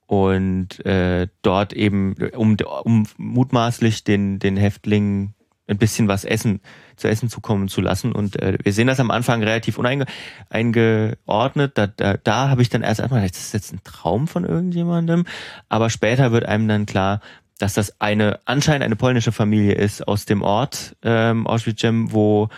und 0.06 0.86
äh, 0.86 1.28
dort 1.42 1.74
eben, 1.74 2.16
um, 2.36 2.58
um 2.84 3.08
mutmaßlich 3.18 4.04
den, 4.04 4.38
den 4.38 4.58
Häftlingen 4.58 5.34
ein 5.68 5.78
bisschen 5.78 6.08
was 6.08 6.26
essen, 6.26 6.62
zu 6.96 7.08
essen 7.08 7.30
zukommen 7.30 7.68
zu 7.68 7.82
lassen. 7.82 8.12
Und 8.12 8.42
äh, 8.42 8.58
wir 8.62 8.74
sehen 8.74 8.88
das 8.88 9.00
am 9.00 9.12
Anfang 9.12 9.44
relativ 9.44 9.78
uneingeordnet. 9.78 11.78
Da, 11.78 11.88
da, 11.88 12.18
da 12.18 12.50
habe 12.50 12.62
ich 12.62 12.70
dann 12.70 12.82
erst 12.82 13.02
einmal 13.02 13.22
gedacht, 13.22 13.36
das 13.36 13.46
ist 13.46 13.54
jetzt 13.54 13.74
ein 13.74 13.82
Traum 13.84 14.28
von 14.28 14.46
irgendjemandem. 14.46 15.26
Aber 15.70 15.90
später 15.90 16.32
wird 16.32 16.46
einem 16.46 16.68
dann 16.68 16.86
klar, 16.86 17.22
dass 17.60 17.74
das 17.74 18.00
eine 18.02 18.40
anscheinend 18.46 18.84
eine 18.84 18.96
polnische 18.96 19.32
Familie 19.32 19.76
ist 19.76 20.08
aus 20.08 20.26
dem 20.26 20.42
Ort 20.42 20.96
ähm, 21.04 21.48
Auschwitz, 21.48 21.84
wo 21.84 22.50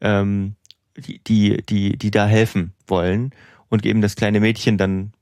ähm, 0.00 0.56
die, 0.96 1.20
die, 1.24 1.62
die, 1.68 1.96
die 1.96 2.10
da 2.10 2.26
helfen 2.26 2.74
wollen 2.86 3.30
und 3.68 3.86
eben 3.86 4.02
das 4.02 4.16
kleine 4.16 4.40
Mädchen 4.40 4.78
dann 4.78 5.12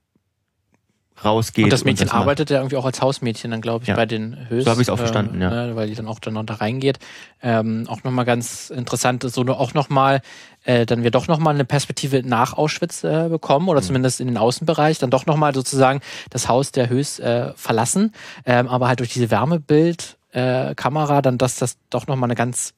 rausgeht. 1.24 1.64
Und 1.64 1.72
das 1.72 1.84
Mädchen 1.84 2.06
macht. 2.08 2.16
arbeitet 2.16 2.50
ja 2.50 2.58
irgendwie 2.58 2.76
auch 2.76 2.84
als 2.84 3.00
Hausmädchen 3.02 3.50
dann, 3.50 3.60
glaube 3.60 3.82
ich, 3.82 3.88
Ja. 3.88 3.96
bei 3.96 4.06
den 4.06 4.48
Höchst. 4.48 4.64
So 4.66 4.70
hab 4.70 4.78
ich's 4.78 4.88
auch 4.88 4.96
verstanden, 4.98 5.40
ja. 5.40 5.50
Ne, 5.50 5.76
weil 5.76 5.88
die 5.88 5.94
dann 5.94 6.06
auch 6.08 6.18
dann 6.18 6.34
noch 6.34 6.44
da 6.44 6.54
reingeht. 6.54 6.98
Ähm, 7.42 7.84
auch 7.88 8.02
nochmal 8.04 8.24
ganz 8.24 8.70
interessant, 8.70 9.22
so 9.22 9.42
nur 9.42 9.58
auch 9.60 9.74
nochmal, 9.74 10.20
äh, 10.64 10.86
dann 10.86 11.02
wir 11.02 11.10
doch 11.10 11.28
nochmal 11.28 11.54
eine 11.54 11.64
Perspektive 11.64 12.22
nach 12.24 12.54
Auschwitz 12.54 13.04
äh, 13.04 13.28
bekommen 13.28 13.64
Mhm. 13.64 13.68
oder 13.70 13.82
zumindest 13.82 14.20
in 14.20 14.26
den 14.28 14.36
Außenbereich, 14.38 14.98
dann 14.98 15.10
doch 15.10 15.26
nochmal 15.26 15.54
sozusagen 15.54 16.00
das 16.30 16.48
Haus 16.48 16.72
der 16.72 16.88
Höchst 16.88 17.20
äh, 17.20 17.52
verlassen, 17.54 18.12
ähm, 18.46 18.68
aber 18.68 18.88
halt 18.88 19.00
durch 19.00 19.12
diese 19.12 19.30
Wärmebild 19.30 20.16
äh, 20.32 20.74
Kamera 20.76 21.22
dann, 21.22 21.38
dass 21.38 21.56
das 21.56 21.76
doch 21.90 22.06
nochmal 22.06 22.28
eine 22.28 22.36
ganz 22.36 22.74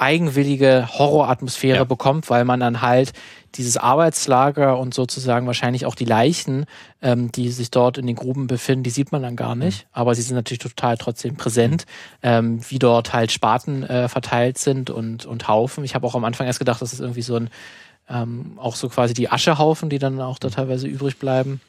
eigenwillige 0.00 0.88
Horroratmosphäre 0.90 1.78
ja. 1.78 1.84
bekommt, 1.84 2.30
weil 2.30 2.44
man 2.44 2.60
dann 2.60 2.80
halt 2.80 3.12
dieses 3.56 3.76
Arbeitslager 3.76 4.78
und 4.78 4.94
sozusagen 4.94 5.46
wahrscheinlich 5.46 5.84
auch 5.84 5.94
die 5.94 6.04
Leichen, 6.04 6.66
ähm, 7.02 7.32
die 7.32 7.50
sich 7.50 7.70
dort 7.70 7.98
in 7.98 8.06
den 8.06 8.16
Gruben 8.16 8.46
befinden, 8.46 8.84
die 8.84 8.90
sieht 8.90 9.12
man 9.12 9.22
dann 9.22 9.36
gar 9.36 9.54
nicht. 9.54 9.84
Mhm. 9.84 9.88
Aber 9.92 10.14
sie 10.14 10.22
sind 10.22 10.36
natürlich 10.36 10.60
total 10.60 10.96
trotzdem 10.96 11.36
präsent, 11.36 11.84
ähm, 12.22 12.60
wie 12.68 12.78
dort 12.78 13.12
halt 13.12 13.32
Spaten 13.32 13.82
äh, 13.82 14.08
verteilt 14.08 14.58
sind 14.58 14.90
und, 14.90 15.26
und 15.26 15.48
Haufen. 15.48 15.84
Ich 15.84 15.94
habe 15.94 16.06
auch 16.06 16.14
am 16.14 16.24
Anfang 16.24 16.46
erst 16.46 16.60
gedacht, 16.60 16.80
das 16.80 16.92
ist 16.92 17.00
irgendwie 17.00 17.22
so 17.22 17.36
ein, 17.36 17.50
ähm, 18.08 18.52
auch 18.56 18.76
so 18.76 18.88
quasi 18.88 19.14
die 19.14 19.30
Aschehaufen, 19.30 19.90
die 19.90 19.98
dann 19.98 20.20
auch 20.20 20.38
da 20.38 20.50
teilweise 20.50 20.86
übrig 20.86 21.18
bleiben 21.18 21.60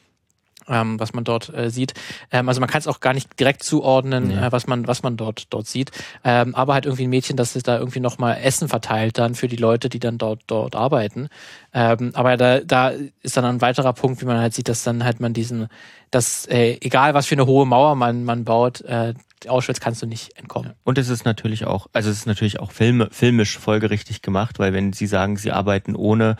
ähm, 0.72 0.98
was 0.98 1.12
man 1.12 1.24
dort 1.24 1.52
äh, 1.54 1.70
sieht. 1.70 1.94
Ähm, 2.30 2.48
also 2.48 2.60
man 2.60 2.68
kann 2.68 2.80
es 2.80 2.86
auch 2.86 3.00
gar 3.00 3.12
nicht 3.12 3.38
direkt 3.38 3.62
zuordnen, 3.62 4.28
nee. 4.28 4.34
äh, 4.34 4.50
was 4.50 4.66
man 4.66 4.86
was 4.86 5.02
man 5.02 5.16
dort 5.16 5.52
dort 5.52 5.66
sieht. 5.66 5.90
Ähm, 6.24 6.54
aber 6.54 6.74
halt 6.74 6.86
irgendwie 6.86 7.04
ein 7.04 7.10
Mädchen, 7.10 7.36
das 7.36 7.52
da 7.52 7.78
irgendwie 7.78 8.00
noch 8.00 8.18
mal 8.18 8.34
Essen 8.34 8.68
verteilt 8.68 9.18
dann 9.18 9.34
für 9.34 9.48
die 9.48 9.56
Leute, 9.56 9.88
die 9.88 10.00
dann 10.00 10.18
dort 10.18 10.42
dort 10.46 10.74
arbeiten. 10.74 11.28
Ähm, 11.74 12.12
aber 12.14 12.36
da 12.36 12.60
da 12.60 12.92
ist 13.22 13.36
dann 13.36 13.44
ein 13.44 13.60
weiterer 13.60 13.92
Punkt, 13.92 14.20
wie 14.20 14.26
man 14.26 14.38
halt 14.38 14.54
sieht, 14.54 14.68
dass 14.68 14.82
dann 14.82 15.04
halt 15.04 15.20
man 15.20 15.32
diesen, 15.32 15.68
dass 16.10 16.46
äh, 16.46 16.78
egal 16.80 17.14
was 17.14 17.26
für 17.26 17.34
eine 17.34 17.46
hohe 17.46 17.66
Mauer 17.66 17.94
man 17.94 18.24
man 18.24 18.44
baut, 18.44 18.80
äh, 18.82 19.14
Auschwitz 19.48 19.80
kannst 19.80 20.02
du 20.02 20.06
nicht 20.06 20.36
entkommen. 20.36 20.72
Und 20.84 20.98
es 20.98 21.08
ist 21.08 21.24
natürlich 21.24 21.64
auch, 21.64 21.88
also 21.92 22.10
es 22.10 22.18
ist 22.18 22.26
natürlich 22.26 22.60
auch 22.60 22.70
Filme, 22.70 23.08
filmisch 23.10 23.58
folgerichtig 23.58 24.22
gemacht, 24.22 24.58
weil 24.58 24.72
wenn 24.72 24.92
Sie 24.92 25.06
sagen, 25.06 25.36
Sie 25.36 25.52
arbeiten 25.52 25.96
ohne 25.96 26.36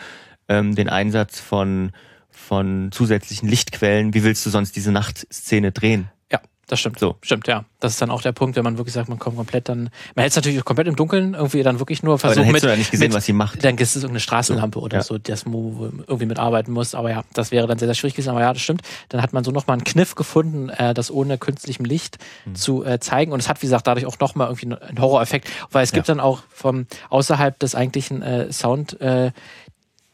ähm, 0.49 0.75
den 0.75 0.89
Einsatz 0.89 1.41
von 1.41 1.93
von 2.33 2.91
zusätzlichen 2.93 3.49
Lichtquellen. 3.49 4.15
Wie 4.15 4.25
willst 4.25 4.45
du 4.45 4.51
sonst 4.51 4.75
diese 4.75 4.91
Nachtszene 4.91 5.73
drehen? 5.73 6.09
Ja, 6.31 6.41
das 6.67 6.81
stimmt. 6.81 6.99
So. 6.99 7.17
Stimmt, 7.23 7.47
ja. 7.47 7.65
Das 7.81 7.93
ist 7.93 8.01
dann 8.01 8.11
auch 8.11 8.23
der 8.23 8.33
Punkt, 8.33 8.57
wenn 8.57 8.63
man 8.63 8.79
wirklich 8.79 8.95
sagt, 8.95 9.09
man 9.09 9.19
kommt 9.19 9.37
komplett 9.37 9.69
dann. 9.69 9.91
Man 10.15 10.23
hätte 10.23 10.29
es 10.29 10.37
natürlich 10.37 10.65
komplett 10.65 10.87
im 10.87 10.95
Dunkeln 10.95 11.35
irgendwie 11.35 11.65
dann 11.65 11.81
wirklich 11.81 12.03
nur 12.03 12.19
versuchen. 12.19 12.39
Aber 12.39 12.47
dann 12.47 12.55
hättest 12.55 12.63
mit, 12.63 12.69
du 12.69 12.73
ja 12.73 12.79
nicht 12.79 12.91
gesehen, 12.93 13.09
mit, 13.09 13.17
was 13.17 13.27
sie 13.27 13.33
macht. 13.33 13.65
Dann 13.65 13.77
ist 13.77 13.97
es 13.97 14.05
irgendeine 14.05 14.21
Straßenlampe 14.21 14.79
so. 14.79 14.85
oder 14.85 14.99
ja. 14.99 15.03
so, 15.03 15.19
das 15.19 15.45
wo 15.45 15.91
irgendwie 16.07 16.27
mitarbeiten 16.27 16.73
muss. 16.73 16.95
Aber 16.95 17.11
ja, 17.11 17.25
das 17.35 17.51
wäre 17.51 17.67
dann 17.67 17.79
sehr, 17.79 17.89
sehr 17.89 17.95
schwierig 17.95 18.15
gewesen. 18.15 18.31
Aber 18.31 18.41
ja, 18.41 18.53
das 18.53 18.63
stimmt. 18.63 18.83
Dann 19.09 19.21
hat 19.21 19.33
man 19.33 19.43
so 19.43 19.51
nochmal 19.51 19.75
einen 19.75 19.85
Kniff 19.85 20.15
gefunden, 20.15 20.69
äh, 20.69 20.95
das 20.95 21.11
ohne 21.11 21.37
künstlichem 21.37 21.85
Licht 21.85 22.19
hm. 22.45 22.55
zu 22.55 22.85
äh, 22.85 23.01
zeigen. 23.01 23.33
Und 23.33 23.41
es 23.41 23.49
hat, 23.49 23.61
wie 23.63 23.67
gesagt, 23.67 23.89
dadurch 23.89 24.07
auch 24.07 24.19
nochmal 24.21 24.47
irgendwie 24.47 24.77
einen 24.77 25.01
Horror-Effekt. 25.01 25.49
Weil 25.73 25.83
es 25.83 25.91
gibt 25.91 26.07
ja. 26.07 26.15
dann 26.15 26.21
auch 26.21 26.43
vom 26.49 26.87
außerhalb 27.11 27.59
des 27.59 27.75
eigentlichen 27.75 28.23
äh, 28.23 28.53
Sound 28.53 29.01
äh, 29.01 29.33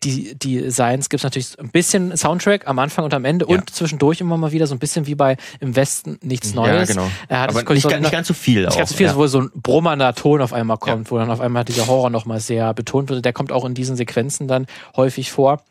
die, 0.04 0.70
Science 0.70 1.08
gibt 1.08 1.20
es 1.20 1.24
natürlich 1.24 1.58
ein 1.58 1.70
bisschen 1.70 2.16
Soundtrack 2.16 2.68
am 2.68 2.78
Anfang 2.78 3.04
und 3.04 3.14
am 3.14 3.24
Ende 3.24 3.46
ja. 3.48 3.56
und 3.56 3.70
zwischendurch 3.70 4.20
immer 4.20 4.36
mal 4.36 4.52
wieder 4.52 4.66
so 4.66 4.74
ein 4.74 4.78
bisschen 4.78 5.06
wie 5.06 5.14
bei 5.14 5.36
Im 5.60 5.74
Westen 5.74 6.18
nichts 6.22 6.54
Neues. 6.54 6.88
Ja, 6.88 6.94
genau. 6.94 7.10
Er 7.28 7.40
hat 7.40 7.50
Aber 7.50 7.74
nicht, 7.74 7.82
so, 7.82 7.88
nicht, 7.88 8.12
ganz 8.12 8.28
so 8.28 8.34
viel. 8.34 8.62
Nicht 8.62 8.72
auch, 8.72 8.76
ganz 8.76 8.90
so 8.90 8.96
viel, 8.96 9.06
ja. 9.06 9.16
wo 9.16 9.26
so 9.26 9.40
ein 9.40 9.50
brummernder 9.54 10.14
Ton 10.14 10.40
auf 10.40 10.52
einmal 10.52 10.78
kommt, 10.78 11.06
ja. 11.06 11.10
wo 11.10 11.18
dann 11.18 11.30
auf 11.30 11.40
einmal 11.40 11.64
dieser 11.64 11.86
Horror 11.86 12.10
nochmal 12.10 12.40
sehr 12.40 12.72
betont 12.74 13.08
wird. 13.08 13.24
Der 13.24 13.32
kommt 13.32 13.50
auch 13.50 13.64
in 13.64 13.74
diesen 13.74 13.96
Sequenzen 13.96 14.46
dann 14.46 14.66
häufig 14.96 15.32
vor, 15.32 15.62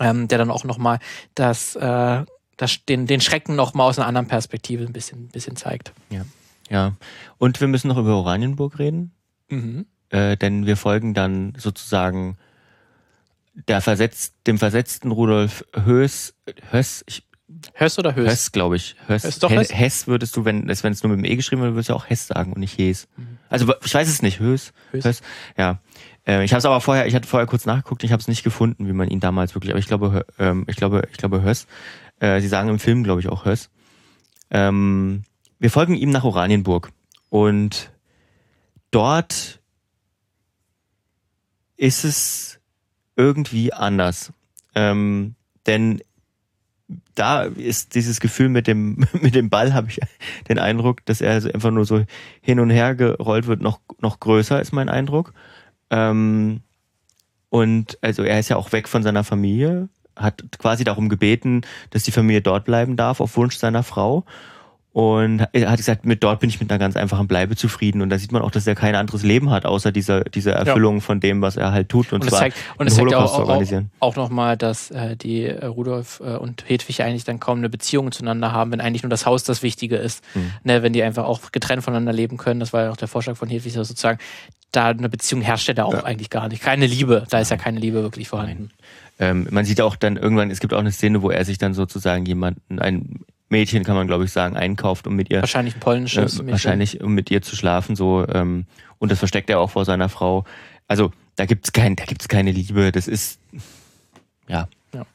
ähm, 0.00 0.28
der 0.28 0.38
dann 0.38 0.50
auch 0.50 0.64
nochmal 0.64 0.98
das, 1.34 1.76
äh, 1.76 2.24
das, 2.56 2.84
den, 2.88 3.06
den 3.06 3.20
Schrecken 3.20 3.54
nochmal 3.54 3.88
aus 3.88 3.98
einer 3.98 4.08
anderen 4.08 4.28
Perspektive 4.28 4.84
ein 4.84 4.92
bisschen, 4.92 5.24
ein 5.24 5.28
bisschen 5.28 5.56
zeigt. 5.56 5.92
Ja. 6.10 6.24
ja. 6.70 6.92
Und 7.38 7.60
wir 7.60 7.68
müssen 7.68 7.88
noch 7.88 7.98
über 7.98 8.16
Oranienburg 8.16 8.78
reden. 8.78 9.12
Mhm. 9.48 9.86
Äh, 10.08 10.36
denn 10.36 10.66
wir 10.66 10.76
folgen 10.76 11.14
dann 11.14 11.54
sozusagen 11.58 12.36
der 13.54 13.80
versetzt, 13.80 14.34
dem 14.46 14.58
versetzten 14.58 15.10
Rudolf 15.10 15.64
Höß, 15.74 16.34
Höß, 16.70 17.04
ich, 17.06 17.24
Höss 17.74 17.98
oder 17.98 18.14
Höß? 18.14 18.30
Höss, 18.30 18.52
glaube 18.52 18.76
ich. 18.76 18.96
Höss. 19.06 19.24
Höss, 19.24 19.38
doch 19.38 19.50
Hess, 19.50 19.72
Hess 19.72 20.06
würdest 20.06 20.36
du, 20.36 20.44
wenn 20.44 20.68
es 20.68 20.82
wenn 20.82 20.92
es 20.92 21.02
nur 21.02 21.14
mit 21.14 21.24
dem 21.24 21.30
E 21.30 21.36
geschrieben 21.36 21.62
wird, 21.62 21.74
würdest 21.74 21.90
du 21.90 21.94
auch 21.94 22.08
Hess 22.08 22.26
sagen 22.26 22.52
und 22.52 22.60
nicht 22.60 22.78
Hes. 22.78 23.08
Mhm. 23.16 23.38
Also 23.48 23.72
ich 23.84 23.94
weiß 23.94 24.08
es 24.08 24.22
nicht, 24.22 24.40
Höß. 24.40 24.72
Höß. 24.92 25.04
Höss. 25.04 25.22
Ja. 25.56 25.80
Äh, 26.26 26.44
ich 26.44 26.52
habe 26.52 26.58
es 26.58 26.64
aber 26.64 26.80
vorher, 26.80 27.06
ich 27.06 27.14
hatte 27.14 27.28
vorher 27.28 27.46
kurz 27.46 27.66
nachgeguckt, 27.66 28.04
ich 28.04 28.12
habe 28.12 28.20
es 28.20 28.28
nicht 28.28 28.42
gefunden, 28.42 28.86
wie 28.86 28.92
man 28.92 29.08
ihn 29.08 29.20
damals 29.20 29.54
wirklich, 29.54 29.72
aber 29.72 29.80
ich 29.80 29.86
glaube, 29.86 30.24
ähm, 30.38 30.64
ich 30.68 30.76
glaube, 30.76 31.08
ich 31.10 31.18
glaube 31.18 31.42
Höss. 31.42 31.66
Äh, 32.20 32.40
sie 32.40 32.48
sagen 32.48 32.68
im 32.68 32.78
Film, 32.78 33.04
glaube 33.04 33.20
ich, 33.20 33.28
auch 33.28 33.44
Höss. 33.44 33.70
Ähm, 34.50 35.24
wir 35.58 35.70
folgen 35.70 35.94
ihm 35.94 36.10
nach 36.10 36.24
Oranienburg 36.24 36.90
und 37.28 37.92
dort 38.90 39.60
ist 41.76 42.04
es 42.04 42.60
irgendwie 43.16 43.72
anders. 43.72 44.32
Ähm, 44.74 45.34
denn 45.66 46.02
da 47.14 47.42
ist 47.42 47.94
dieses 47.94 48.20
Gefühl 48.20 48.48
mit 48.48 48.66
dem, 48.66 49.06
mit 49.20 49.34
dem 49.34 49.50
Ball, 49.50 49.74
habe 49.74 49.88
ich 49.88 50.00
den 50.48 50.58
Eindruck, 50.58 51.04
dass 51.04 51.20
er 51.20 51.34
einfach 51.52 51.70
nur 51.70 51.84
so 51.84 52.04
hin 52.40 52.60
und 52.60 52.70
her 52.70 52.94
gerollt 52.94 53.46
wird, 53.46 53.60
noch, 53.60 53.80
noch 54.00 54.20
größer 54.20 54.60
ist 54.60 54.72
mein 54.72 54.88
Eindruck. 54.88 55.32
Ähm, 55.90 56.60
und 57.48 57.98
also 58.00 58.22
er 58.22 58.40
ist 58.40 58.48
ja 58.48 58.56
auch 58.56 58.72
weg 58.72 58.88
von 58.88 59.02
seiner 59.02 59.24
Familie, 59.24 59.88
hat 60.16 60.42
quasi 60.58 60.84
darum 60.84 61.08
gebeten, 61.08 61.62
dass 61.90 62.02
die 62.02 62.12
Familie 62.12 62.40
dort 62.40 62.64
bleiben 62.64 62.96
darf, 62.96 63.20
auf 63.20 63.36
Wunsch 63.36 63.56
seiner 63.56 63.82
Frau. 63.82 64.24
Und 64.92 65.46
er 65.52 65.70
hat 65.70 65.78
gesagt, 65.78 66.04
mit 66.04 66.22
dort 66.22 66.40
bin 66.40 66.50
ich 66.50 66.60
mit 66.60 66.70
einer 66.70 66.78
ganz 66.78 66.96
einfachen 66.96 67.26
Bleibe 67.26 67.56
zufrieden. 67.56 68.02
Und 68.02 68.10
da 68.10 68.18
sieht 68.18 68.30
man 68.30 68.42
auch, 68.42 68.50
dass 68.50 68.66
er 68.66 68.74
kein 68.74 68.94
anderes 68.94 69.22
Leben 69.22 69.48
hat, 69.48 69.64
außer 69.64 69.90
dieser, 69.90 70.24
dieser 70.24 70.52
Erfüllung 70.52 70.96
ja. 70.96 71.00
von 71.00 71.18
dem, 71.18 71.40
was 71.40 71.56
er 71.56 71.72
halt 71.72 71.88
tut. 71.88 72.12
Und, 72.12 72.22
und 72.22 72.28
zwar 72.28 72.40
zeigt, 72.40 72.58
und 72.76 72.86
es 72.86 72.96
zeigt 72.96 73.14
auch, 73.14 73.38
auch, 73.38 73.62
auch 74.00 74.16
nochmal, 74.16 74.58
dass 74.58 74.90
äh, 74.90 75.16
die 75.16 75.44
äh, 75.44 75.64
Rudolf 75.64 76.20
äh, 76.22 76.36
und 76.36 76.68
Hedwig 76.68 77.00
eigentlich 77.00 77.24
dann 77.24 77.40
kaum 77.40 77.58
eine 77.58 77.70
Beziehung 77.70 78.12
zueinander 78.12 78.52
haben, 78.52 78.70
wenn 78.70 78.82
eigentlich 78.82 79.02
nur 79.02 79.10
das 79.10 79.24
Haus 79.24 79.44
das 79.44 79.62
Wichtige 79.62 79.96
ist. 79.96 80.22
Mhm. 80.34 80.52
Ne, 80.64 80.82
wenn 80.82 80.92
die 80.92 81.02
einfach 81.02 81.24
auch 81.24 81.40
getrennt 81.52 81.82
voneinander 81.82 82.12
leben 82.12 82.36
können. 82.36 82.60
Das 82.60 82.74
war 82.74 82.82
ja 82.84 82.90
auch 82.90 82.96
der 82.98 83.08
Vorschlag 83.08 83.36
von 83.36 83.48
Hedwig, 83.48 83.72
sozusagen. 83.72 84.18
Da 84.72 84.88
eine 84.88 85.08
Beziehung 85.08 85.40
herrscht 85.40 85.68
ja 85.68 85.74
da 85.74 85.84
auch 85.84 85.94
ja. 85.94 86.04
eigentlich 86.04 86.28
gar 86.28 86.48
nicht. 86.48 86.62
Keine 86.62 86.86
Liebe. 86.86 87.24
Da 87.30 87.40
ist 87.40 87.50
ja 87.50 87.56
keine 87.56 87.78
Liebe 87.78 88.02
wirklich 88.02 88.28
vorhanden. 88.28 88.70
Ähm, 89.22 89.46
man 89.52 89.64
sieht 89.64 89.80
auch 89.80 89.94
dann 89.94 90.16
irgendwann, 90.16 90.50
es 90.50 90.58
gibt 90.58 90.74
auch 90.74 90.80
eine 90.80 90.90
Szene, 90.90 91.22
wo 91.22 91.30
er 91.30 91.44
sich 91.44 91.56
dann 91.56 91.74
sozusagen 91.74 92.26
jemanden, 92.26 92.80
ein 92.80 93.20
Mädchen, 93.50 93.84
kann 93.84 93.94
man 93.94 94.08
glaube 94.08 94.24
ich 94.24 94.32
sagen, 94.32 94.56
einkauft, 94.56 95.06
um 95.06 95.14
mit 95.14 95.30
ihr 95.30 95.40
wahrscheinlich 95.40 95.76
ein 95.76 95.80
polnisches 95.80 96.40
äh, 96.40 96.50
wahrscheinlich 96.50 97.00
um 97.00 97.14
mit 97.14 97.30
ihr 97.30 97.40
zu 97.40 97.54
schlafen 97.54 97.94
so 97.94 98.26
ähm, 98.26 98.66
und 98.98 99.12
das 99.12 99.20
versteckt 99.20 99.48
er 99.48 99.60
auch 99.60 99.70
vor 99.70 99.84
seiner 99.84 100.08
Frau. 100.08 100.44
Also 100.88 101.12
da 101.36 101.46
gibt's 101.46 101.70
kein, 101.70 101.94
da 101.94 102.04
gibt's 102.04 102.26
keine 102.26 102.50
Liebe. 102.50 102.90
Das 102.90 103.06
ist 103.06 103.38
ja. 104.48 104.66
ja. 104.92 105.06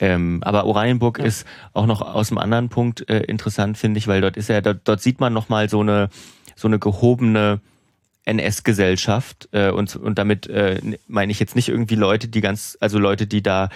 Ähm, 0.00 0.42
aber 0.42 0.66
Oranienburg 0.66 1.18
ja. 1.18 1.24
ist 1.24 1.46
auch 1.72 1.86
noch 1.86 2.02
aus 2.02 2.30
einem 2.30 2.38
anderen 2.38 2.68
Punkt 2.68 3.08
äh, 3.08 3.20
interessant, 3.20 3.78
finde 3.78 3.96
ich, 3.96 4.06
weil 4.06 4.20
dort 4.20 4.36
ist 4.36 4.50
er, 4.50 4.60
dort, 4.60 4.80
dort 4.84 5.00
sieht 5.00 5.18
man 5.18 5.32
noch 5.32 5.48
mal 5.48 5.70
so 5.70 5.80
eine 5.80 6.10
so 6.56 6.68
eine 6.68 6.78
gehobene 6.78 7.60
NS-Gesellschaft 8.30 9.48
äh, 9.52 9.70
und 9.70 9.96
und 9.96 10.18
damit 10.18 10.46
äh, 10.46 10.80
meine 11.08 11.32
ich 11.32 11.40
jetzt 11.40 11.56
nicht 11.56 11.68
irgendwie 11.68 11.96
Leute, 11.96 12.28
die 12.28 12.40
ganz, 12.40 12.76
also 12.80 12.98
Leute, 12.98 13.26
die 13.26 13.42
da 13.42 13.68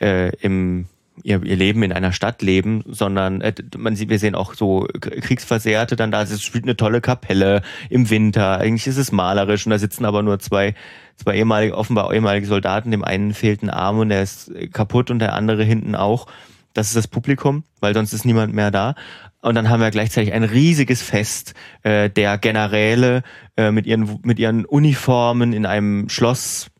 äh, 0.00 0.34
im 0.40 0.86
ihr, 1.22 1.42
ihr 1.42 1.56
Leben 1.56 1.82
in 1.82 1.92
einer 1.92 2.12
Stadt 2.12 2.42
leben, 2.42 2.82
sondern 2.86 3.40
äh, 3.40 3.52
man 3.76 3.96
sieht, 3.96 4.08
wir 4.08 4.18
sehen 4.18 4.34
auch 4.34 4.54
so 4.54 4.86
Kriegsversehrte 5.00 5.96
dann 5.96 6.10
da, 6.10 6.22
es 6.22 6.42
spielt 6.42 6.64
eine 6.64 6.76
tolle 6.76 7.00
Kapelle 7.00 7.62
im 7.90 8.10
Winter, 8.10 8.58
eigentlich 8.58 8.86
ist 8.86 8.96
es 8.96 9.12
malerisch 9.12 9.66
und 9.66 9.70
da 9.70 9.78
sitzen 9.78 10.04
aber 10.04 10.22
nur 10.22 10.38
zwei, 10.38 10.74
zwei 11.16 11.36
ehemalige, 11.36 11.76
offenbar 11.76 12.12
ehemalige 12.12 12.46
Soldaten, 12.46 12.90
dem 12.90 13.04
einen 13.04 13.34
fehlt 13.34 13.62
ein 13.62 13.70
Arm 13.70 13.98
und 13.98 14.08
der 14.10 14.22
ist 14.22 14.52
kaputt 14.72 15.10
und 15.10 15.18
der 15.18 15.34
andere 15.34 15.64
hinten 15.64 15.94
auch. 15.94 16.26
Das 16.74 16.88
ist 16.88 16.96
das 16.96 17.08
Publikum, 17.08 17.64
weil 17.80 17.94
sonst 17.94 18.12
ist 18.12 18.24
niemand 18.24 18.54
mehr 18.54 18.70
da. 18.70 18.94
Und 19.40 19.54
dann 19.54 19.70
haben 19.70 19.80
wir 19.80 19.90
gleichzeitig 19.90 20.32
ein 20.32 20.42
riesiges 20.42 21.00
Fest 21.00 21.54
äh, 21.82 22.10
der 22.10 22.38
Generäle 22.38 23.22
äh, 23.56 23.70
mit 23.70 23.86
ihren 23.86 24.18
mit 24.22 24.38
ihren 24.38 24.64
Uniformen 24.64 25.52
in 25.52 25.64
einem 25.64 26.08
Schloss 26.08 26.70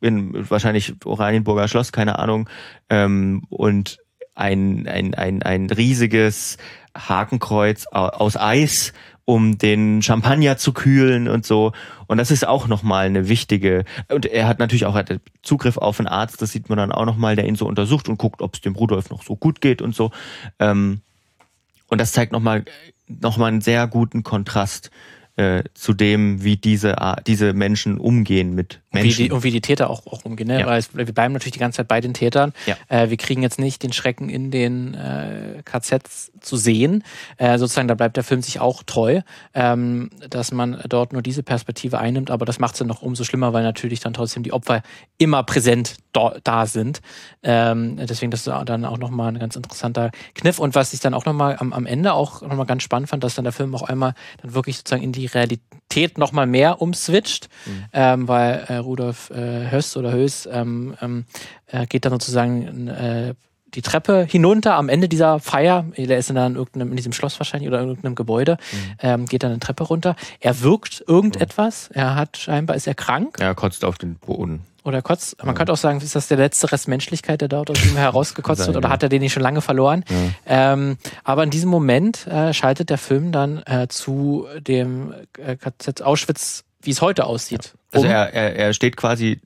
in 0.00 0.48
wahrscheinlich 0.50 0.94
Oranienburger 1.04 1.68
Schloss, 1.68 1.92
keine 1.92 2.18
Ahnung, 2.18 2.48
ähm, 2.88 3.42
und 3.48 3.98
ein, 4.34 4.86
ein, 4.86 5.14
ein, 5.14 5.42
ein 5.42 5.66
riesiges 5.70 6.58
Hakenkreuz 6.96 7.86
aus 7.86 8.36
Eis, 8.36 8.92
um 9.24 9.58
den 9.58 10.00
Champagner 10.00 10.56
zu 10.56 10.72
kühlen 10.72 11.28
und 11.28 11.44
so. 11.44 11.72
Und 12.06 12.18
das 12.18 12.30
ist 12.30 12.46
auch 12.46 12.68
nochmal 12.68 13.06
eine 13.06 13.28
wichtige, 13.28 13.84
und 14.08 14.26
er 14.26 14.46
hat 14.46 14.58
natürlich 14.58 14.86
auch 14.86 15.00
Zugriff 15.42 15.76
auf 15.76 15.98
einen 15.98 16.06
Arzt, 16.06 16.40
das 16.40 16.52
sieht 16.52 16.68
man 16.68 16.78
dann 16.78 16.92
auch 16.92 17.04
nochmal, 17.04 17.36
der 17.36 17.46
ihn 17.46 17.56
so 17.56 17.66
untersucht 17.66 18.08
und 18.08 18.16
guckt, 18.16 18.40
ob 18.40 18.54
es 18.54 18.60
dem 18.60 18.76
Rudolf 18.76 19.10
noch 19.10 19.22
so 19.22 19.36
gut 19.36 19.60
geht 19.60 19.82
und 19.82 19.94
so. 19.94 20.12
Ähm, 20.58 21.00
und 21.88 22.00
das 22.00 22.12
zeigt 22.12 22.32
nochmal 22.32 22.64
noch 23.08 23.36
mal 23.36 23.46
einen 23.46 23.60
sehr 23.60 23.86
guten 23.86 24.22
Kontrast 24.22 24.90
äh, 25.38 25.62
zu 25.72 25.94
dem, 25.94 26.42
wie 26.42 26.56
diese, 26.56 26.96
diese 27.26 27.52
Menschen 27.52 27.98
umgehen 27.98 28.54
mit 28.56 28.80
Menschen. 28.90 29.08
Und 29.08 29.18
wie 29.18 29.22
die, 29.22 29.30
und 29.30 29.44
wie 29.44 29.50
die 29.52 29.60
Täter 29.60 29.88
auch, 29.88 30.04
auch 30.06 30.24
umgehen. 30.24 30.48
Ne? 30.48 30.60
Ja. 30.60 30.66
Weil 30.66 30.80
es, 30.80 30.96
wir 30.96 31.04
bleiben 31.04 31.32
natürlich 31.32 31.52
die 31.52 31.60
ganze 31.60 31.76
Zeit 31.76 31.86
bei 31.86 32.00
den 32.00 32.12
Tätern. 32.12 32.52
Ja. 32.66 32.76
Äh, 32.88 33.10
wir 33.10 33.16
kriegen 33.16 33.42
jetzt 33.42 33.60
nicht 33.60 33.84
den 33.84 33.92
Schrecken 33.92 34.28
in 34.28 34.50
den 34.50 34.94
äh, 34.94 35.62
KZs 35.64 36.32
zu 36.40 36.56
sehen. 36.56 37.04
Äh, 37.36 37.56
sozusagen, 37.58 37.86
da 37.86 37.94
bleibt 37.94 38.16
der 38.16 38.24
Film 38.24 38.42
sich 38.42 38.58
auch 38.58 38.82
treu, 38.82 39.20
ähm, 39.54 40.10
dass 40.28 40.50
man 40.50 40.82
dort 40.88 41.12
nur 41.12 41.22
diese 41.22 41.44
Perspektive 41.44 41.98
einnimmt. 41.98 42.32
Aber 42.32 42.44
das 42.44 42.58
macht 42.58 42.74
es 42.74 42.78
dann 42.80 42.88
noch 42.88 43.02
umso 43.02 43.22
schlimmer, 43.22 43.52
weil 43.52 43.62
natürlich 43.62 44.00
dann 44.00 44.14
trotzdem 44.14 44.42
die 44.42 44.52
Opfer 44.52 44.82
immer 45.18 45.44
präsent 45.44 45.98
da, 46.18 46.34
da 46.42 46.66
sind. 46.66 47.00
Ähm, 47.42 47.96
deswegen 47.96 48.30
das 48.30 48.46
ist 48.46 48.52
dann 48.66 48.84
auch 48.84 48.98
nochmal 48.98 49.28
ein 49.28 49.38
ganz 49.38 49.56
interessanter 49.56 50.10
Kniff. 50.34 50.58
Und 50.58 50.74
was 50.74 50.92
ich 50.92 51.00
dann 51.00 51.14
auch 51.14 51.24
nochmal 51.24 51.56
am, 51.58 51.72
am 51.72 51.86
Ende 51.86 52.12
auch 52.12 52.42
nochmal 52.42 52.66
ganz 52.66 52.82
spannend 52.82 53.08
fand, 53.08 53.24
dass 53.24 53.34
dann 53.34 53.44
der 53.44 53.52
Film 53.52 53.74
auch 53.74 53.82
einmal 53.82 54.14
dann 54.42 54.54
wirklich 54.54 54.76
sozusagen 54.78 55.02
in 55.02 55.12
die 55.12 55.26
Realität 55.26 56.18
nochmal 56.18 56.46
mehr 56.46 56.80
umswitcht, 56.82 57.48
mhm. 57.66 57.84
ähm, 57.92 58.28
weil 58.28 58.64
äh, 58.68 58.76
Rudolf 58.76 59.30
äh, 59.30 59.70
Höss 59.70 59.96
oder 59.96 60.12
Höss 60.12 60.48
ähm, 60.50 60.96
ähm, 61.00 61.24
äh, 61.66 61.86
geht 61.86 62.04
dann 62.04 62.12
sozusagen 62.12 62.88
äh, 62.88 63.34
die 63.74 63.82
Treppe 63.82 64.26
hinunter 64.28 64.76
am 64.76 64.88
Ende 64.88 65.08
dieser 65.08 65.40
Feier. 65.40 65.84
Der 65.96 66.18
ist 66.18 66.30
dann 66.30 66.52
in, 66.52 66.56
irgendeinem, 66.56 66.90
in 66.90 66.96
diesem 66.96 67.12
Schloss 67.12 67.38
wahrscheinlich 67.38 67.68
oder 67.68 67.80
in 67.80 67.88
irgendeinem 67.88 68.14
Gebäude, 68.14 68.56
mhm. 68.72 68.76
ähm, 69.00 69.26
geht 69.26 69.42
dann 69.42 69.50
eine 69.50 69.60
Treppe 69.60 69.84
runter. 69.84 70.16
Er 70.40 70.62
wirkt 70.62 71.04
irgendetwas. 71.06 71.90
Er 71.92 72.14
hat 72.14 72.38
scheinbar, 72.38 72.76
ist 72.76 72.86
er 72.86 72.94
krank. 72.94 73.36
Er 73.40 73.54
kotzt 73.54 73.84
auf 73.84 73.98
den 73.98 74.16
Boden. 74.16 74.62
Oder 74.88 75.02
kotzt. 75.02 75.36
Man 75.38 75.48
ja. 75.48 75.52
könnte 75.52 75.74
auch 75.74 75.76
sagen, 75.76 76.00
ist 76.00 76.16
das 76.16 76.28
der 76.28 76.38
letzte 76.38 76.72
Rest 76.72 76.88
Menschlichkeit, 76.88 77.42
der 77.42 77.48
dort 77.48 77.70
aus 77.70 77.84
ihm 77.84 77.94
herausgekotzt 77.94 78.66
wird, 78.66 78.76
oder 78.78 78.88
hat 78.88 79.02
er 79.02 79.10
den 79.10 79.20
nicht 79.20 79.34
schon 79.34 79.42
lange 79.42 79.60
verloren? 79.60 80.02
Ja. 80.08 80.72
Ähm, 80.72 80.96
aber 81.24 81.44
in 81.44 81.50
diesem 81.50 81.68
Moment 81.68 82.26
äh, 82.26 82.54
schaltet 82.54 82.88
der 82.88 82.96
Film 82.96 83.30
dann 83.30 83.62
äh, 83.66 83.88
zu 83.88 84.46
dem 84.58 85.12
äh, 85.36 85.56
KZ 85.56 86.00
Auschwitz, 86.00 86.64
wie 86.80 86.90
es 86.90 87.02
heute 87.02 87.26
aussieht. 87.26 87.74
Also 87.92 88.06
um. 88.06 88.12
er, 88.14 88.32
er, 88.32 88.56
er 88.56 88.72
steht 88.72 88.96
quasi 88.96 89.42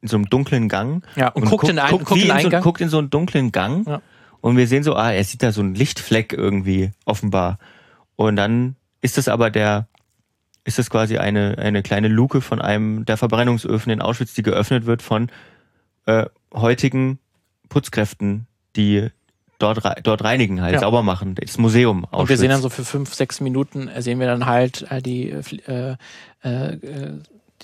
in 0.00 0.06
so 0.06 0.16
einem 0.16 0.30
dunklen 0.30 0.68
Gang. 0.68 1.04
Ja, 1.16 1.30
und, 1.30 1.42
und 1.42 1.48
guckt, 1.48 1.68
in, 1.68 1.80
einen, 1.80 1.90
guckt, 1.90 2.04
guckt, 2.04 2.22
in 2.22 2.30
in 2.30 2.50
so, 2.52 2.60
guckt 2.60 2.80
in 2.80 2.88
so 2.88 2.98
einen 2.98 3.10
dunklen 3.10 3.50
Gang. 3.50 3.88
Ja. 3.88 4.00
Und 4.42 4.56
wir 4.56 4.68
sehen 4.68 4.84
so, 4.84 4.94
ah, 4.94 5.10
er 5.10 5.24
sieht 5.24 5.42
da 5.42 5.50
so 5.50 5.60
einen 5.60 5.74
Lichtfleck 5.74 6.32
irgendwie, 6.32 6.92
offenbar. 7.04 7.58
Und 8.14 8.36
dann 8.36 8.76
ist 9.00 9.18
das 9.18 9.26
aber 9.26 9.50
der, 9.50 9.88
ist 10.64 10.78
das 10.78 10.90
quasi 10.90 11.18
eine, 11.18 11.58
eine 11.58 11.82
kleine 11.82 12.08
Luke 12.08 12.40
von 12.40 12.60
einem 12.60 13.04
der 13.04 13.16
Verbrennungsöfen 13.16 13.92
in 13.92 14.00
Auschwitz, 14.00 14.34
die 14.34 14.42
geöffnet 14.42 14.86
wird 14.86 15.02
von 15.02 15.30
äh, 16.06 16.26
heutigen 16.54 17.18
Putzkräften, 17.68 18.46
die 18.76 19.08
dort, 19.58 19.82
dort 20.02 20.24
reinigen, 20.24 20.62
halt 20.62 20.74
ja. 20.74 20.80
sauber 20.80 21.02
machen, 21.02 21.34
das 21.34 21.58
Museum. 21.58 22.04
Auschwitz. 22.04 22.20
Und 22.20 22.28
wir 22.28 22.36
sehen 22.36 22.48
dann 22.50 22.62
so 22.62 22.70
für 22.70 22.84
fünf, 22.84 23.14
sechs 23.14 23.40
Minuten, 23.40 23.88
äh, 23.88 24.02
sehen 24.02 24.20
wir 24.20 24.26
dann 24.26 24.46
halt 24.46 24.90
äh, 24.90 25.02
die 25.02 25.30
äh, 25.30 25.96
äh, 26.42 26.78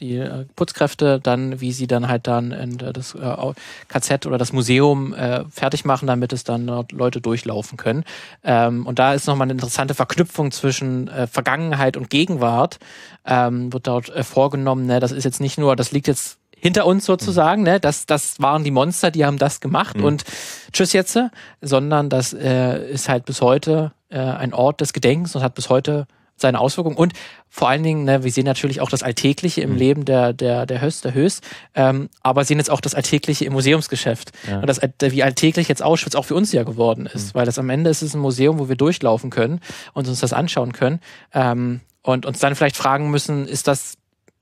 die 0.01 0.16
äh, 0.16 0.46
Putzkräfte 0.57 1.20
dann, 1.20 1.61
wie 1.61 1.72
sie 1.72 1.86
dann 1.86 2.09
halt 2.09 2.26
dann 2.26 2.53
in 2.53 2.78
das 2.78 3.14
äh, 3.14 3.53
KZ 3.88 4.26
oder 4.26 4.38
das 4.38 4.53
Museum 4.53 5.14
äh, 5.14 5.44
fertig 5.51 5.84
machen, 5.84 6.07
damit 6.07 6.32
es 6.32 6.44
dann 6.44 6.66
dort 6.66 6.92
Leute 6.92 7.20
durchlaufen 7.20 7.76
können. 7.76 8.05
Ähm, 8.42 8.86
und 8.86 8.98
da 8.98 9.14
ist 9.14 9.26
nochmal 9.26 9.46
eine 9.46 9.53
interessante 9.53 9.94
Verknüpfung 9.94 10.51
zwischen 10.51 11.09
äh, 11.09 11.26
Vergangenheit 11.26 11.96
und 11.96 12.11
Gegenwart, 12.11 12.78
ähm, 13.26 13.72
wird 13.72 13.86
dort 13.86 14.09
äh, 14.09 14.24
vorgenommen. 14.24 14.86
Ne? 14.86 15.01
Das 15.01 15.12
ist 15.12 15.24
jetzt 15.24 15.40
nicht 15.40 15.59
nur, 15.59 15.76
das 15.76 15.92
liegt 15.92 16.09
jetzt 16.09 16.38
hinter 16.61 16.86
uns 16.86 17.07
sozusagen, 17.07 17.62
mhm. 17.62 17.68
ne? 17.68 17.80
Das, 17.80 18.07
das 18.07 18.40
waren 18.40 18.64
die 18.64 18.70
Monster, 18.70 19.11
die 19.11 19.24
haben 19.24 19.38
das 19.38 19.61
gemacht 19.61 19.96
mhm. 19.96 20.05
und 20.05 20.24
tschüss 20.72 20.92
jetzt, 20.92 21.18
sondern 21.61 22.11
das 22.11 22.32
äh, 22.32 22.90
ist 22.90 23.09
halt 23.09 23.24
bis 23.24 23.40
heute 23.40 23.92
äh, 24.11 24.18
ein 24.18 24.53
Ort 24.53 24.80
des 24.80 24.92
Gedenkens 24.92 25.34
und 25.34 25.42
hat 25.42 25.55
bis 25.55 25.70
heute 25.70 26.07
seine 26.41 26.61
Auswirkungen 26.61 26.97
und 26.97 27.12
vor 27.49 27.68
allen 27.68 27.82
Dingen, 27.82 28.05
ne, 28.05 28.22
wir 28.22 28.30
sehen 28.30 28.45
natürlich 28.45 28.80
auch 28.80 28.91
das 28.91 29.03
Alltägliche 29.03 29.61
im 29.61 29.72
mhm. 29.72 29.76
Leben 29.76 30.05
der, 30.05 30.32
der, 30.32 30.66
der 30.66 30.80
Höchst, 30.80 31.05
der 31.05 31.14
Höchst, 31.14 31.47
ähm, 31.74 32.09
aber 32.22 32.45
sehen 32.45 32.59
jetzt 32.59 32.70
auch 32.70 32.80
das 32.80 32.95
Alltägliche 32.95 33.45
im 33.45 33.53
Museumsgeschäft. 33.53 34.32
Ja. 34.49 34.61
Und 34.61 34.68
das, 34.68 34.80
wie 35.01 35.22
alltäglich 35.22 35.68
jetzt 35.68 35.82
Auschwitz 35.82 36.14
auch 36.14 36.24
für 36.24 36.34
uns 36.34 36.53
ja 36.53 36.62
geworden 36.62 37.07
ist, 37.07 37.34
mhm. 37.34 37.38
weil 37.38 37.47
das 37.47 37.59
am 37.59 37.68
Ende 37.70 37.91
ist 37.91 38.03
es 38.03 38.14
ein 38.14 38.20
Museum, 38.20 38.59
wo 38.59 38.68
wir 38.68 38.76
durchlaufen 38.76 39.30
können 39.30 39.61
und 39.95 40.09
uns 40.09 40.20
das 40.20 40.32
anschauen 40.32 40.72
können 40.72 41.01
ähm, 41.34 41.80
und 42.03 42.24
uns 42.24 42.38
dann 42.38 42.55
vielleicht 42.55 42.76
fragen 42.76 43.11
müssen, 43.11 43.47
ist 43.47 43.66
das 43.66 43.97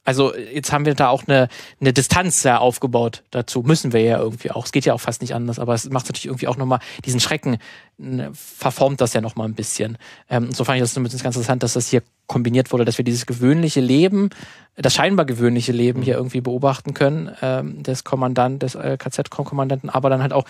also 0.09 0.35
jetzt 0.35 0.73
haben 0.73 0.87
wir 0.87 0.95
da 0.95 1.11
auch 1.11 1.25
eine, 1.27 1.49
eine 1.83 1.93
Distanz 1.93 2.43
ja 2.43 2.57
aufgebaut 2.57 3.25
dazu. 3.31 3.63
Müssen 3.63 3.93
wir 3.93 4.01
ja 4.01 4.19
irgendwie 4.19 4.51
auch. 4.51 4.65
Es 4.65 4.73
geht 4.73 4.87
ja 4.87 4.95
auch 4.95 5.01
fast 5.03 5.21
nicht 5.21 5.35
anders, 5.35 5.59
aber 5.59 5.75
es 5.75 5.91
macht 5.91 6.07
natürlich 6.07 6.25
irgendwie 6.25 6.49
auch 6.49 6.57
nochmal 6.57 6.79
diesen 7.05 7.21
Schrecken, 7.21 7.59
ne, 7.99 8.31
verformt 8.33 9.03
das 9.03 9.13
ja 9.13 9.21
nochmal 9.21 9.47
ein 9.47 9.53
bisschen. 9.53 9.99
Ähm, 10.31 10.45
und 10.45 10.57
so 10.57 10.65
fand 10.65 10.77
ich 10.77 10.83
das 10.83 10.95
zumindest 10.95 11.23
ganz 11.23 11.37
interessant, 11.37 11.63
dass 11.63 11.75
das 11.75 11.89
hier 11.89 12.03
kombiniert 12.27 12.73
wurde, 12.73 12.87
dass 12.87 12.97
wir 12.97 13.05
dieses 13.05 13.27
gewöhnliche 13.27 13.83
Leben, 13.83 14.31
das 14.77 14.95
scheinbar 14.95 15.27
gewöhnliche 15.27 15.73
Leben 15.73 16.01
hier 16.01 16.15
irgendwie 16.15 16.41
beobachten 16.41 16.95
können, 16.95 17.31
ähm, 17.43 17.83
des 17.83 18.03
Kommandanten, 18.03 18.61
des 18.61 18.77
äh, 18.77 18.97
KZ-Kommandanten, 18.97 19.91
aber 19.91 20.09
dann 20.09 20.23
halt 20.23 20.33
auch 20.33 20.45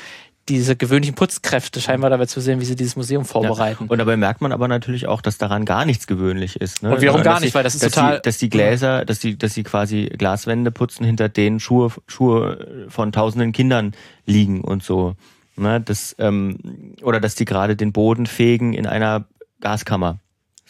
diese 0.48 0.76
gewöhnlichen 0.76 1.14
Putzkräfte 1.14 1.80
scheinbar 1.80 2.10
dabei 2.10 2.26
zu 2.26 2.40
sehen, 2.40 2.60
wie 2.60 2.64
sie 2.64 2.76
dieses 2.76 2.96
Museum 2.96 3.24
vorbereiten. 3.24 3.84
Ja. 3.84 3.90
Und 3.90 3.98
dabei 3.98 4.16
merkt 4.16 4.40
man 4.40 4.52
aber 4.52 4.68
natürlich 4.68 5.06
auch, 5.06 5.20
dass 5.20 5.38
daran 5.38 5.64
gar 5.64 5.84
nichts 5.84 6.06
gewöhnlich 6.06 6.60
ist. 6.60 6.82
Ne? 6.82 6.90
Und 6.90 7.00
wiederum 7.00 7.22
gar 7.22 7.40
nicht, 7.40 7.54
weil 7.54 7.62
das 7.62 7.74
ist 7.74 7.84
dass 7.84 7.92
total. 7.92 8.16
Die, 8.16 8.22
dass 8.22 8.38
die 8.38 8.48
Gläser, 8.48 9.04
dass 9.04 9.18
die, 9.18 9.36
dass 9.36 9.54
sie 9.54 9.62
quasi 9.62 10.10
Glaswände 10.16 10.70
putzen, 10.70 11.04
hinter 11.04 11.28
denen 11.28 11.60
Schuhe, 11.60 11.90
Schuhe 12.06 12.86
von 12.88 13.12
tausenden 13.12 13.52
Kindern 13.52 13.92
liegen 14.26 14.62
und 14.62 14.82
so. 14.82 15.14
Ne? 15.56 15.80
Das, 15.80 16.16
ähm, 16.18 16.94
oder 17.02 17.20
dass 17.20 17.34
die 17.34 17.44
gerade 17.44 17.76
den 17.76 17.92
Boden 17.92 18.26
fegen 18.26 18.72
in 18.72 18.86
einer 18.86 19.26
Gaskammer. 19.60 20.18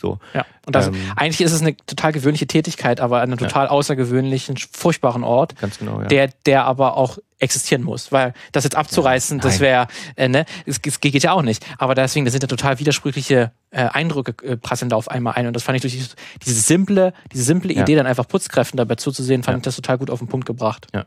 So. 0.00 0.18
Ja. 0.32 0.46
Und 0.64 0.74
das, 0.74 0.88
ähm, 0.88 0.94
eigentlich 1.16 1.40
ist 1.40 1.52
es 1.52 1.60
eine 1.60 1.76
total 1.76 2.12
gewöhnliche 2.12 2.46
Tätigkeit, 2.46 3.00
aber 3.00 3.16
an 3.16 3.30
einem 3.30 3.38
total 3.38 3.66
ja. 3.66 3.70
außergewöhnlichen, 3.70 4.56
furchtbaren 4.56 5.24
Ort. 5.24 5.56
Ganz 5.60 5.78
genau, 5.78 6.00
ja. 6.00 6.06
Der, 6.06 6.28
der 6.46 6.64
aber 6.64 6.96
auch 6.96 7.18
existieren 7.38 7.82
muss. 7.82 8.12
Weil 8.12 8.32
das 8.52 8.64
jetzt 8.64 8.76
abzureißen, 8.76 9.38
ja, 9.38 9.42
das 9.42 9.60
wäre, 9.60 9.88
äh, 10.16 10.28
ne, 10.28 10.44
es, 10.66 10.80
es, 10.84 11.00
geht 11.00 11.22
ja 11.22 11.32
auch 11.32 11.42
nicht. 11.42 11.64
Aber 11.78 11.94
deswegen, 11.94 12.24
da 12.24 12.30
sind 12.30 12.42
ja 12.42 12.48
total 12.48 12.78
widersprüchliche 12.78 13.52
äh, 13.70 13.86
Eindrücke 13.86 14.34
äh, 14.44 14.56
prasseln 14.56 14.88
da 14.88 14.96
auf 14.96 15.10
einmal 15.10 15.34
ein. 15.34 15.46
Und 15.46 15.54
das 15.54 15.62
fand 15.62 15.76
ich 15.76 15.82
durch 15.82 15.94
diese, 15.94 16.14
diese 16.44 16.60
simple, 16.60 17.12
diese 17.32 17.42
simple 17.42 17.72
Idee, 17.72 17.96
dann 17.96 18.06
einfach 18.06 18.26
Putzkräften 18.28 18.76
dabei 18.76 18.94
zuzusehen, 18.96 19.42
fand 19.42 19.58
ich 19.58 19.64
das 19.64 19.76
total 19.76 19.98
gut 19.98 20.10
auf 20.10 20.20
den 20.20 20.28
Punkt 20.28 20.46
gebracht. 20.46 20.86
Ja. 20.94 21.06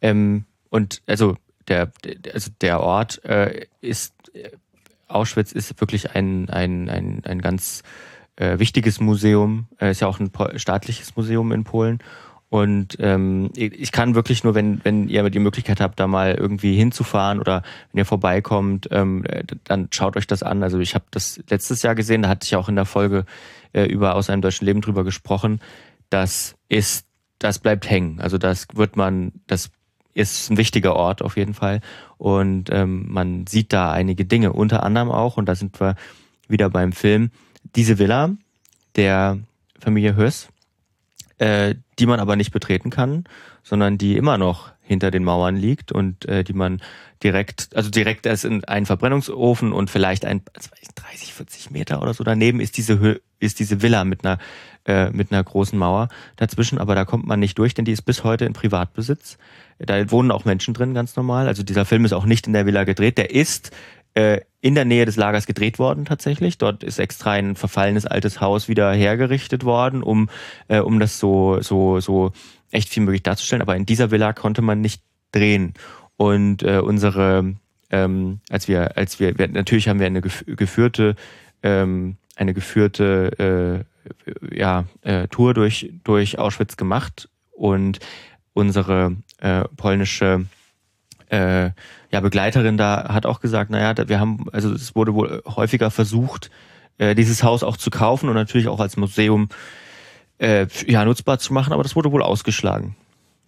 Ähm, 0.00 0.44
und 0.70 1.02
also 1.06 1.36
der, 1.68 1.92
also 2.32 2.50
der 2.60 2.80
Ort 2.80 3.24
äh, 3.24 3.66
ist 3.80 4.14
äh, 4.34 4.50
Auschwitz 5.14 5.52
ist 5.52 5.80
wirklich 5.80 6.14
ein, 6.14 6.48
ein, 6.50 6.88
ein, 6.88 7.22
ein 7.24 7.40
ganz 7.40 7.82
äh, 8.36 8.58
wichtiges 8.58 9.00
Museum. 9.00 9.66
Äh, 9.80 9.90
ist 9.90 10.00
ja 10.00 10.08
auch 10.08 10.20
ein 10.20 10.30
staatliches 10.56 11.16
Museum 11.16 11.52
in 11.52 11.64
Polen. 11.64 11.98
Und 12.52 12.98
ähm, 13.00 13.48
ich 13.54 13.92
kann 13.92 14.14
wirklich 14.14 14.44
nur, 14.44 14.54
wenn, 14.54 14.84
wenn 14.84 15.08
ihr 15.08 15.30
die 15.30 15.38
Möglichkeit 15.38 15.80
habt, 15.80 15.98
da 15.98 16.06
mal 16.06 16.34
irgendwie 16.34 16.76
hinzufahren 16.76 17.40
oder 17.40 17.62
wenn 17.90 18.00
ihr 18.00 18.04
vorbeikommt, 18.04 18.88
ähm, 18.90 19.24
dann 19.64 19.88
schaut 19.90 20.18
euch 20.18 20.26
das 20.26 20.42
an. 20.42 20.62
Also 20.62 20.78
ich 20.78 20.94
habe 20.94 21.06
das 21.10 21.40
letztes 21.48 21.80
Jahr 21.80 21.94
gesehen, 21.94 22.20
da 22.20 22.28
hatte 22.28 22.44
ich 22.44 22.54
auch 22.54 22.68
in 22.68 22.76
der 22.76 22.84
Folge 22.84 23.24
äh, 23.72 23.84
über 23.84 24.16
aus 24.16 24.28
einem 24.28 24.42
deutschen 24.42 24.66
Leben 24.66 24.82
drüber 24.82 25.02
gesprochen. 25.02 25.60
Das 26.10 26.54
ist, 26.68 27.06
das 27.38 27.58
bleibt 27.58 27.88
hängen. 27.88 28.20
Also 28.20 28.36
das 28.36 28.66
wird 28.74 28.96
man, 28.96 29.32
das 29.46 29.70
ist 30.14 30.50
ein 30.50 30.56
wichtiger 30.56 30.94
Ort 30.96 31.22
auf 31.22 31.36
jeden 31.36 31.54
Fall. 31.54 31.80
Und 32.18 32.70
ähm, 32.70 33.06
man 33.08 33.46
sieht 33.46 33.72
da 33.72 33.92
einige 33.92 34.24
Dinge, 34.24 34.52
unter 34.52 34.82
anderem 34.82 35.10
auch, 35.10 35.36
und 35.36 35.46
da 35.46 35.54
sind 35.54 35.80
wir 35.80 35.96
wieder 36.48 36.70
beim 36.70 36.92
Film, 36.92 37.30
diese 37.76 37.98
Villa 37.98 38.30
der 38.96 39.38
Familie 39.78 40.16
Höss, 40.16 40.48
äh, 41.38 41.74
die 41.98 42.06
man 42.06 42.20
aber 42.20 42.36
nicht 42.36 42.52
betreten 42.52 42.90
kann, 42.90 43.24
sondern 43.62 43.98
die 43.98 44.16
immer 44.16 44.38
noch 44.38 44.72
hinter 44.82 45.10
den 45.10 45.24
Mauern 45.24 45.56
liegt 45.56 45.92
und 45.92 46.26
äh, 46.26 46.44
die 46.44 46.52
man 46.52 46.82
direkt, 47.22 47.74
also 47.74 47.90
direkt 47.90 48.26
ist 48.26 48.44
in 48.44 48.64
einen 48.64 48.86
Verbrennungsofen 48.86 49.72
und 49.72 49.90
vielleicht 49.90 50.24
ein 50.24 50.42
30, 50.94 51.32
40 51.32 51.70
Meter 51.70 52.02
oder 52.02 52.14
so 52.14 52.24
daneben 52.24 52.60
ist 52.60 52.76
diese 52.76 53.20
ist 53.38 53.58
diese 53.58 53.80
Villa 53.80 54.04
mit 54.04 54.24
einer 54.24 54.38
äh, 54.86 55.10
mit 55.10 55.32
einer 55.32 55.42
großen 55.42 55.78
Mauer 55.78 56.08
dazwischen, 56.36 56.78
aber 56.78 56.94
da 56.94 57.04
kommt 57.04 57.26
man 57.26 57.40
nicht 57.40 57.58
durch, 57.58 57.74
denn 57.74 57.84
die 57.84 57.92
ist 57.92 58.02
bis 58.02 58.24
heute 58.24 58.44
in 58.44 58.52
Privatbesitz. 58.52 59.38
Da 59.78 60.10
wohnen 60.10 60.30
auch 60.30 60.44
Menschen 60.44 60.74
drin, 60.74 60.94
ganz 60.94 61.16
normal. 61.16 61.48
Also 61.48 61.62
dieser 61.62 61.84
Film 61.84 62.04
ist 62.04 62.12
auch 62.12 62.24
nicht 62.24 62.46
in 62.46 62.52
der 62.52 62.66
Villa 62.66 62.84
gedreht. 62.84 63.18
Der 63.18 63.30
ist 63.30 63.70
äh, 64.14 64.40
in 64.60 64.74
der 64.74 64.84
Nähe 64.84 65.04
des 65.04 65.16
Lagers 65.16 65.46
gedreht 65.46 65.78
worden 65.78 66.04
tatsächlich. 66.04 66.58
Dort 66.58 66.84
ist 66.84 66.98
extra 66.98 67.32
ein 67.32 67.56
verfallenes 67.56 68.06
altes 68.06 68.40
Haus 68.40 68.68
wieder 68.68 68.92
hergerichtet 68.92 69.64
worden, 69.64 70.02
um, 70.02 70.28
äh, 70.68 70.78
um 70.78 71.00
das 71.00 71.18
so, 71.18 71.60
so, 71.60 72.00
so 72.00 72.32
echt 72.70 72.88
viel 72.88 73.02
möglich 73.02 73.22
darzustellen. 73.22 73.62
Aber 73.62 73.76
in 73.76 73.86
dieser 73.86 74.10
Villa 74.10 74.32
konnte 74.32 74.62
man 74.62 74.80
nicht 74.80 75.02
drehen. 75.32 75.74
Und 76.16 76.62
äh, 76.62 76.78
unsere, 76.78 77.54
ähm, 77.90 78.40
als 78.50 78.68
wir, 78.68 78.96
als 78.96 79.18
wir, 79.18 79.38
wir 79.38 79.48
natürlich 79.48 79.88
haben 79.88 79.98
wir 79.98 80.06
eine 80.06 80.20
geführte, 80.20 81.16
ähm, 81.62 82.16
eine 82.36 82.54
geführte 82.54 83.84
äh, 83.88 84.56
ja, 84.56 84.84
äh, 85.02 85.28
Tour 85.28 85.54
durch, 85.54 85.92
durch 86.04 86.38
Auschwitz 86.38 86.76
gemacht 86.76 87.28
und 87.50 87.98
unsere 88.54 89.16
äh, 89.38 89.64
polnische 89.76 90.46
äh, 91.30 91.70
ja, 92.10 92.20
Begleiterin 92.20 92.76
da 92.76 93.12
hat 93.12 93.26
auch 93.26 93.40
gesagt, 93.40 93.70
naja, 93.70 93.94
wir 94.08 94.20
haben, 94.20 94.46
also 94.52 94.72
es 94.72 94.94
wurde 94.94 95.14
wohl 95.14 95.42
häufiger 95.46 95.90
versucht, 95.90 96.50
äh, 96.98 97.14
dieses 97.14 97.42
Haus 97.42 97.62
auch 97.62 97.76
zu 97.76 97.90
kaufen 97.90 98.28
und 98.28 98.34
natürlich 98.34 98.68
auch 98.68 98.80
als 98.80 98.96
Museum 98.96 99.48
äh, 100.38 100.66
ja, 100.86 101.04
nutzbar 101.04 101.38
zu 101.38 101.52
machen, 101.52 101.72
aber 101.72 101.82
das 101.82 101.96
wurde 101.96 102.12
wohl 102.12 102.22
ausgeschlagen. 102.22 102.96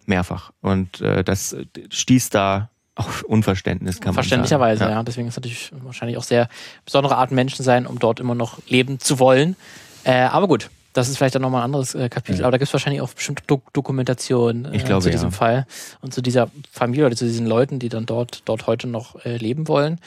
Mehrfach. 0.07 0.51
Und 0.61 1.01
äh, 1.01 1.23
das 1.23 1.55
stieß 1.89 2.29
da 2.29 2.69
auf 2.95 3.23
Unverständnis, 3.23 3.99
kann 3.99 4.09
man 4.09 4.15
Verständlicherweise, 4.15 4.85
ja. 4.85 4.91
ja. 4.91 5.03
Deswegen 5.03 5.27
ist 5.27 5.33
es 5.33 5.37
natürlich 5.37 5.71
wahrscheinlich 5.83 6.17
auch 6.17 6.23
sehr 6.23 6.47
besondere 6.85 7.17
Art 7.17 7.31
Menschen 7.31 7.63
sein, 7.63 7.85
um 7.85 7.99
dort 7.99 8.19
immer 8.19 8.35
noch 8.35 8.59
leben 8.67 8.99
zu 8.99 9.19
wollen. 9.19 9.55
Äh, 10.03 10.13
aber 10.13 10.47
gut, 10.47 10.69
das 10.95 11.09
ist 11.09 11.17
vielleicht 11.17 11.35
dann 11.35 11.41
nochmal 11.41 11.61
ein 11.61 11.65
anderes 11.65 11.93
äh, 11.93 12.07
Kapitel, 12.07 12.39
Ja. 12.39 12.45
aber 12.45 12.53
da 12.53 12.57
gibt 12.57 12.69
es 12.69 12.73
wahrscheinlich 12.73 13.01
auch 13.01 13.13
bestimmte 13.13 13.43
Do 13.47 13.61
Dokumentationen 13.73 14.73
äh, 14.73 14.77
glaube, 14.77 15.03
zu 15.03 15.11
diesem 15.11 15.29
ja. 15.29 15.35
Fall 15.35 15.67
und 16.01 16.13
zu 16.13 16.21
dieser 16.21 16.49
Familie 16.71 17.05
oder 17.05 17.15
zu 17.17 17.25
diesen 17.25 17.45
Leuten, 17.45 17.79
die 17.79 17.89
dann 17.89 18.05
dort, 18.05 18.43
dort 18.45 18.65
heute 18.65 18.87
noch 18.87 19.23
äh, 19.25 19.35
leben 19.35 19.67
wollen. 19.67 19.99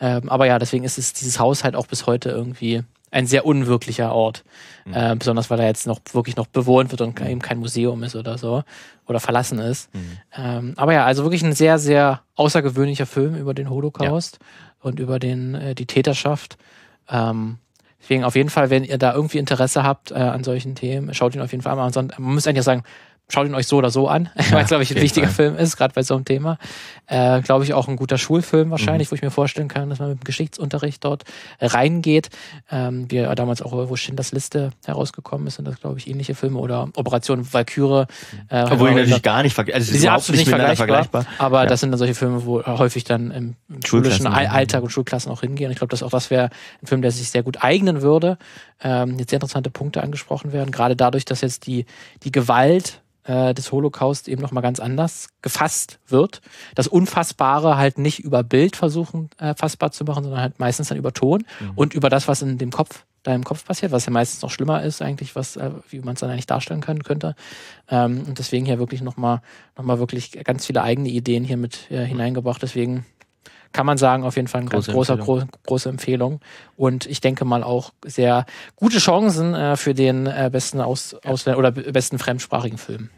Ähm, 0.00 0.28
aber 0.28 0.46
ja, 0.46 0.60
deswegen 0.60 0.84
ist 0.84 0.98
es 0.98 1.12
dieses 1.12 1.40
Haus 1.40 1.64
halt 1.64 1.74
auch 1.74 1.88
bis 1.88 2.06
heute 2.06 2.30
irgendwie 2.30 2.84
ein 3.10 3.26
sehr 3.26 3.44
unwirklicher 3.44 4.12
Ort. 4.12 4.44
Mhm. 4.84 4.94
Äh, 4.94 5.16
besonders 5.18 5.50
weil 5.50 5.58
er 5.58 5.66
jetzt 5.66 5.88
noch 5.88 6.00
wirklich 6.12 6.36
noch 6.36 6.46
bewohnt 6.46 6.92
wird 6.92 7.00
und 7.00 7.20
eben 7.20 7.42
kein 7.42 7.58
Museum 7.58 8.04
ist 8.04 8.14
oder 8.14 8.38
so 8.38 8.62
oder 9.08 9.18
verlassen 9.18 9.58
ist. 9.58 9.92
Mhm. 9.94 10.18
Ähm, 10.36 10.74
aber 10.76 10.92
ja, 10.92 11.04
also 11.04 11.24
wirklich 11.24 11.42
ein 11.42 11.54
sehr, 11.54 11.78
sehr 11.78 12.22
außergewöhnlicher 12.36 13.06
Film 13.06 13.34
über 13.34 13.52
den 13.52 13.68
Holocaust 13.68 14.38
und 14.80 15.00
über 15.00 15.18
den, 15.18 15.54
äh, 15.56 15.74
die 15.74 15.86
Täterschaft. 15.86 16.56
Ähm, 17.08 17.58
deswegen 18.00 18.24
auf 18.24 18.36
jeden 18.36 18.50
Fall, 18.50 18.70
wenn 18.70 18.84
ihr 18.84 18.98
da 18.98 19.14
irgendwie 19.14 19.38
Interesse 19.38 19.82
habt 19.82 20.10
äh, 20.10 20.14
an 20.14 20.44
solchen 20.44 20.74
Themen, 20.74 21.12
schaut 21.14 21.34
ihn 21.34 21.40
auf 21.40 21.52
jeden 21.52 21.62
Fall 21.62 21.72
an. 21.72 21.78
Ansonsten, 21.78 22.22
man 22.22 22.34
muss 22.34 22.46
eigentlich 22.46 22.64
sagen, 22.64 22.82
schaut 23.28 23.46
ihn 23.46 23.54
euch 23.54 23.66
so 23.66 23.76
oder 23.78 23.90
so 23.90 24.08
an, 24.08 24.28
weil 24.50 24.62
es, 24.62 24.68
glaube 24.68 24.82
ich, 24.82 24.94
ein 24.96 25.02
wichtiger 25.02 25.26
Fall. 25.26 25.34
Film 25.34 25.56
ist, 25.56 25.76
gerade 25.76 25.92
bei 25.94 26.02
so 26.02 26.14
einem 26.14 26.24
Thema. 26.24 26.58
Äh, 27.08 27.40
glaube 27.42 27.64
ich, 27.64 27.74
auch 27.74 27.88
ein 27.88 27.96
guter 27.96 28.18
Schulfilm 28.18 28.70
wahrscheinlich, 28.70 29.10
wo 29.10 29.14
ich 29.14 29.22
mir 29.22 29.30
vorstellen 29.30 29.68
kann, 29.68 29.90
dass 29.90 29.98
man 29.98 30.10
mit 30.10 30.20
dem 30.20 30.24
Geschichtsunterricht 30.24 31.04
dort 31.04 31.24
äh, 31.58 31.66
reingeht. 31.66 32.30
Ähm, 32.70 33.10
wie 33.10 33.22
damals 33.36 33.62
auch, 33.62 33.72
wo 33.72 33.96
Schindlers 33.96 34.32
Liste 34.32 34.70
herausgekommen 34.84 35.46
ist, 35.46 35.56
sind 35.56 35.66
das, 35.66 35.80
glaube 35.80 35.98
ich, 35.98 36.08
ähnliche 36.08 36.34
Filme 36.34 36.58
oder 36.58 36.88
Operation 36.96 37.52
Valkyrie. 37.52 38.06
Äh, 38.48 38.62
Obwohl 38.70 38.90
die 38.90 38.94
natürlich 38.96 39.22
gar 39.22 39.42
nicht 39.42 39.54
vergleichbar 39.54 39.76
also 39.80 39.90
die 39.92 39.96
ist 39.96 40.00
sind 40.00 40.08
überhaupt 40.08 40.20
absolut 40.22 40.38
nicht 40.38 40.46
miteinander 40.46 40.76
vergleichbar, 40.76 41.26
aber 41.38 41.62
Ja. 41.62 41.66
das 41.66 41.80
sind 41.80 41.90
dann 41.92 41.98
solche 41.98 42.14
Filme, 42.14 42.44
wo 42.44 42.64
häufig 42.64 43.04
dann 43.04 43.30
im, 43.30 43.54
schulischen 43.84 44.26
All- 44.26 44.44
ja. 44.44 44.50
Alltag 44.50 44.82
und 44.82 44.90
Schulklassen 44.90 45.30
auch 45.30 45.40
hingehen. 45.42 45.70
Ich 45.70 45.78
glaube, 45.78 45.90
dass 45.90 46.02
auch 46.02 46.10
das 46.10 46.30
wäre 46.30 46.50
ein 46.82 46.86
Film, 46.86 47.02
der 47.02 47.10
sich 47.10 47.30
sehr 47.30 47.42
gut 47.42 47.62
eignen 47.62 48.02
würde. 48.02 48.38
Ähm, 48.82 49.18
jetzt 49.18 49.30
sehr 49.30 49.36
interessante 49.36 49.70
Punkte 49.70 50.02
angesprochen 50.02 50.52
werden, 50.52 50.70
gerade 50.70 50.96
dadurch, 50.96 51.24
dass 51.24 51.40
jetzt 51.40 51.66
die, 51.66 51.86
die 52.24 52.32
Gewalt 52.32 53.00
äh, 53.26 53.54
des 53.54 53.72
Holocaust 53.72 54.28
eben 54.28 54.42
nochmal 54.42 54.62
ganz 54.62 54.80
anders 54.80 55.28
gefasst 55.42 55.98
wird. 56.06 56.40
Das 56.74 56.88
Unfassbare 56.88 57.76
halt 57.76 57.98
nicht 57.98 58.20
über 58.20 58.42
Bild 58.42 58.76
versuchen 58.76 59.30
äh, 59.38 59.54
fassbar 59.54 59.92
zu 59.92 60.04
machen, 60.04 60.24
sondern 60.24 60.40
halt 60.40 60.58
meistens 60.58 60.88
dann 60.88 60.98
über 60.98 61.12
Ton 61.12 61.44
Mhm. 61.60 61.72
und 61.74 61.94
über 61.94 62.08
das, 62.10 62.28
was 62.28 62.42
in 62.42 62.58
dem 62.58 62.70
Kopf 62.70 63.04
da 63.22 63.34
im 63.34 63.44
Kopf 63.44 63.64
passiert, 63.64 63.90
was 63.92 64.06
ja 64.06 64.12
meistens 64.12 64.42
noch 64.42 64.50
schlimmer 64.50 64.82
ist 64.84 65.02
eigentlich, 65.02 65.34
was, 65.34 65.56
äh, 65.56 65.70
wie 65.88 66.00
man 66.00 66.14
es 66.14 66.20
dann 66.20 66.30
eigentlich 66.30 66.46
darstellen 66.46 66.80
können 66.80 67.02
könnte. 67.02 67.34
Ähm, 67.88 68.22
und 68.26 68.38
deswegen 68.38 68.66
hier 68.66 68.78
wirklich 68.78 69.02
nochmal 69.02 69.40
noch 69.76 69.84
mal 69.84 69.98
wirklich 69.98 70.30
ganz 70.44 70.66
viele 70.66 70.82
eigene 70.82 71.08
Ideen 71.08 71.42
hier 71.42 71.56
mit 71.56 71.90
äh, 71.90 72.04
hineingebracht. 72.04 72.62
Deswegen 72.62 73.04
kann 73.76 73.84
man 73.86 73.98
sagen, 73.98 74.24
auf 74.24 74.36
jeden 74.36 74.48
Fall 74.48 74.62
eine 74.62 74.70
ganz 74.70 74.86
Große 74.86 74.92
großer, 74.92 75.12
Empfehlung. 75.18 75.38
gro 75.50 75.58
große 75.66 75.88
Empfehlung. 75.90 76.40
Und 76.78 77.04
ich 77.06 77.20
denke 77.20 77.44
mal 77.44 77.62
auch 77.62 77.92
sehr 78.04 78.46
gute 78.74 78.98
Chancen 78.98 79.54
äh, 79.54 79.76
für 79.76 79.92
den 79.92 80.26
äh, 80.26 80.48
besten 80.50 80.80
Aus 80.80 81.14
Ausländer 81.24 81.58
oder 81.58 81.70
besten 81.72 82.18
fremdsprachigen 82.18 82.78
Film. 82.78 83.10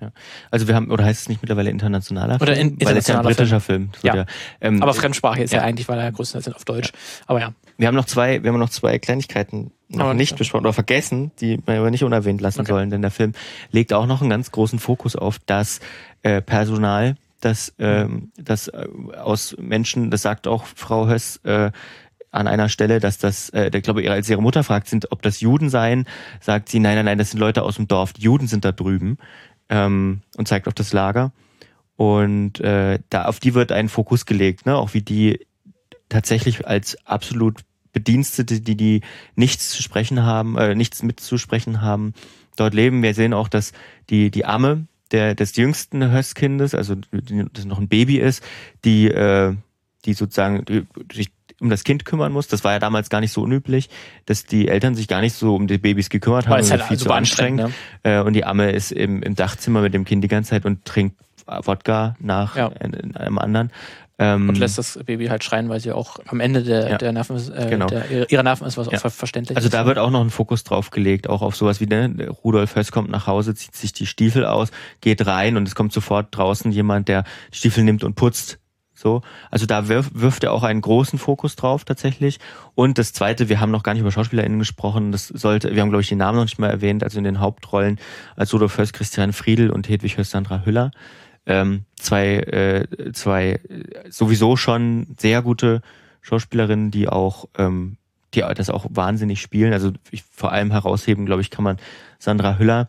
Also 0.51 0.67
wir 0.67 0.75
haben, 0.75 0.91
oder 0.91 1.05
heißt 1.05 1.23
es 1.23 1.29
nicht 1.29 1.43
mittlerweile 1.43 1.71
internationaler 1.71 2.41
Oder 2.43 2.57
Film? 2.57 2.77
in- 2.81 2.87
Weil 2.87 2.97
es 2.97 3.07
ja 3.07 3.21
ein 3.21 3.21
internationaler 3.21 3.23
britischer 3.29 3.61
Film. 3.61 3.91
Das 3.93 4.03
wird 4.03 4.15
Ja. 4.17 4.27
ähm, 4.61 4.83
Aber 4.83 4.95
fremdsprachig 4.95 5.45
ist 5.45 5.53
ja, 5.53 5.61
ja. 5.61 5.65
eigentlich, 5.65 5.89
weil 5.89 5.99
er 5.99 6.05
ja 6.05 6.11
größtenteils 6.11 6.57
auf 6.57 6.65
Deutsch. 6.65 6.91
Aber 7.29 7.41
ja. 7.41 7.53
Wir 7.77 7.87
haben 7.87 7.95
noch 7.95 8.07
zwei, 8.07 8.43
wir 8.43 8.51
haben 8.53 8.59
noch 8.59 8.71
zwei 8.71 8.99
Kleinigkeiten 8.99 9.71
noch 9.89 10.07
Aber 10.07 10.15
nicht 10.15 10.37
besprochen 10.37 10.67
oder 10.67 10.73
vergessen, 10.73 11.31
die 11.41 11.61
wir 11.65 11.79
aber 11.79 11.91
nicht 11.93 12.03
unerwähnt 12.05 12.41
lassen 12.41 12.61
Okay. 12.63 12.73
sollen, 12.73 12.91
denn 12.91 13.01
der 13.01 13.11
Film 13.13 13.33
legt 13.71 13.93
auch 13.93 14.07
noch 14.07 14.21
einen 14.21 14.29
ganz 14.31 14.51
großen 14.51 14.81
Fokus 14.81 15.15
auf 15.15 15.39
das 15.47 15.79
äh, 16.23 16.43
Personal, 16.43 17.15
das, 17.41 17.75
ähm, 17.79 18.33
das 18.37 18.69
äh, 18.69 18.87
aus 19.17 19.57
Menschen, 19.59 20.11
das 20.11 20.23
sagt 20.23 20.47
auch 20.47 20.67
Frau 20.67 21.09
Höss 21.09 21.39
äh, 21.45 21.71
an 22.31 22.47
einer 22.47 22.69
Stelle, 22.69 23.01
dass 23.01 23.19
das, 23.19 23.49
äh, 23.51 23.71
ich 23.73 23.83
glaube, 23.83 24.09
als 24.11 24.29
ihre 24.29 24.43
Mutter 24.43 24.65
fragt, 24.65 24.89
sind, 24.89 25.13
ob 25.13 25.23
das 25.23 25.41
Juden 25.41 25.71
seien, 25.71 26.07
sagt 26.41 26.69
sie, 26.69 26.79
nein, 26.81 26.97
nein, 26.97 27.05
nein, 27.05 27.19
das 27.19 27.31
sind 27.31 27.41
Leute 27.41 27.63
aus 27.63 27.77
dem 27.77 27.89
Dorf, 27.89 28.13
die 28.13 28.23
Juden 28.23 28.47
sind 28.47 28.65
da 28.65 28.73
drüben 28.73 29.19
ähm, 29.69 30.21
und 30.37 30.49
zeigt 30.49 30.69
auf 30.69 30.75
das 30.75 30.93
Lager. 30.93 31.33
Und 31.97 32.61
äh, 32.61 33.01
da 33.11 33.25
auf 33.25 33.41
die 33.41 33.55
wird 33.55 33.73
ein 33.73 33.89
Fokus 33.89 34.25
gelegt, 34.25 34.67
ne? 34.67 34.77
auch 34.77 34.95
wie 34.95 35.03
die 35.03 35.47
tatsächlich 36.09 36.67
als 36.67 36.97
absolut 37.07 37.63
Bedienstete, 37.93 38.61
die 38.61 38.77
die 38.77 39.01
nichts 39.35 39.71
zu 39.71 39.83
sprechen 39.83 40.23
haben, 40.23 40.57
äh, 40.57 40.75
nichts 40.75 41.03
mitzusprechen 41.03 41.81
haben, 41.81 42.15
dort 42.57 42.75
leben. 42.75 43.03
Wir 43.03 43.15
sehen 43.15 43.35
auch, 43.35 43.49
dass 43.49 43.73
die 44.11 44.31
die 44.31 44.45
Amme 44.45 44.87
der 45.13 45.35
des 45.35 45.57
jüngsten 45.57 46.11
Hösskindes, 46.13 46.75
also 46.75 46.95
das 47.53 47.65
noch 47.65 47.79
ein 47.79 47.89
Baby 47.89 48.19
ist, 48.19 48.43
die 48.85 49.09
äh, 49.09 49.55
die 50.05 50.15
sozusagen 50.15 50.65
sich 51.13 51.31
um 51.61 51.71
das 51.71 51.83
Kind 51.83 52.05
kümmern 52.05 52.33
muss. 52.33 52.47
Das 52.47 52.63
war 52.63 52.73
ja 52.73 52.79
damals 52.79 53.11
gar 53.11 53.21
nicht 53.21 53.33
so 53.33 53.43
unüblich, 53.43 53.91
dass 54.27 54.45
die 54.47 54.69
Eltern 54.69 54.95
sich 54.95 55.09
gar 55.09 55.21
nicht 55.21 55.35
so 55.35 55.57
um 55.57 55.67
die 55.67 55.79
Babys 55.79 56.09
gekümmert 56.09 56.47
haben. 56.47 56.53
Weil 56.55 56.61
es 56.61 56.69
das 56.69 56.81
halt 56.81 56.89
viel 56.89 56.99
zu 56.99 57.11
anstrengend. 57.11 57.63
anstrengend, 57.63 58.05
ne? 58.05 58.21
Äh, 58.21 58.23
und 58.23 58.35
die 58.35 58.45
Amme 58.45 58.71
ist 58.71 58.93
im, 58.93 59.23
im 59.23 59.35
Dachzimmer 59.35 59.81
mit 59.81 59.93
dem 59.93 60.05
Kind 60.05 60.23
die 60.23 60.29
ganze 60.29 60.51
Zeit 60.51 60.65
und 60.65 60.85
trinkt 60.85 61.17
Wodka 61.47 62.15
nach 62.21 62.55
Ja. 62.57 62.69
einem 62.69 63.39
anderen. 63.39 63.73
Ähm, 64.21 64.49
Und 64.49 64.59
lässt 64.59 64.79
das 64.79 64.99
Baby 65.07 65.27
halt 65.27 65.45
schreien, 65.45 65.69
weil 65.69 65.79
sie 65.79 65.93
auch 65.93 66.19
am 66.27 66.41
Ende 66.41 66.65
der, 66.65 66.91
Ja. 66.91 66.99
der 66.99 67.13
Nerven 67.13 67.37
ist, 67.37 67.51
äh, 67.51 67.69
Genau. 67.71 67.87
der, 67.87 68.29
ihrer 68.31 68.43
Nerven 68.43 68.67
ist, 68.67 68.77
was 68.77 68.89
auch 68.89 68.93
Ja. 68.93 68.99
ver 68.99 69.11
verständlich 69.11 69.57
Also 69.57 69.69
ist. 69.69 69.75
da 69.75 69.87
wird 69.87 69.99
auch 69.99 70.11
noch 70.11 70.21
ein 70.23 70.31
Fokus 70.31 70.65
drauf 70.65 70.91
gelegt, 70.91 71.29
auch 71.29 71.41
auf 71.41 71.55
sowas 71.55 71.81
wie, 71.81 71.87
ne, 71.87 72.29
Rudolf 72.45 72.75
Höss 72.75 72.91
kommt 72.91 73.11
nach 73.11 73.29
Hause, 73.29 73.55
zieht 73.55 73.77
sich 73.77 73.93
die 73.93 74.07
Stiefel 74.07 74.45
aus, 74.45 74.71
geht 75.01 75.25
rein 75.25 75.57
und 75.57 75.69
es 75.69 75.77
kommt 75.77 75.93
sofort 75.93 76.29
draußen 76.37 76.73
jemand, 76.73 77.07
der 77.07 77.23
Stiefel 77.53 77.85
nimmt 77.85 78.03
und 78.03 78.17
putzt. 78.17 78.59
So, 78.93 79.23
also 79.53 79.65
da 79.65 79.87
wirf, 79.87 80.11
wirft 80.13 80.43
er 80.43 80.53
auch 80.53 80.65
einen 80.65 80.81
großen 80.81 81.21
Fokus 81.21 81.55
drauf 81.55 81.85
tatsächlich. 81.85 82.41
Und 82.75 82.99
das 82.99 83.13
Zweite, 83.13 83.49
wir 83.49 83.61
haben 83.61 83.71
noch 83.71 83.85
gar 83.85 83.93
nicht 83.93 84.01
über 84.01 84.11
SchauspielerInnen 84.11 84.59
gesprochen. 84.59 85.13
Das 85.13 85.29
sollte, 85.29 85.73
wir 85.73 85.81
haben 85.83 85.91
glaube 85.91 86.03
ich 86.03 86.09
den 86.09 86.19
Namen 86.19 86.37
noch 86.37 86.45
nicht 86.47 86.59
mal 86.59 86.69
erwähnt. 86.71 87.05
Also 87.05 87.19
in 87.19 87.23
den 87.23 87.39
Hauptrollen 87.39 88.01
als 88.35 88.53
Rudolf 88.53 88.77
Höss, 88.77 88.93
Christian 88.93 89.33
Friedel 89.33 89.71
und 89.71 89.89
Hedwig 89.89 90.17
Höss, 90.19 90.33
Sandra 90.33 90.65
Hüller. 90.65 90.91
Ähm, 91.49 91.85
zwei, 91.97 92.37
äh, 92.37 93.13
zwei 93.13 93.59
sowieso 94.11 94.57
schon 94.57 95.09
sehr 95.19 95.43
gute 95.43 95.83
Schauspielerinnen, 96.21 96.91
die 96.93 97.09
auch 97.09 97.47
ähm, 97.57 97.97
die 98.35 98.41
das 98.41 98.71
auch 98.71 98.87
wahnsinnig 98.91 99.41
spielen. 99.41 99.73
Also 99.73 99.93
ich, 100.11 100.23
vor 100.23 100.53
allem 100.53 100.71
herausheben, 100.71 101.27
glaube 101.27 101.41
ich, 101.41 101.51
kann 101.51 101.65
man 101.65 101.79
Sandra 102.19 102.59
Hüller, 102.59 102.89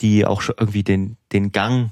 die 0.00 0.24
auch 0.24 0.40
schon 0.40 0.54
irgendwie 0.58 0.84
den, 0.84 1.16
den 1.32 1.50
Gang 1.52 1.90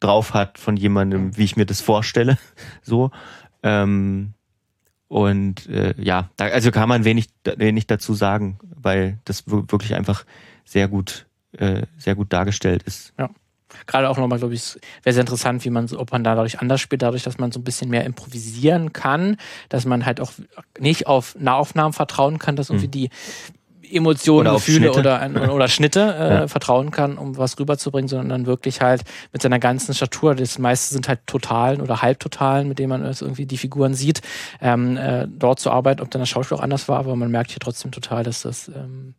drauf 0.00 0.34
hat 0.34 0.58
von 0.58 0.76
jemandem, 0.76 1.36
wie 1.36 1.44
ich 1.44 1.56
mir 1.56 1.66
das 1.66 1.80
vorstelle. 1.80 2.36
So. 2.82 3.10
Ähm, 3.62 4.34
und 5.08 5.68
äh, 5.68 5.94
ja, 5.98 6.30
da, 6.36 6.46
also 6.46 6.72
kann 6.72 6.88
man 6.88 7.04
wenig, 7.04 7.28
wenig 7.56 7.86
dazu 7.86 8.14
sagen, 8.14 8.58
weil 8.74 9.18
das 9.24 9.46
wir- 9.46 9.70
wirklich 9.70 9.94
einfach 9.94 10.24
sehr 10.64 10.88
gut, 10.88 11.26
äh, 11.52 11.82
sehr 11.96 12.16
gut 12.16 12.32
dargestellt 12.32 12.82
ist. 12.82 13.12
Gerade 13.86 14.08
auch 14.08 14.16
nochmal, 14.16 14.38
glaube 14.38 14.54
ich, 14.54 14.78
wäre 15.02 15.12
sehr 15.14 15.22
interessant, 15.22 15.64
wie 15.64 15.70
man, 15.70 15.92
ob 15.96 16.12
man 16.12 16.22
da 16.24 16.34
dadurch 16.34 16.60
anders 16.60 16.80
spielt, 16.80 17.02
dadurch, 17.02 17.22
dass 17.24 17.38
man 17.38 17.50
so 17.52 17.60
ein 17.60 17.64
bisschen 17.64 17.90
mehr 17.90 18.04
improvisieren 18.04 18.92
kann, 18.92 19.36
dass 19.68 19.84
man 19.86 20.06
halt 20.06 20.20
auch 20.20 20.32
nicht 20.78 21.06
auf 21.06 21.34
Nahaufnahmen 21.38 21.92
vertrauen 21.92 22.38
kann, 22.38 22.56
dass 22.56 22.70
irgendwie 22.70 22.88
die 22.88 23.10
Emotionen, 23.88 24.48
Oder 24.48 24.56
Gefühle 24.56 24.78
Schnitte. 24.92 24.98
oder, 24.98 25.20
ein- 25.20 25.36
oder 25.50 25.68
Schnitte 25.68 26.00
äh, 26.18 26.30
Ja. 26.34 26.48
vertrauen 26.48 26.90
kann, 26.90 27.18
um 27.18 27.36
was 27.36 27.56
rüberzubringen, 27.58 28.08
sondern 28.08 28.28
dann 28.30 28.46
wirklich 28.46 28.80
halt 28.80 29.02
mit 29.32 29.42
seiner 29.42 29.60
ganzen 29.60 29.94
Statur, 29.94 30.34
das 30.34 30.58
meiste 30.58 30.92
sind 30.92 31.06
halt 31.08 31.20
Totalen 31.26 31.80
oder 31.80 32.02
Halbtotalen, 32.02 32.66
mit 32.66 32.80
denen 32.80 32.88
man 32.88 33.04
irgendwie 33.04 33.46
die 33.46 33.58
Figuren 33.58 33.94
sieht, 33.94 34.22
ähm, 34.60 34.96
äh, 34.96 35.28
dort 35.28 35.60
zu 35.60 35.70
arbeiten, 35.70 36.00
ob 36.02 36.10
dann 36.10 36.20
das 36.20 36.28
Schauspiel 36.28 36.56
auch 36.58 36.62
anders 36.62 36.88
war, 36.88 36.98
aber 36.98 37.14
man 37.14 37.30
merkt 37.30 37.50
hier 37.52 37.60
trotzdem 37.60 37.92
total, 37.92 38.24
dass 38.24 38.42
das 38.42 38.66
ähm, 38.68 39.14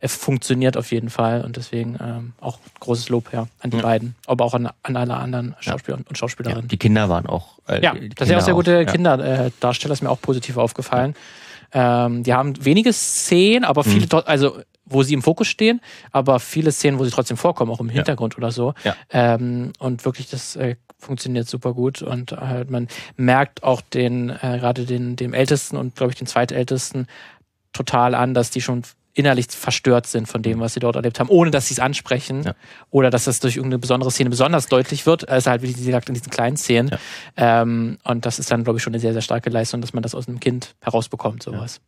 es 0.00 0.14
funktioniert 0.14 0.76
auf 0.76 0.90
jeden 0.92 1.10
Fall 1.10 1.42
und 1.44 1.56
deswegen 1.56 1.96
ähm, 2.00 2.32
auch 2.40 2.58
großes 2.80 3.08
Lob 3.08 3.32
her 3.32 3.48
an 3.60 3.70
die 3.70 3.76
Ja. 3.78 3.82
beiden, 3.82 4.14
aber 4.26 4.44
auch 4.44 4.54
an, 4.54 4.68
an 4.82 4.96
alle 4.96 5.14
anderen 5.16 5.54
Schauspieler 5.60 5.98
und 5.98 6.08
Ja, 6.10 6.16
Schauspielerinnen. 6.16 6.68
die 6.68 6.76
Kinder 6.76 7.08
waren 7.08 7.26
auch. 7.26 7.58
Äh, 7.68 7.82
Ja, 7.82 7.94
die 7.94 8.08
das 8.10 8.28
sind 8.28 8.36
auch 8.36 8.42
sehr 8.42 8.54
gute 8.54 8.72
ja. 8.72 8.84
Kinderdarsteller, 8.84 9.92
ist 9.94 10.02
mir 10.02 10.10
auch 10.10 10.20
positiv 10.20 10.56
aufgefallen. 10.56 11.14
Ähm, 11.72 12.22
die 12.22 12.32
haben 12.34 12.64
wenige 12.64 12.92
Szenen, 12.92 13.64
aber 13.64 13.82
Mhm. 13.84 13.90
viele, 13.90 14.06
tro- 14.06 14.24
also 14.24 14.58
wo 14.88 15.02
sie 15.02 15.14
im 15.14 15.22
Fokus 15.22 15.48
stehen, 15.48 15.80
aber 16.12 16.38
viele 16.38 16.70
Szenen, 16.70 16.98
wo 17.00 17.04
sie 17.04 17.10
trotzdem 17.10 17.36
vorkommen, 17.36 17.72
auch 17.72 17.80
im 17.80 17.88
Hintergrund 17.88 18.38
oder 18.38 18.52
so. 18.52 18.72
Ja. 18.84 18.94
Ähm, 19.10 19.72
und 19.80 20.04
wirklich, 20.04 20.30
das 20.30 20.54
äh, 20.54 20.76
funktioniert 20.98 21.48
super 21.48 21.74
gut 21.74 22.02
und 22.02 22.30
halt 22.32 22.70
man 22.70 22.86
merkt 23.16 23.62
auch 23.64 23.80
den, 23.80 24.30
äh, 24.30 24.58
gerade 24.60 24.84
den, 24.86 25.16
dem 25.16 25.34
Ältesten 25.34 25.76
und 25.76 25.96
glaube 25.96 26.12
ich 26.12 26.18
den 26.18 26.26
Zweitältesten 26.28 27.08
total 27.72 28.14
an, 28.14 28.32
dass 28.32 28.50
die 28.50 28.60
schon 28.62 28.82
innerlich 29.16 29.46
verstört 29.50 30.06
sind 30.06 30.28
von 30.28 30.42
dem, 30.42 30.60
was 30.60 30.74
sie 30.74 30.80
dort 30.80 30.94
erlebt 30.94 31.18
haben, 31.18 31.28
ohne 31.30 31.50
dass 31.50 31.68
sie 31.68 31.74
es 31.74 31.80
ansprechen 31.80 32.44
Ja. 32.44 32.54
oder 32.90 33.10
dass 33.10 33.24
das 33.24 33.40
durch 33.40 33.56
irgendeine 33.56 33.78
besondere 33.78 34.10
Szene 34.10 34.30
besonders 34.30 34.66
deutlich 34.68 35.06
wird, 35.06 35.28
also 35.28 35.50
halt, 35.50 35.62
wie 35.62 35.72
gesagt, 35.72 36.08
in 36.08 36.14
diesen 36.14 36.30
kleinen 36.30 36.56
Szenen. 36.56 36.90
Ähm, 37.36 37.98
und 38.04 38.26
das 38.26 38.38
ist 38.38 38.50
dann, 38.50 38.62
glaube 38.62 38.78
ich, 38.78 38.82
schon 38.82 38.92
eine 38.92 39.00
sehr, 39.00 39.14
sehr 39.14 39.22
starke 39.22 39.48
Leistung, 39.50 39.80
dass 39.80 39.94
man 39.94 40.02
das 40.02 40.14
aus 40.14 40.28
einem 40.28 40.38
Kind 40.38 40.76
herausbekommt, 40.80 41.42
sowas. 41.42 41.80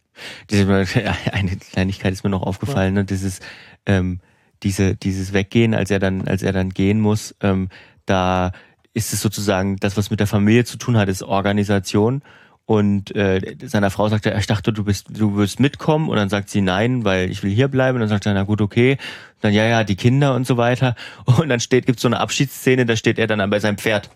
Diese, 0.51 0.67
eine 1.33 1.57
Kleinigkeit 1.57 2.13
ist 2.13 2.25
mir 2.25 2.31
noch 2.31 2.43
aufgefallen, 2.43 2.95
ne? 2.95 3.05
dieses, 3.05 3.41
ähm, 3.85 4.21
diese, 4.63 4.97
dieses 4.97 5.33
Weggehen, 5.33 5.75
als 5.75 5.91
er 5.91 5.99
dann, 5.99 6.27
als 6.27 6.43
er 6.43 6.53
dann 6.53 6.71
gehen 6.71 6.99
muss, 7.01 7.35
ähm, 7.43 7.69
da 8.07 8.53
ist 8.95 9.13
es 9.13 9.21
sozusagen, 9.21 9.77
das, 9.77 9.97
was 9.97 10.11
mit 10.11 10.19
der 10.19 10.27
Familie 10.27 10.65
zu 10.65 10.79
tun 10.79 10.97
hat, 10.97 11.09
ist 11.09 11.23
Organisation. 11.23 12.23
Und 12.69 13.17
äh, 13.17 13.57
seiner 13.65 13.91
Frau 13.91 14.11
sagt 14.11 14.27
er, 14.27 14.37
ich 14.37 14.47
dachte, 14.47 14.75
du 14.75 14.85
bist, 14.85 15.07
du 15.09 15.37
wirst 15.37 15.59
mitkommen 15.59 16.11
und 16.11 16.17
dann 16.17 16.29
sagt 16.29 16.51
sie 16.51 16.61
nein, 16.61 17.03
weil 17.03 17.31
ich 17.31 17.43
will 17.43 17.51
hier 17.51 17.69
bleiben 17.69 17.97
und 17.97 18.01
dann 18.01 18.11
sagt 18.11 18.27
er, 18.27 18.35
na 18.35 18.43
gut, 18.43 18.61
okay. 18.61 18.99
dann 19.41 19.55
ja, 19.55 19.65
ja, 19.65 19.85
die 19.85 19.97
Kinder 19.97 20.35
und 20.35 20.47
so 20.47 20.59
weiter 20.59 20.95
und 21.25 21.49
dann 21.49 21.61
steht, 21.61 21.87
gibt's 21.87 22.03
so 22.03 22.09
eine 22.09 22.21
Abschiedsszene, 22.21 22.85
da 22.85 22.95
steht 22.95 23.19
er 23.19 23.27
dann 23.27 23.49
bei 23.49 23.59
seinem 23.59 23.79
Pferd 23.79 24.11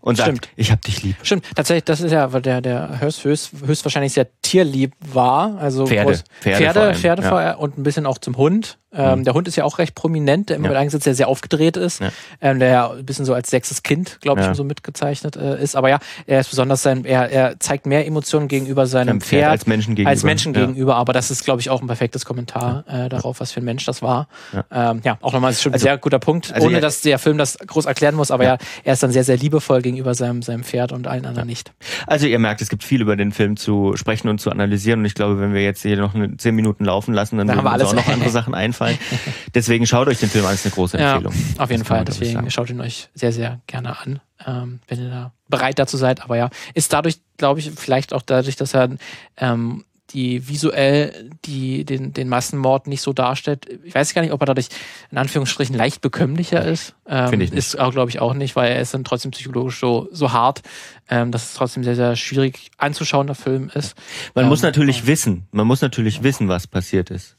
und 0.00 0.18
Stimmt. 0.18 0.46
sagt, 0.46 0.48
ich 0.56 0.72
hab 0.72 0.80
dich 0.80 1.02
lieb. 1.02 1.16
Stimmt, 1.22 1.44
tatsächlich, 1.54 1.84
das 1.84 2.00
ist 2.00 2.12
ja, 2.12 2.32
weil 2.32 2.40
der, 2.40 2.62
der 2.62 3.00
höchst, 3.00 3.22
höchst, 3.22 3.52
höchstwahrscheinlich 3.66 4.14
sehr 4.14 4.28
tierlieb 4.54 4.92
war. 5.12 5.58
Also 5.58 5.86
Pferde, 5.86 6.10
groß, 6.12 6.24
Pferde 6.40 6.58
Pferde, 6.58 6.72
vor 6.74 6.82
allem, 6.82 6.94
Pferde 6.96 7.22
ja. 7.22 7.28
vor 7.54 7.58
und 7.60 7.78
ein 7.78 7.82
bisschen 7.82 8.06
auch 8.06 8.18
zum 8.18 8.36
Hund. 8.36 8.78
Ähm, 8.96 9.18
Mhm. 9.18 9.24
Der 9.24 9.34
Hund 9.34 9.48
ist 9.48 9.56
ja 9.56 9.64
auch 9.64 9.78
recht 9.78 9.96
prominent, 9.96 10.50
der 10.50 10.56
immer 10.56 10.66
Ja. 10.66 10.70
mit 10.70 10.78
eingesetzt, 10.78 11.04
der 11.06 11.16
sehr 11.16 11.26
aufgedreht 11.26 11.76
ist, 11.76 12.00
Ja. 12.00 12.10
ähm, 12.40 12.60
der 12.60 12.68
ja 12.68 12.90
ein 12.92 13.04
bisschen 13.04 13.24
so 13.24 13.34
als 13.34 13.50
sechstes 13.50 13.82
Kind, 13.82 14.18
glaube 14.20 14.40
ich, 14.40 14.46
Ja. 14.46 14.54
so 14.54 14.62
mitgezeichnet 14.62 15.34
äh, 15.34 15.60
ist. 15.60 15.74
Aber 15.74 15.88
ja, 15.88 15.98
er 16.28 16.38
ist 16.38 16.50
besonders 16.50 16.82
sein, 16.82 17.04
er, 17.04 17.28
er 17.28 17.58
zeigt 17.58 17.86
mehr 17.86 18.06
Emotionen 18.06 18.46
gegenüber 18.46 18.86
seinem 18.86 19.08
Seinem 19.08 19.20
Pferd, 19.20 19.50
als 19.50 19.66
Menschen 19.66 19.96
gegenüber. 19.96 20.10
als 20.10 20.22
Menschen 20.22 20.52
gegenüber. 20.52 20.94
Aber 20.94 21.12
das 21.12 21.32
ist, 21.32 21.44
glaube 21.44 21.60
ich, 21.60 21.70
auch 21.70 21.80
ein 21.80 21.88
perfektes 21.88 22.24
Kommentar 22.24 22.84
äh, 22.86 23.08
darauf, 23.08 23.40
was 23.40 23.50
für 23.50 23.60
ein 23.60 23.64
Mensch 23.64 23.84
das 23.84 24.00
war. 24.00 24.28
Ja. 24.52 24.90
Ähm, 24.92 25.00
ja 25.02 25.18
auch 25.22 25.32
nochmal 25.32 25.50
ist 25.50 25.60
schon 25.62 25.72
ein 25.72 25.74
Also- 25.74 25.84
sehr 25.86 25.98
guter 25.98 26.20
Punkt, 26.20 26.52
also 26.54 26.64
ohne 26.68 26.80
dass 26.80 27.00
der 27.00 27.18
Film 27.18 27.36
das 27.36 27.58
groß 27.58 27.86
erklären 27.86 28.14
muss. 28.14 28.30
Aber 28.30 28.44
Ja. 28.44 28.50
ja, 28.52 28.58
er 28.84 28.92
ist 28.92 29.02
dann 29.02 29.10
sehr, 29.10 29.24
sehr 29.24 29.36
liebevoll 29.38 29.82
gegenüber 29.82 30.14
seinem, 30.14 30.40
seinem 30.42 30.62
Pferd 30.62 30.92
und 30.92 31.08
allen 31.08 31.26
anderen 31.26 31.48
nicht. 31.48 31.72
Also 32.06 32.26
ihr 32.28 32.38
merkt, 32.38 32.62
es 32.62 32.68
gibt 32.68 32.84
viel 32.84 33.00
über 33.02 33.16
den 33.16 33.32
Film 33.32 33.56
zu 33.56 33.96
sprechen 33.96 34.28
und 34.28 34.40
zu 34.44 34.50
analysieren 34.50 35.00
und 35.00 35.06
ich 35.06 35.14
glaube, 35.14 35.40
wenn 35.40 35.52
wir 35.54 35.62
jetzt 35.62 35.82
hier 35.82 35.96
noch 35.96 36.14
eine 36.14 36.36
zehn 36.36 36.54
Minuten 36.54 36.84
laufen 36.84 37.12
lassen, 37.14 37.38
dann 37.38 37.48
Da 37.48 37.54
würden 37.54 37.64
haben 37.68 37.78
wir 37.80 37.84
uns 37.84 37.92
auch 37.92 37.96
noch 37.96 38.08
andere 38.12 38.30
Sachen 38.30 38.54
einfallen. 38.54 38.98
Deswegen 39.54 39.86
schaut 39.86 40.06
euch 40.08 40.20
den 40.20 40.28
Film 40.28 40.46
an, 40.46 40.54
ist 40.54 40.64
eine 40.66 40.74
große 40.74 40.98
Ja, 40.98 41.14
Empfehlung. 41.16 41.34
auf 41.58 41.70
jeden 41.70 41.82
Das 41.82 41.88
Fall. 41.88 42.04
Deswegen 42.04 42.50
schaut 42.50 42.70
ihn 42.70 42.80
euch 42.80 43.08
sehr, 43.14 43.32
sehr 43.32 43.60
gerne 43.66 43.98
an, 43.98 44.20
ähm, 44.46 44.80
wenn 44.86 45.00
ihr 45.02 45.10
da 45.10 45.32
bereit 45.48 45.78
dazu 45.78 45.96
seid. 45.96 46.22
Aber 46.22 46.36
ja, 46.36 46.50
ist 46.74 46.92
dadurch, 46.92 47.18
glaube 47.38 47.60
ich, 47.60 47.70
vielleicht 47.74 48.12
auch 48.12 48.22
dadurch, 48.22 48.56
dass 48.56 48.74
er 48.74 48.90
ähm, 49.38 49.84
die 50.14 50.48
visuell 50.48 51.30
die, 51.44 51.84
den, 51.84 52.12
den 52.12 52.28
Massenmord 52.28 52.86
nicht 52.86 53.02
so 53.02 53.12
darstellt. 53.12 53.66
Ich 53.84 53.94
weiß 53.94 54.14
gar 54.14 54.22
nicht, 54.22 54.32
ob 54.32 54.40
er 54.40 54.46
dadurch 54.46 54.68
in 55.10 55.18
Anführungsstrichen 55.18 55.74
leicht 55.76 56.00
bekömmlicher 56.00 56.64
ist. 56.64 56.94
Ähm, 57.06 57.28
Finde 57.28 57.44
ich 57.44 57.50
nicht. 57.50 57.58
Ist 57.58 57.78
auch, 57.78 57.90
glaube 57.90 58.10
ich, 58.10 58.20
auch 58.20 58.32
nicht, 58.34 58.54
weil 58.56 58.72
er 58.72 58.80
ist 58.80 58.94
dann 58.94 59.04
trotzdem 59.04 59.32
psychologisch 59.32 59.78
so, 59.80 60.08
so 60.12 60.32
hart, 60.32 60.62
ähm, 61.10 61.32
dass 61.32 61.42
es 61.44 61.54
trotzdem 61.54 61.82
sehr, 61.84 61.96
sehr 61.96 62.14
schwierig 62.16 62.70
anzuschauender 62.78 63.34
Film 63.34 63.70
ist. 63.74 63.96
Man 64.34 64.44
Ähm, 64.44 64.48
muss 64.48 64.62
natürlich 64.62 65.06
wissen, 65.06 65.46
man 65.50 65.66
muss 65.66 65.82
natürlich 65.82 66.22
wissen, 66.22 66.48
was 66.48 66.66
passiert 66.66 67.10
ist. 67.10 67.36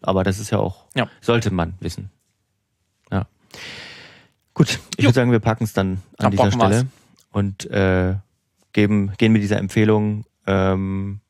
Aber 0.00 0.24
das 0.24 0.38
ist 0.38 0.50
ja 0.50 0.58
auch, 0.58 0.84
Ja. 0.94 1.08
sollte 1.20 1.50
man 1.52 1.74
wissen. 1.80 2.10
Ja. 3.12 3.26
Gut, 4.54 4.78
ich 4.96 5.02
Jo. 5.04 5.08
würde 5.08 5.14
sagen, 5.14 5.32
wir 5.32 5.40
packen 5.40 5.64
es 5.64 5.72
dann 5.72 5.86
an 5.88 6.00
Dann 6.18 6.30
dieser 6.30 6.42
packen 6.44 6.58
wir's. 6.60 6.66
Stelle 6.76 6.86
und 7.32 7.70
äh, 7.70 8.14
geben, 8.72 9.12
gehen 9.18 9.32
mit 9.32 9.42
dieser 9.42 9.58
Empfehlung 9.58 10.24
ähm, 10.46 11.20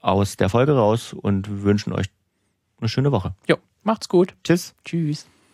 aus 0.00 0.36
der 0.36 0.48
Folge 0.48 0.72
raus 0.76 1.12
und 1.12 1.62
wünschen 1.62 1.92
euch 1.92 2.06
eine 2.80 2.88
schöne 2.88 3.12
Woche. 3.12 3.34
Jo, 3.46 3.56
macht's 3.82 4.08
gut. 4.08 4.34
Tschüss. 4.44 4.74
Tschüss. 4.84 5.26